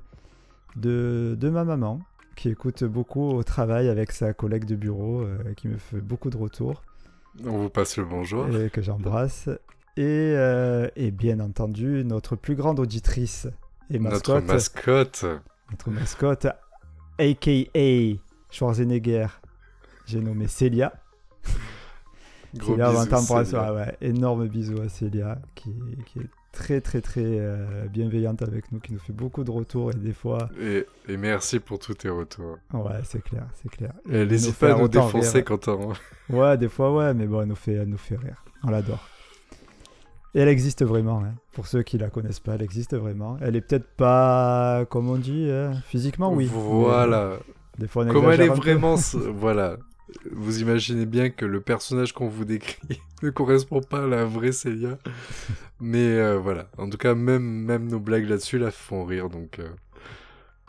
de, 0.75 1.35
de 1.39 1.49
ma 1.49 1.63
maman 1.63 1.99
qui 2.35 2.49
écoute 2.49 2.83
beaucoup 2.83 3.29
au 3.29 3.43
travail 3.43 3.87
avec 3.87 4.11
sa 4.11 4.33
collègue 4.33 4.65
de 4.65 4.75
bureau 4.75 5.21
euh, 5.21 5.37
qui 5.55 5.69
me 5.69 5.77
fait 5.77 6.01
beaucoup 6.01 6.29
de 6.29 6.35
retours 6.37 6.83
On 7.45 7.57
vous 7.59 7.69
passe 7.69 7.95
le 7.97 8.03
bonjour. 8.05 8.47
et 8.57 8.69
que 8.69 8.81
j'embrasse. 8.81 9.47
Et, 9.97 10.03
euh, 10.35 10.89
et 10.97 11.11
bien 11.11 11.39
entendu, 11.39 12.03
notre 12.03 12.35
plus 12.35 12.55
grande 12.55 12.79
auditrice 12.81 13.47
et 13.89 13.99
Notre 13.99 14.33
mascotte, 14.41 14.45
mascotte. 14.47 15.25
notre 15.71 15.89
mascotte, 15.91 16.47
aka 17.17 17.51
Schwarzenegger, 18.55 19.27
j'ai 20.05 20.21
nommé 20.21 20.47
Célia. 20.47 20.93
Gros 22.55 22.71
Célia, 22.71 22.89
on 22.89 22.93
bisous, 22.93 23.09
t'embrasse. 23.09 23.49
Célia. 23.49 23.73
Ouais, 23.73 23.97
énorme 23.99 24.47
bisous 24.47 24.79
à 24.81 24.87
Célia 24.87 25.39
qui, 25.55 25.73
qui 26.05 26.19
est 26.19 26.29
très 26.53 26.79
très 26.79 27.01
très 27.01 27.19
euh, 27.25 27.85
bienveillante 27.89 28.41
avec 28.43 28.71
nous, 28.71 28.79
qui 28.79 28.93
nous 28.93 28.99
fait 28.99 29.11
beaucoup 29.11 29.43
de 29.43 29.51
retours 29.51 29.91
et 29.91 29.95
des 29.95 30.13
fois, 30.13 30.47
Et, 30.57 30.85
et 31.09 31.17
merci 31.17 31.59
pour 31.59 31.79
tous 31.79 31.95
tes 31.95 32.07
retours. 32.07 32.57
ouais, 32.71 33.01
c'est 33.03 33.21
clair, 33.21 33.45
c'est 33.61 33.67
clair. 33.69 33.91
Et 34.09 34.19
Elle 34.19 34.29
N'hésite 34.29 34.55
pas 34.55 34.73
à 34.73 34.79
nous 34.79 34.87
défoncer 34.87 35.43
quand 35.43 35.67
on... 35.67 35.91
Ouais, 36.29 36.57
des 36.57 36.69
fois, 36.69 36.93
ouais, 36.95 37.13
mais 37.13 37.25
bon, 37.27 37.41
elle 37.41 37.49
nous 37.49 37.55
fait, 37.55 37.73
elle 37.73 37.89
nous 37.89 37.97
fait 37.97 38.15
rire. 38.15 38.45
On 38.63 38.69
l'adore. 38.69 39.05
Et 40.33 40.39
elle 40.39 40.47
existe 40.49 40.83
vraiment, 40.85 41.21
hein. 41.25 41.33
pour 41.53 41.67
ceux 41.67 41.83
qui 41.83 41.97
la 41.97 42.09
connaissent 42.09 42.39
pas, 42.39 42.55
elle 42.55 42.61
existe 42.61 42.95
vraiment. 42.95 43.37
Elle 43.41 43.57
est 43.57 43.61
peut-être 43.61 43.87
pas, 43.97 44.85
comme 44.89 45.09
on 45.09 45.17
dit, 45.17 45.49
hein, 45.51 45.73
physiquement, 45.87 46.31
oui. 46.31 46.49
Voilà. 46.53 47.33
Mais, 47.33 47.43
des 47.77 47.87
fois, 47.87 48.05
on 48.05 48.31
elle 48.31 48.41
est 48.41 48.47
vraiment... 48.47 48.95
voilà. 49.33 49.77
Vous 50.31 50.61
imaginez 50.61 51.05
bien 51.05 51.29
que 51.29 51.45
le 51.45 51.61
personnage 51.61 52.13
qu'on 52.13 52.27
vous 52.29 52.45
décrit 52.45 53.01
ne 53.23 53.29
correspond 53.31 53.81
pas 53.81 54.03
à 54.03 54.07
la 54.07 54.23
vraie 54.23 54.51
Célia. 54.51 54.97
Mais 55.81 55.97
euh, 56.19 56.37
voilà. 56.37 56.69
En 56.77 56.89
tout 56.89 56.97
cas, 56.97 57.15
même, 57.15 57.43
même 57.43 57.87
nos 57.87 57.99
blagues 57.99 58.29
là-dessus 58.29 58.57
la 58.59 58.71
font 58.71 59.03
rire. 59.03 59.29
Donc, 59.29 59.59
euh, 59.59 59.67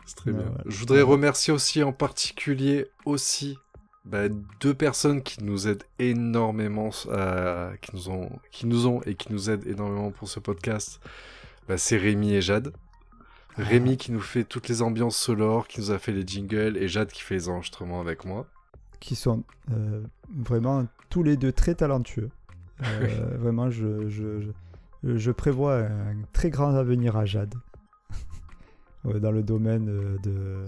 c'est 0.05 0.15
très 0.15 0.31
Ouais, 0.31 0.37
bien. 0.37 0.47
ouais. 0.47 0.61
Je 0.65 0.77
voudrais 0.79 1.01
remercier 1.01 1.53
aussi 1.53 1.83
en 1.83 1.93
particulier 1.93 2.87
aussi 3.05 3.57
bah, 4.05 4.27
deux 4.59 4.73
personnes 4.73 5.21
qui 5.21 5.43
nous 5.43 5.67
aident 5.67 5.83
énormément, 5.99 6.89
à- 7.11 7.71
qui, 7.81 7.91
nous 7.95 8.09
ont, 8.09 8.29
qui 8.51 8.65
nous 8.65 8.87
ont 8.87 9.01
et 9.05 9.15
qui 9.15 9.31
nous 9.31 9.49
aident 9.49 9.67
énormément 9.67 10.11
pour 10.11 10.27
ce 10.29 10.39
podcast. 10.39 10.99
Bah, 11.69 11.77
c'est 11.77 11.97
Rémi 11.97 12.33
et 12.33 12.41
Jade. 12.41 12.73
Rémi 13.57 13.97
qui 13.97 14.11
nous 14.11 14.19
fait 14.21 14.43
toutes 14.43 14.67
les 14.67 14.81
ambiances 14.81 15.17
sonores, 15.17 15.67
qui 15.67 15.79
nous 15.79 15.91
a 15.91 15.97
fait 15.97 16.11
les 16.11 16.25
jingles, 16.25 16.77
et 16.77 16.87
Jade 16.87 17.11
qui 17.11 17.21
fait 17.21 17.35
les 17.35 17.49
enregistrements 17.49 17.99
avec 17.99 18.23
moi. 18.23 18.45
Qui 18.99 19.15
sont 19.15 19.43
euh, 19.71 20.03
vraiment 20.35 20.87
tous 21.09 21.23
les 21.23 21.37
deux 21.37 21.51
très 21.51 21.75
talentueux. 21.75 22.29
Euh, 22.83 23.37
vraiment, 23.39 23.69
je, 23.69 24.07
je, 24.09 24.41
je, 25.03 25.17
je 25.17 25.31
prévois 25.31 25.79
un 25.79 26.21
très 26.33 26.49
grand 26.49 26.75
avenir 26.75 27.17
à 27.17 27.25
Jade. 27.25 27.55
Dans 29.03 29.31
le 29.31 29.41
domaine 29.43 29.89
euh, 29.89 30.17
de, 30.19 30.65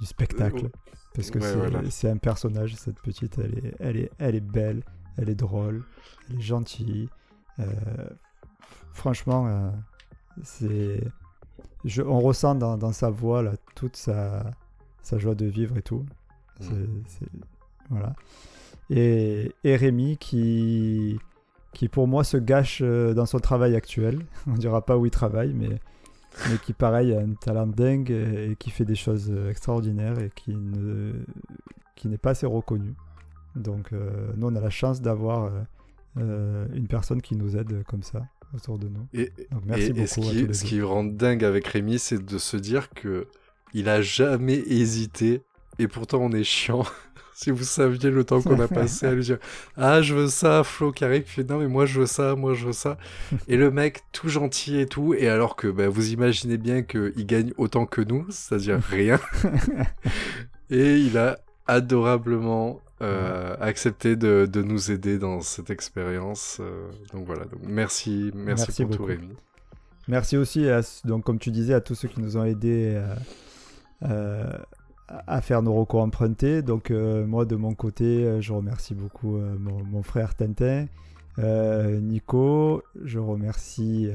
du 0.00 0.06
spectacle. 0.06 0.68
Parce 1.14 1.30
que 1.30 1.38
Ouais, 1.38 1.46
c'est 1.90 2.08
voilà. 2.08 2.14
un 2.14 2.18
personnage, 2.18 2.74
cette 2.74 3.00
petite, 3.00 3.38
elle 3.38 3.58
est, 3.58 3.74
elle, 3.78 3.96
est, 3.96 4.10
elle 4.18 4.34
est 4.34 4.40
belle, 4.40 4.82
elle 5.16 5.30
est 5.30 5.34
drôle, 5.34 5.84
elle 6.28 6.36
est 6.38 6.42
gentille. 6.42 7.08
Euh, 7.58 7.64
franchement, 8.92 9.72
c'est, 10.42 11.00
je, 11.84 12.02
on 12.02 12.20
ressent 12.20 12.54
dans, 12.54 12.76
dans 12.76 12.92
sa 12.92 13.10
voix 13.10 13.42
là, 13.42 13.52
toute 13.74 13.96
sa, 13.96 14.50
sa 15.02 15.18
joie 15.18 15.34
de 15.34 15.46
vivre 15.46 15.76
et 15.78 15.82
tout. 15.82 16.04
C'est- 16.60 17.26
voilà. 17.90 18.14
Et, 18.90 19.52
et 19.64 19.76
Rémi 19.76 20.16
qui, 20.18 21.18
qui 21.72 21.88
pour 21.88 22.08
moi 22.08 22.24
se 22.24 22.36
gâche 22.36 22.80
euh, 22.82 23.14
dans 23.14 23.26
son 23.26 23.38
travail 23.38 23.74
actuel. 23.76 24.24
On 24.46 24.54
dira 24.54 24.84
pas 24.84 24.96
où 24.96 25.06
il 25.06 25.10
travaille, 25.10 25.52
mais, 25.52 25.78
mais 26.48 26.58
qui 26.64 26.72
pareil 26.72 27.12
a 27.14 27.20
un 27.20 27.34
talent 27.34 27.66
dingue 27.66 28.10
et, 28.10 28.50
et 28.52 28.56
qui 28.56 28.70
fait 28.70 28.84
des 28.84 28.94
choses 28.94 29.28
euh, 29.30 29.50
extraordinaires 29.50 30.18
et 30.18 30.30
qui 30.34 30.54
ne 30.56 31.12
qui 31.94 32.08
n'est 32.08 32.18
pas 32.18 32.30
assez 32.30 32.46
reconnu. 32.46 32.94
Donc 33.54 33.92
euh, 33.92 34.32
nous 34.36 34.46
on 34.48 34.54
a 34.54 34.60
la 34.60 34.70
chance 34.70 35.00
d'avoir 35.00 35.50
euh, 36.18 36.66
une 36.74 36.88
personne 36.88 37.22
qui 37.22 37.36
nous 37.36 37.56
aide 37.56 37.82
comme 37.84 38.02
ça 38.02 38.22
autour 38.54 38.78
de 38.78 38.88
nous. 38.88 39.06
Et, 39.12 39.32
Donc 39.50 39.62
merci 39.64 39.86
et, 39.86 39.88
beaucoup 39.90 40.02
et 40.02 40.06
ce, 40.06 40.20
à 40.20 40.22
tous 40.22 40.30
qui, 40.30 40.34
les 40.34 40.54
ce 40.54 40.62
deux. 40.62 40.68
qui 40.68 40.82
rend 40.82 41.04
dingue 41.04 41.44
avec 41.44 41.66
Rémi, 41.66 41.98
c'est 41.98 42.24
de 42.24 42.38
se 42.38 42.56
dire 42.56 42.90
que 42.90 43.26
il 43.74 43.88
a 43.88 44.00
jamais 44.00 44.62
hésité, 44.66 45.42
et 45.78 45.88
pourtant 45.88 46.18
on 46.22 46.32
est 46.32 46.44
chiant. 46.44 46.84
si 47.36 47.50
vous 47.50 47.64
saviez 47.64 48.10
le 48.10 48.24
temps 48.24 48.40
qu'on 48.40 48.58
a 48.60 48.66
passé 48.66 49.04
à 49.06 49.12
lui 49.12 49.22
dire 49.22 49.38
Ah, 49.76 50.00
je 50.00 50.14
veux 50.14 50.28
ça, 50.28 50.64
Flo 50.64 50.90
qui 50.90 51.04
arrive, 51.04 51.24
fait 51.24 51.44
Non, 51.44 51.58
mais 51.58 51.68
moi 51.68 51.84
je 51.84 52.00
veux 52.00 52.06
ça, 52.06 52.34
moi 52.34 52.54
je 52.54 52.66
veux 52.66 52.72
ça. 52.72 52.96
et 53.48 53.56
le 53.56 53.70
mec, 53.70 54.00
tout 54.12 54.28
gentil 54.28 54.80
et 54.80 54.86
tout, 54.86 55.12
et 55.12 55.28
alors 55.28 55.54
que 55.54 55.68
bah, 55.68 55.88
vous 55.88 56.12
imaginez 56.12 56.56
bien 56.56 56.82
qu'il 56.82 57.26
gagne 57.26 57.52
autant 57.58 57.84
que 57.84 58.00
nous, 58.00 58.24
c'est-à-dire 58.30 58.80
rien. 58.80 59.20
et 60.70 60.96
il 60.96 61.18
a 61.18 61.38
adorablement 61.66 62.80
euh, 63.02 63.54
accepté 63.60 64.16
de, 64.16 64.48
de 64.50 64.62
nous 64.62 64.90
aider 64.90 65.18
dans 65.18 65.42
cette 65.42 65.70
expérience. 65.70 66.58
euh, 66.60 66.88
donc 67.12 67.26
voilà, 67.26 67.44
donc 67.44 67.60
merci, 67.62 68.30
merci, 68.34 68.64
Merci 68.66 68.82
pour 68.84 68.90
tout 68.90 68.98
beaucoup. 68.98 69.10
Rémi. 69.10 69.34
Merci 70.08 70.36
aussi, 70.36 70.68
à, 70.68 70.80
donc, 71.04 71.24
comme 71.24 71.38
tu 71.38 71.50
disais, 71.50 71.74
à 71.74 71.80
tous 71.80 71.94
ceux 71.94 72.08
qui 72.08 72.20
nous 72.20 72.36
ont 72.36 72.44
aidés 72.44 72.94
euh, 72.94 73.14
euh, 74.04 74.52
à 75.08 75.40
faire 75.40 75.62
nos 75.62 75.74
recours 75.74 76.00
empruntés. 76.00 76.62
Donc, 76.62 76.90
moi, 76.90 77.44
de 77.44 77.56
mon 77.56 77.74
côté, 77.74 78.40
je 78.40 78.52
remercie 78.52 78.94
beaucoup 78.94 79.36
mon, 79.36 79.84
mon 79.84 80.02
frère 80.02 80.34
Tintin, 80.34 80.86
Nico, 81.38 82.82
je 83.04 83.18
remercie 83.18 84.10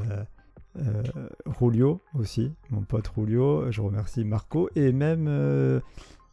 Rulio 1.46 2.02
aussi, 2.18 2.52
mon 2.70 2.82
pote 2.82 3.08
Rulio, 3.08 3.72
je 3.72 3.82
remercie 3.82 4.24
Marco 4.26 4.70
et 4.76 4.92
même 4.92 5.82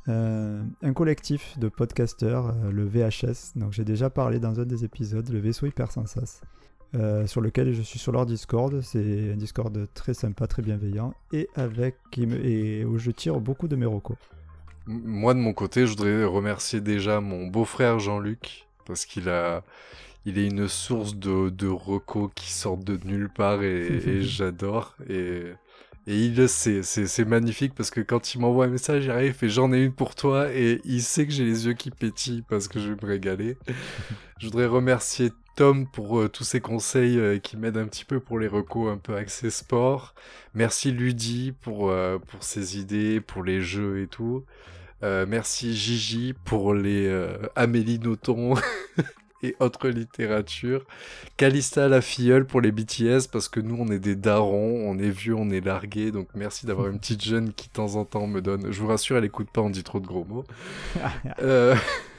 euh, 0.08 0.62
un 0.82 0.92
collectif 0.92 1.58
de 1.58 1.68
podcasteurs, 1.68 2.48
euh, 2.48 2.70
le 2.70 2.84
VHS. 2.86 3.56
Donc, 3.56 3.72
j'ai 3.72 3.84
déjà 3.84 4.10
parlé 4.10 4.38
dans 4.38 4.58
un 4.60 4.64
des 4.64 4.84
épisodes, 4.84 5.28
le 5.30 5.38
vaisseau 5.38 5.66
hypersensas. 5.66 6.40
euh, 6.94 7.26
sur 7.26 7.42
lequel 7.42 7.74
je 7.74 7.82
suis 7.82 7.98
sur 7.98 8.12
leur 8.12 8.24
Discord. 8.24 8.80
C'est 8.80 9.32
un 9.32 9.36
Discord 9.36 9.86
très 9.92 10.14
sympa, 10.14 10.46
très 10.46 10.62
bienveillant 10.62 11.12
et 11.34 11.46
avec 11.54 11.96
qui 12.10 12.26
me- 12.26 12.42
et 12.42 12.82
où 12.86 12.98
je 12.98 13.10
tire 13.10 13.40
beaucoup 13.40 13.68
de 13.68 13.76
mes 13.76 13.84
recos. 13.84 14.16
Moi, 14.86 15.34
de 15.34 15.38
mon 15.38 15.52
côté, 15.52 15.82
je 15.86 15.90
voudrais 15.90 16.24
remercier 16.24 16.80
déjà 16.80 17.20
mon 17.20 17.46
beau-frère 17.46 17.98
Jean-Luc, 17.98 18.66
parce 18.86 19.04
qu'il 19.04 19.28
a, 19.28 19.64
il 20.24 20.38
est 20.38 20.46
une 20.46 20.66
source 20.66 21.14
de, 21.14 21.50
de 21.50 21.68
recos 21.68 22.30
qui 22.34 22.50
sortent 22.52 22.84
de 22.84 22.98
nulle 23.06 23.28
part 23.28 23.62
et, 23.62 23.86
et 23.86 24.22
j'adore. 24.22 24.96
Et, 25.10 25.42
et 26.08 26.16
il 26.16 26.36
le 26.36 26.46
sait, 26.46 26.82
c'est, 26.82 27.06
c'est 27.06 27.26
magnifique 27.26 27.74
parce 27.74 27.90
que 27.90 28.00
quand 28.00 28.34
il 28.34 28.40
m'envoie 28.40 28.64
un 28.64 28.68
message, 28.68 29.04
il 29.04 29.10
arrive, 29.10 29.34
fait 29.34 29.50
j'en 29.50 29.74
ai 29.74 29.84
une 29.84 29.92
pour 29.92 30.14
toi 30.14 30.50
et 30.50 30.80
il 30.86 31.02
sait 31.02 31.26
que 31.26 31.32
j'ai 31.34 31.44
les 31.44 31.66
yeux 31.66 31.74
qui 31.74 31.90
pétillent 31.90 32.40
parce 32.48 32.66
que 32.66 32.80
je 32.80 32.88
vais 32.88 32.96
me 33.02 33.06
régaler. 33.06 33.58
je 34.38 34.46
voudrais 34.46 34.64
remercier 34.64 35.32
Tom 35.54 35.86
pour 35.86 36.18
euh, 36.18 36.28
tous 36.30 36.44
ses 36.44 36.62
conseils 36.62 37.18
euh, 37.18 37.38
qui 37.38 37.58
m'aident 37.58 37.76
un 37.76 37.86
petit 37.86 38.06
peu 38.06 38.20
pour 38.20 38.38
les 38.38 38.48
recos 38.48 38.90
un 38.90 38.96
peu 38.96 39.16
axés 39.16 39.50
sport. 39.50 40.14
Merci 40.54 40.92
Ludi 40.92 41.52
pour, 41.60 41.90
euh, 41.90 42.16
pour 42.18 42.42
ses 42.42 42.78
idées, 42.78 43.20
pour 43.20 43.44
les 43.44 43.60
jeux 43.60 44.00
et 44.00 44.06
tout. 44.06 44.46
Merci 45.02 45.76
Gigi 45.76 46.34
pour 46.44 46.74
les 46.74 47.08
Amélie 47.54 48.00
Nothomb 48.00 48.54
et 49.42 49.56
autres 49.60 49.88
littératures. 49.88 50.84
Calista 51.36 51.88
la 51.88 52.00
filleule 52.00 52.46
pour 52.46 52.60
les 52.60 52.72
BTS 52.72 53.28
parce 53.30 53.48
que 53.48 53.60
nous 53.60 53.76
on 53.78 53.88
est 53.88 53.98
des 53.98 54.16
darons, 54.16 54.88
on 54.88 54.98
est 54.98 55.10
vieux, 55.10 55.34
on 55.34 55.50
est 55.50 55.64
largués. 55.64 56.10
Donc 56.10 56.28
merci 56.34 56.66
d'avoir 56.66 56.88
une 56.88 56.98
petite 56.98 57.24
jeune 57.24 57.52
qui 57.52 57.68
de 57.68 57.72
temps 57.72 57.96
en 57.96 58.04
temps 58.04 58.26
me 58.26 58.40
donne. 58.40 58.70
Je 58.72 58.80
vous 58.80 58.88
rassure, 58.88 59.16
elle 59.16 59.24
écoute 59.24 59.48
pas, 59.52 59.60
on 59.60 59.70
dit 59.70 59.84
trop 59.84 60.00
de 60.00 60.06
gros 60.06 60.24
mots. 60.24 60.44
Euh, 61.40 61.74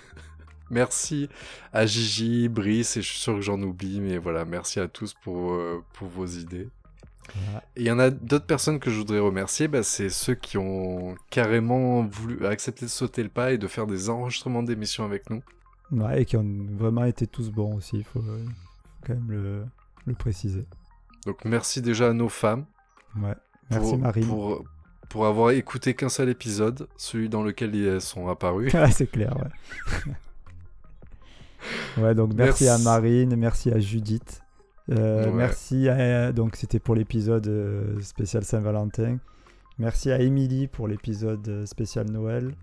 Merci 0.70 1.30
à 1.74 1.86
Gigi, 1.86 2.47
Brice, 2.47 2.97
et 2.97 3.01
je 3.01 3.07
suis 3.07 3.20
sûr 3.20 3.36
que 3.36 3.41
j'en 3.41 3.61
oublie, 3.61 3.99
mais 4.01 4.17
voilà, 4.17 4.45
merci 4.45 4.80
à 4.80 4.88
tous 4.88 5.15
pour, 5.15 5.53
euh, 5.53 5.84
pour 5.93 6.07
vos 6.07 6.28
idées. 6.28 6.70
Voilà. 7.34 7.63
Et 7.76 7.82
il 7.82 7.88
y 7.88 7.91
en 7.91 7.99
a 7.99 8.09
d'autres 8.09 8.45
personnes 8.45 8.80
que 8.80 8.91
je 8.91 8.97
voudrais 8.97 9.20
remercier, 9.20 9.67
bah, 9.67 9.84
c'est 9.84 10.09
ceux 10.09 10.36
qui 10.36 10.57
ont 10.57 11.15
carrément 11.30 12.03
voulu 12.03 12.45
accepter 12.45 12.86
de 12.86 12.91
sauter 12.91 13.24
le 13.24 13.30
pas 13.30 13.51
et 13.51 13.57
de 13.57 13.67
faire 13.67 13.88
des 13.88 14.09
enregistrements 14.09 14.63
d'émissions 14.63 15.05
avec 15.05 15.30
nous. 15.30 15.41
Ouais, 15.91 16.21
et 16.21 16.25
qui 16.25 16.37
ont 16.37 16.45
vraiment 16.77 17.05
été 17.05 17.25
tous 17.27 17.49
bons 17.51 17.75
aussi, 17.75 17.97
il 17.97 18.03
faut, 18.03 18.23
quand 19.05 19.13
même 19.13 19.31
le, 19.31 19.63
le 20.05 20.13
préciser. 20.13 20.65
Donc 21.25 21.45
merci 21.45 21.81
déjà 21.81 22.09
à 22.09 22.13
nos 22.13 22.29
femmes. 22.29 22.65
Ouais. 23.17 23.35
Merci 23.71 23.89
pour, 23.89 23.99
Marine. 23.99 24.27
Pour, 24.27 24.63
pour 25.09 25.25
avoir 25.25 25.51
écouté 25.51 25.95
qu'un 25.95 26.09
seul 26.09 26.29
épisode, 26.29 26.87
celui 26.97 27.29
dans 27.29 27.43
lequel 27.43 27.75
elles 27.75 28.01
sont 28.01 28.27
apparues. 28.27 28.69
Ah, 28.73 28.89
c'est 28.91 29.07
clair, 29.07 29.35
ouais. 29.37 30.13
ouais, 32.03 32.15
donc 32.15 32.33
merci, 32.33 32.65
Merci. 32.65 32.67
à 32.67 32.83
Marine, 32.83 33.35
merci 33.35 33.71
à 33.71 33.79
Judith. 33.79 34.41
Euh, 34.91 35.25
Ouais. 35.25 35.31
Merci 35.31 35.87
à. 35.87 36.31
Donc, 36.31 36.55
c'était 36.55 36.79
pour 36.79 36.95
l'épisode 36.95 37.47
euh, 37.47 37.99
spécial 38.01 38.43
Saint-Valentin. 38.43 39.17
Merci 39.77 40.11
à 40.11 40.19
Émilie 40.19 40.67
pour 40.67 40.87
l'épisode 40.87 41.47
euh, 41.47 41.65
spécial 41.65 42.09
Noël. 42.09 42.53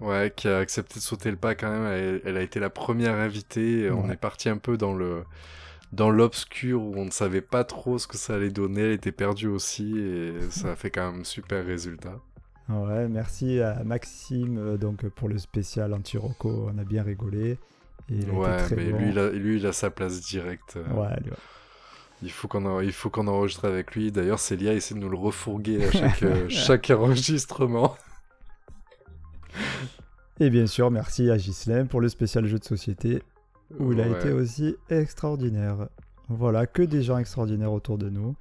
Ouais, 0.00 0.32
qui 0.34 0.46
a 0.48 0.58
accepté 0.58 0.96
de 0.96 1.04
sauter 1.04 1.30
le 1.30 1.36
pas 1.36 1.54
quand 1.54 1.70
même. 1.70 1.86
Elle, 1.86 2.20
elle 2.24 2.36
a 2.36 2.42
été 2.42 2.60
la 2.60 2.70
première 2.70 3.14
invitée. 3.14 3.90
On 3.90 4.10
est 4.10 4.16
parti 4.16 4.48
un 4.48 4.58
peu 4.58 4.76
dans 4.76 4.92
le 4.92 5.24
dans 5.92 6.10
l'obscur 6.10 6.82
où 6.82 6.94
on 6.96 7.04
ne 7.04 7.10
savait 7.10 7.40
pas 7.40 7.64
trop 7.64 7.98
ce 7.98 8.06
que 8.06 8.16
ça 8.16 8.34
allait 8.34 8.50
donner. 8.50 8.82
Elle 8.82 8.92
était 8.92 9.12
perdue 9.12 9.48
aussi 9.48 9.98
et 9.98 10.32
ça 10.50 10.72
a 10.72 10.76
fait 10.76 10.90
quand 10.90 11.12
même 11.12 11.24
super 11.24 11.64
résultat. 11.64 12.20
Ouais, 12.68 13.08
merci 13.08 13.60
à 13.60 13.84
Maxime 13.84 14.58
euh, 14.58 14.76
donc, 14.76 15.08
pour 15.08 15.28
le 15.28 15.38
spécial 15.38 15.94
anti-roco. 15.94 16.68
On 16.72 16.78
a 16.78 16.84
bien 16.84 17.02
rigolé. 17.02 17.58
Il 18.08 18.28
ouais, 18.30 18.56
très 18.58 18.76
mais 18.76 18.90
bon. 18.90 18.98
lui, 18.98 19.10
il 19.10 19.18
a, 19.18 19.30
lui, 19.30 19.56
il 19.58 19.66
a 19.66 19.72
sa 19.72 19.90
place 19.90 20.20
directe. 20.20 20.76
Ouais, 20.76 21.20
lui, 21.22 21.30
ouais. 21.30 21.36
Il 22.22 22.30
faut 22.30 22.48
qu'on 22.48 22.80
il 22.80 22.92
faut 22.92 23.10
qu'on 23.10 23.28
enregistre 23.28 23.66
avec 23.66 23.94
lui. 23.94 24.10
D'ailleurs, 24.10 24.38
Célia 24.38 24.72
essaie 24.72 24.94
de 24.94 25.00
nous 25.00 25.08
le 25.08 25.16
refourguer 25.16 25.84
à 25.84 25.90
chaque, 25.92 26.22
euh, 26.22 26.48
chaque 26.48 26.90
enregistrement. 26.90 27.96
Et 30.40 30.50
bien 30.50 30.66
sûr, 30.66 30.90
merci 30.90 31.30
à 31.30 31.36
Ghislain 31.38 31.86
pour 31.86 32.00
le 32.00 32.08
spécial 32.08 32.44
jeu 32.46 32.58
de 32.58 32.64
société 32.64 33.22
où 33.78 33.92
il 33.92 34.00
a 34.00 34.08
Ouais. 34.08 34.18
été 34.18 34.32
aussi 34.32 34.76
extraordinaire. 34.90 35.88
Voilà, 36.28 36.66
que 36.66 36.82
des 36.82 37.02
gens 37.02 37.18
extraordinaires 37.18 37.72
autour 37.72 37.96
de 37.98 38.10
nous. 38.10 38.34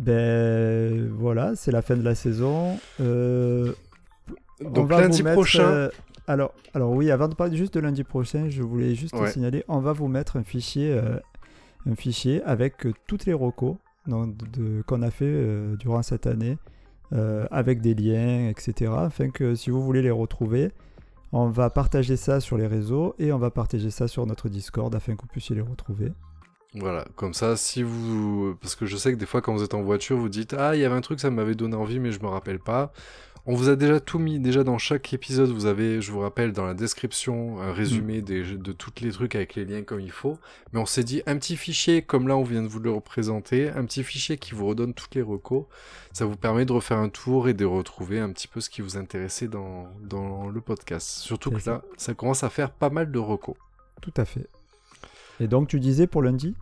Ben 0.00 1.08
voilà, 1.12 1.54
c'est 1.56 1.70
la 1.72 1.82
fin 1.82 1.96
de 1.96 2.02
la 2.02 2.14
saison. 2.14 2.78
Euh, 3.00 3.72
on 4.64 4.70
Donc 4.70 4.88
va 4.88 5.00
lundi 5.02 5.18
vous 5.18 5.24
mettre, 5.24 5.34
prochain, 5.34 5.62
euh, 5.68 5.90
alors, 6.26 6.52
alors 6.74 6.90
oui, 6.92 7.10
avant 7.10 7.28
de 7.28 7.34
parler 7.34 7.56
juste 7.56 7.74
de 7.74 7.80
lundi 7.80 8.02
prochain, 8.02 8.48
je 8.48 8.62
voulais 8.62 8.94
juste 8.94 9.14
Ouais. 9.14 9.30
signaler, 9.30 9.64
on 9.68 9.78
va 9.80 9.92
vous 9.92 10.08
mettre 10.08 10.36
un 10.36 10.42
fichier, 10.42 10.92
euh, 10.92 11.18
un 11.88 11.94
fichier 11.94 12.42
avec 12.44 12.86
toutes 13.06 13.26
les 13.26 13.32
recos 13.34 13.76
qu'on 14.86 15.02
a 15.02 15.10
fait 15.10 15.76
durant 15.78 16.02
cette 16.02 16.26
année, 16.26 16.58
euh, 17.12 17.46
avec 17.50 17.80
des 17.80 17.94
liens, 17.94 18.48
etc. 18.48 18.92
Afin 18.96 19.30
que 19.30 19.54
si 19.54 19.70
vous 19.70 19.82
voulez 19.82 20.02
les 20.02 20.10
retrouver, 20.10 20.72
on 21.32 21.48
va 21.48 21.70
partager 21.70 22.16
ça 22.16 22.40
sur 22.40 22.56
les 22.56 22.66
réseaux 22.66 23.14
et 23.18 23.32
on 23.32 23.38
va 23.38 23.50
partager 23.50 23.90
ça 23.90 24.08
sur 24.08 24.26
notre 24.26 24.48
Discord 24.48 24.94
afin 24.94 25.14
que 25.14 25.22
vous 25.22 25.28
puissiez 25.28 25.56
les 25.56 25.62
retrouver. 25.62 26.12
Voilà, 26.74 27.06
comme 27.14 27.32
ça, 27.32 27.56
si 27.56 27.82
vous... 27.82 28.56
Parce 28.60 28.74
que 28.74 28.84
je 28.86 28.96
sais 28.96 29.12
que 29.12 29.16
des 29.16 29.26
fois, 29.26 29.40
quand 29.40 29.54
vous 29.54 29.62
êtes 29.62 29.74
en 29.74 29.82
voiture, 29.82 30.18
vous 30.18 30.28
dites 30.28 30.54
«Ah, 30.58 30.74
il 30.76 30.82
y 30.82 30.84
avait 30.84 30.94
un 30.94 31.00
truc, 31.00 31.20
ça 31.20 31.30
m'avait 31.30 31.54
donné 31.54 31.74
envie, 31.74 32.00
mais 32.00 32.12
je 32.12 32.20
me 32.20 32.26
rappelle 32.26 32.58
pas.» 32.58 32.92
On 33.48 33.54
vous 33.54 33.68
a 33.68 33.76
déjà 33.76 34.00
tout 34.00 34.18
mis, 34.18 34.40
déjà 34.40 34.64
dans 34.64 34.76
chaque 34.76 35.12
épisode, 35.12 35.50
vous 35.50 35.66
avez, 35.66 36.02
je 36.02 36.10
vous 36.10 36.18
rappelle, 36.18 36.52
dans 36.52 36.66
la 36.66 36.74
description, 36.74 37.60
un 37.60 37.72
résumé 37.72 38.20
des, 38.20 38.42
de 38.42 38.72
tous 38.72 38.90
les 39.00 39.12
trucs 39.12 39.36
avec 39.36 39.54
les 39.54 39.64
liens 39.64 39.82
comme 39.82 40.00
il 40.00 40.10
faut. 40.10 40.36
Mais 40.72 40.80
on 40.80 40.86
s'est 40.86 41.04
dit, 41.04 41.22
un 41.26 41.36
petit 41.36 41.56
fichier, 41.56 42.02
comme 42.02 42.26
là 42.26 42.36
on 42.36 42.42
vient 42.42 42.62
de 42.62 42.66
vous 42.66 42.80
le 42.80 42.90
représenter, 42.90 43.70
un 43.70 43.84
petit 43.84 44.02
fichier 44.02 44.36
qui 44.36 44.52
vous 44.52 44.66
redonne 44.66 44.94
toutes 44.94 45.14
les 45.14 45.22
recos, 45.22 45.64
ça 46.12 46.24
vous 46.24 46.34
permet 46.34 46.64
de 46.64 46.72
refaire 46.72 46.98
un 46.98 47.08
tour 47.08 47.48
et 47.48 47.54
de 47.54 47.64
retrouver 47.64 48.18
un 48.18 48.32
petit 48.32 48.48
peu 48.48 48.60
ce 48.60 48.68
qui 48.68 48.82
vous 48.82 48.96
intéressait 48.96 49.46
dans, 49.46 49.86
dans 50.02 50.48
le 50.48 50.60
podcast. 50.60 51.08
Surtout 51.08 51.52
que 51.52 51.60
ça. 51.60 51.70
là, 51.70 51.82
ça 51.96 52.14
commence 52.14 52.42
à 52.42 52.50
faire 52.50 52.72
pas 52.72 52.90
mal 52.90 53.12
de 53.12 53.18
recos. 53.20 53.56
Tout 54.00 54.14
à 54.16 54.24
fait. 54.24 54.48
Et 55.38 55.46
donc 55.46 55.68
tu 55.68 55.78
disais 55.78 56.08
pour 56.08 56.22
lundi? 56.22 56.56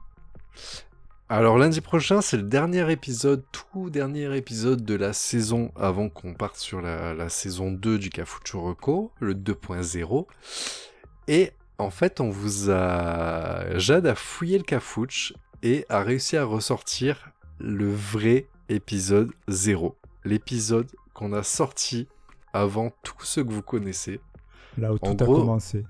Alors 1.30 1.56
lundi 1.56 1.80
prochain, 1.80 2.20
c'est 2.20 2.36
le 2.36 2.42
dernier 2.42 2.90
épisode, 2.92 3.42
tout 3.50 3.88
dernier 3.88 4.36
épisode 4.36 4.84
de 4.84 4.94
la 4.94 5.14
saison 5.14 5.72
avant 5.74 6.10
qu'on 6.10 6.34
parte 6.34 6.56
sur 6.56 6.82
la, 6.82 7.14
la 7.14 7.30
saison 7.30 7.70
2 7.70 7.98
du 7.98 8.10
Cafucho 8.10 8.60
Reco, 8.60 9.10
le 9.20 9.34
2.0. 9.34 10.26
Et 11.28 11.52
en 11.78 11.88
fait, 11.90 12.20
on 12.20 12.28
vous 12.28 12.70
a... 12.70 13.78
Jade 13.78 14.06
a 14.06 14.14
fouillé 14.14 14.58
le 14.58 14.64
Cafouche 14.64 15.32
et 15.62 15.86
a 15.88 16.02
réussi 16.02 16.36
à 16.36 16.44
ressortir 16.44 17.30
le 17.58 17.90
vrai 17.90 18.46
épisode 18.68 19.32
0. 19.48 19.96
L'épisode 20.26 20.90
qu'on 21.14 21.32
a 21.32 21.42
sorti 21.42 22.06
avant 22.52 22.92
tout 23.02 23.16
ce 23.20 23.40
que 23.40 23.50
vous 23.50 23.62
connaissez. 23.62 24.20
Là 24.76 24.92
où 24.92 24.96
En 25.00 25.14
tout 25.14 25.24
gros, 25.24 25.36
a 25.36 25.40
commencé. 25.40 25.84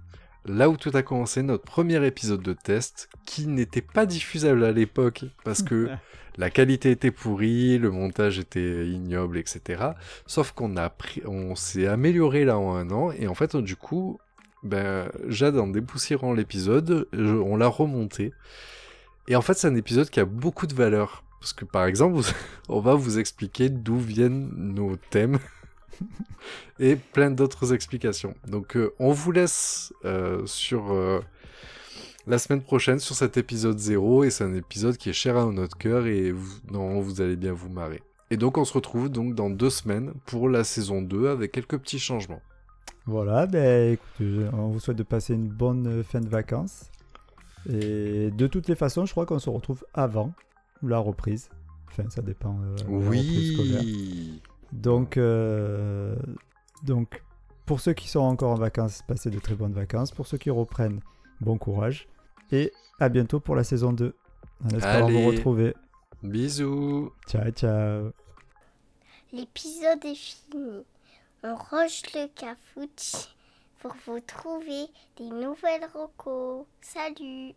Là 0.47 0.69
où 0.69 0.77
tout 0.77 0.91
a 0.93 1.03
commencé, 1.03 1.43
notre 1.43 1.65
premier 1.65 2.05
épisode 2.07 2.43
de 2.43 2.53
test, 2.53 3.09
qui 3.25 3.47
n'était 3.47 3.81
pas 3.81 4.05
diffusable 4.05 4.63
à 4.65 4.73
l'époque 4.73 5.25
parce 5.43 5.63
que 5.63 5.89
la 6.37 6.51
qualité 6.51 6.91
était 6.91 7.11
pourrie, 7.11 7.79
le 7.79 7.91
montage 7.91 8.39
était 8.39 8.87
ignoble, 8.87 9.39
etc. 9.39 9.83
Sauf 10.27 10.53
qu'on 10.53 10.77
a 10.77 10.91
pris, 10.91 11.23
on 11.27 11.55
s'est 11.57 11.87
amélioré 11.87 12.45
là 12.45 12.59
en 12.59 12.75
un 12.75 12.91
an 12.91 13.11
et 13.11 13.27
en 13.27 13.35
fait, 13.35 13.57
du 13.57 13.77
coup, 13.77 14.19
ben, 14.63 15.09
Jade 15.29 15.59
en 15.59 15.67
dépoussiérant 15.67 16.35
l'épisode, 16.35 17.09
on 17.15 17.57
l'a 17.57 17.69
remonté. 17.69 18.33
Et 19.29 19.37
en 19.37 19.43
fait, 19.43 19.55
c'est 19.55 19.69
un 19.69 19.77
épisode 19.77 20.11
qui 20.11 20.21
a 20.21 20.27
beaucoup 20.27 20.67
de 20.67 20.75
valeur. 20.75 21.25
Parce 21.41 21.55
que 21.55 21.65
par 21.65 21.87
exemple, 21.87 22.21
on 22.69 22.81
va 22.81 22.95
vous 22.95 23.19
expliquer 23.19 23.71
d'où 23.71 23.99
viennent 23.99 24.51
nos 24.57 24.97
thèmes 24.97 25.39
et 26.79 26.97
plein 26.97 27.31
d'autres 27.31 27.73
explications. 27.73 28.35
Donc 28.47 28.77
euh, 28.77 28.93
on 28.99 29.13
vous 29.13 29.33
laisse 29.33 29.93
euh, 30.05 30.45
sur 30.47 30.93
euh, 30.93 31.21
la 32.27 32.39
semaine 32.39 32.63
prochaine 32.63 32.99
sur 32.99 33.15
cet 33.15 33.37
épisode 33.37 33.79
0 33.79 34.25
et 34.25 34.31
c'est 34.31 34.45
un 34.45 34.55
épisode 34.55 34.97
qui 34.97 35.11
est 35.11 35.15
cher 35.15 35.37
à 35.37 35.47
notre 35.47 35.77
cœur 35.77 36.07
et 36.07 36.33
vous, 36.33 36.59
non, 36.71 37.01
vous 37.01 37.21
allez 37.21 37.37
bien 37.37 37.53
vous 37.53 37.69
marrer. 37.69 38.03
Et 38.31 38.37
donc 38.37 38.59
on 38.59 38.65
se 38.65 38.73
retrouve 38.73 39.09
donc 39.09 39.35
dans 39.35 39.51
deux 39.51 39.71
semaines 39.71 40.13
pour 40.27 40.49
la 40.49 40.65
saison 40.65 41.03
2 41.03 41.29
avec 41.29 41.53
quelques 41.53 41.79
petits 41.79 41.99
changements. 41.99 42.43
Voilà, 43.07 43.47
ben 43.47 43.93
écoutez, 43.93 44.47
on 44.55 44.69
vous 44.69 44.81
souhaite 44.81 44.97
de 44.97 45.03
passer 45.03 45.35
une 45.35 45.49
bonne 45.49 46.03
fin 46.05 46.21
de 46.21 46.29
vacances. 46.29 46.91
Et 47.69 48.31
de 48.31 48.47
toutes 48.47 48.69
les 48.69 48.75
façons, 48.75 49.05
je 49.05 49.13
crois 49.13 49.27
qu'on 49.27 49.39
se 49.39 49.51
retrouve 49.51 49.85
avant 49.93 50.33
la 50.83 50.99
reprise. 50.99 51.49
Enfin, 51.91 52.09
ça 52.11 52.23
dépend. 52.23 52.55
de 52.55 52.77
la 52.77 52.97
reprise 52.97 53.53
scolaire. 53.53 53.83
Donc, 54.75 55.17
euh, 55.17 56.17
donc, 56.83 57.23
pour 57.65 57.81
ceux 57.81 57.95
qui 57.95 58.09
sont 58.09 58.21
encore 58.21 58.51
en 58.51 58.57
vacances, 58.57 59.03
passez 59.07 59.31
de 59.31 59.39
très 59.39 59.55
bonnes 59.55 59.73
vacances. 59.73 60.11
Pour 60.11 60.27
ceux 60.27 60.37
qui 60.37 60.51
reprennent, 60.51 61.01
bon 61.41 61.57
courage. 61.57 62.09
Et 62.53 62.73
à 63.01 63.09
bientôt 63.09 63.41
pour 63.41 63.55
la 63.57 63.65
saison 63.65 63.93
2. 63.93 64.15
En 64.65 64.69
espérant 64.71 65.07
Allez. 65.07 65.23
vous 65.23 65.29
retrouver. 65.29 65.75
Bisous. 66.23 67.13
Ciao, 67.29 67.51
ciao. 67.51 68.11
L'épisode 69.33 70.05
est 70.05 70.15
fini. 70.15 70.85
On 71.43 71.55
range 71.55 72.03
le 72.15 72.27
cafouche 72.29 73.29
pour 73.81 73.95
vous 74.07 74.21
trouver 74.21 74.87
des 75.17 75.29
nouvelles 75.29 75.87
recos. 75.95 76.67
Salut 76.81 77.55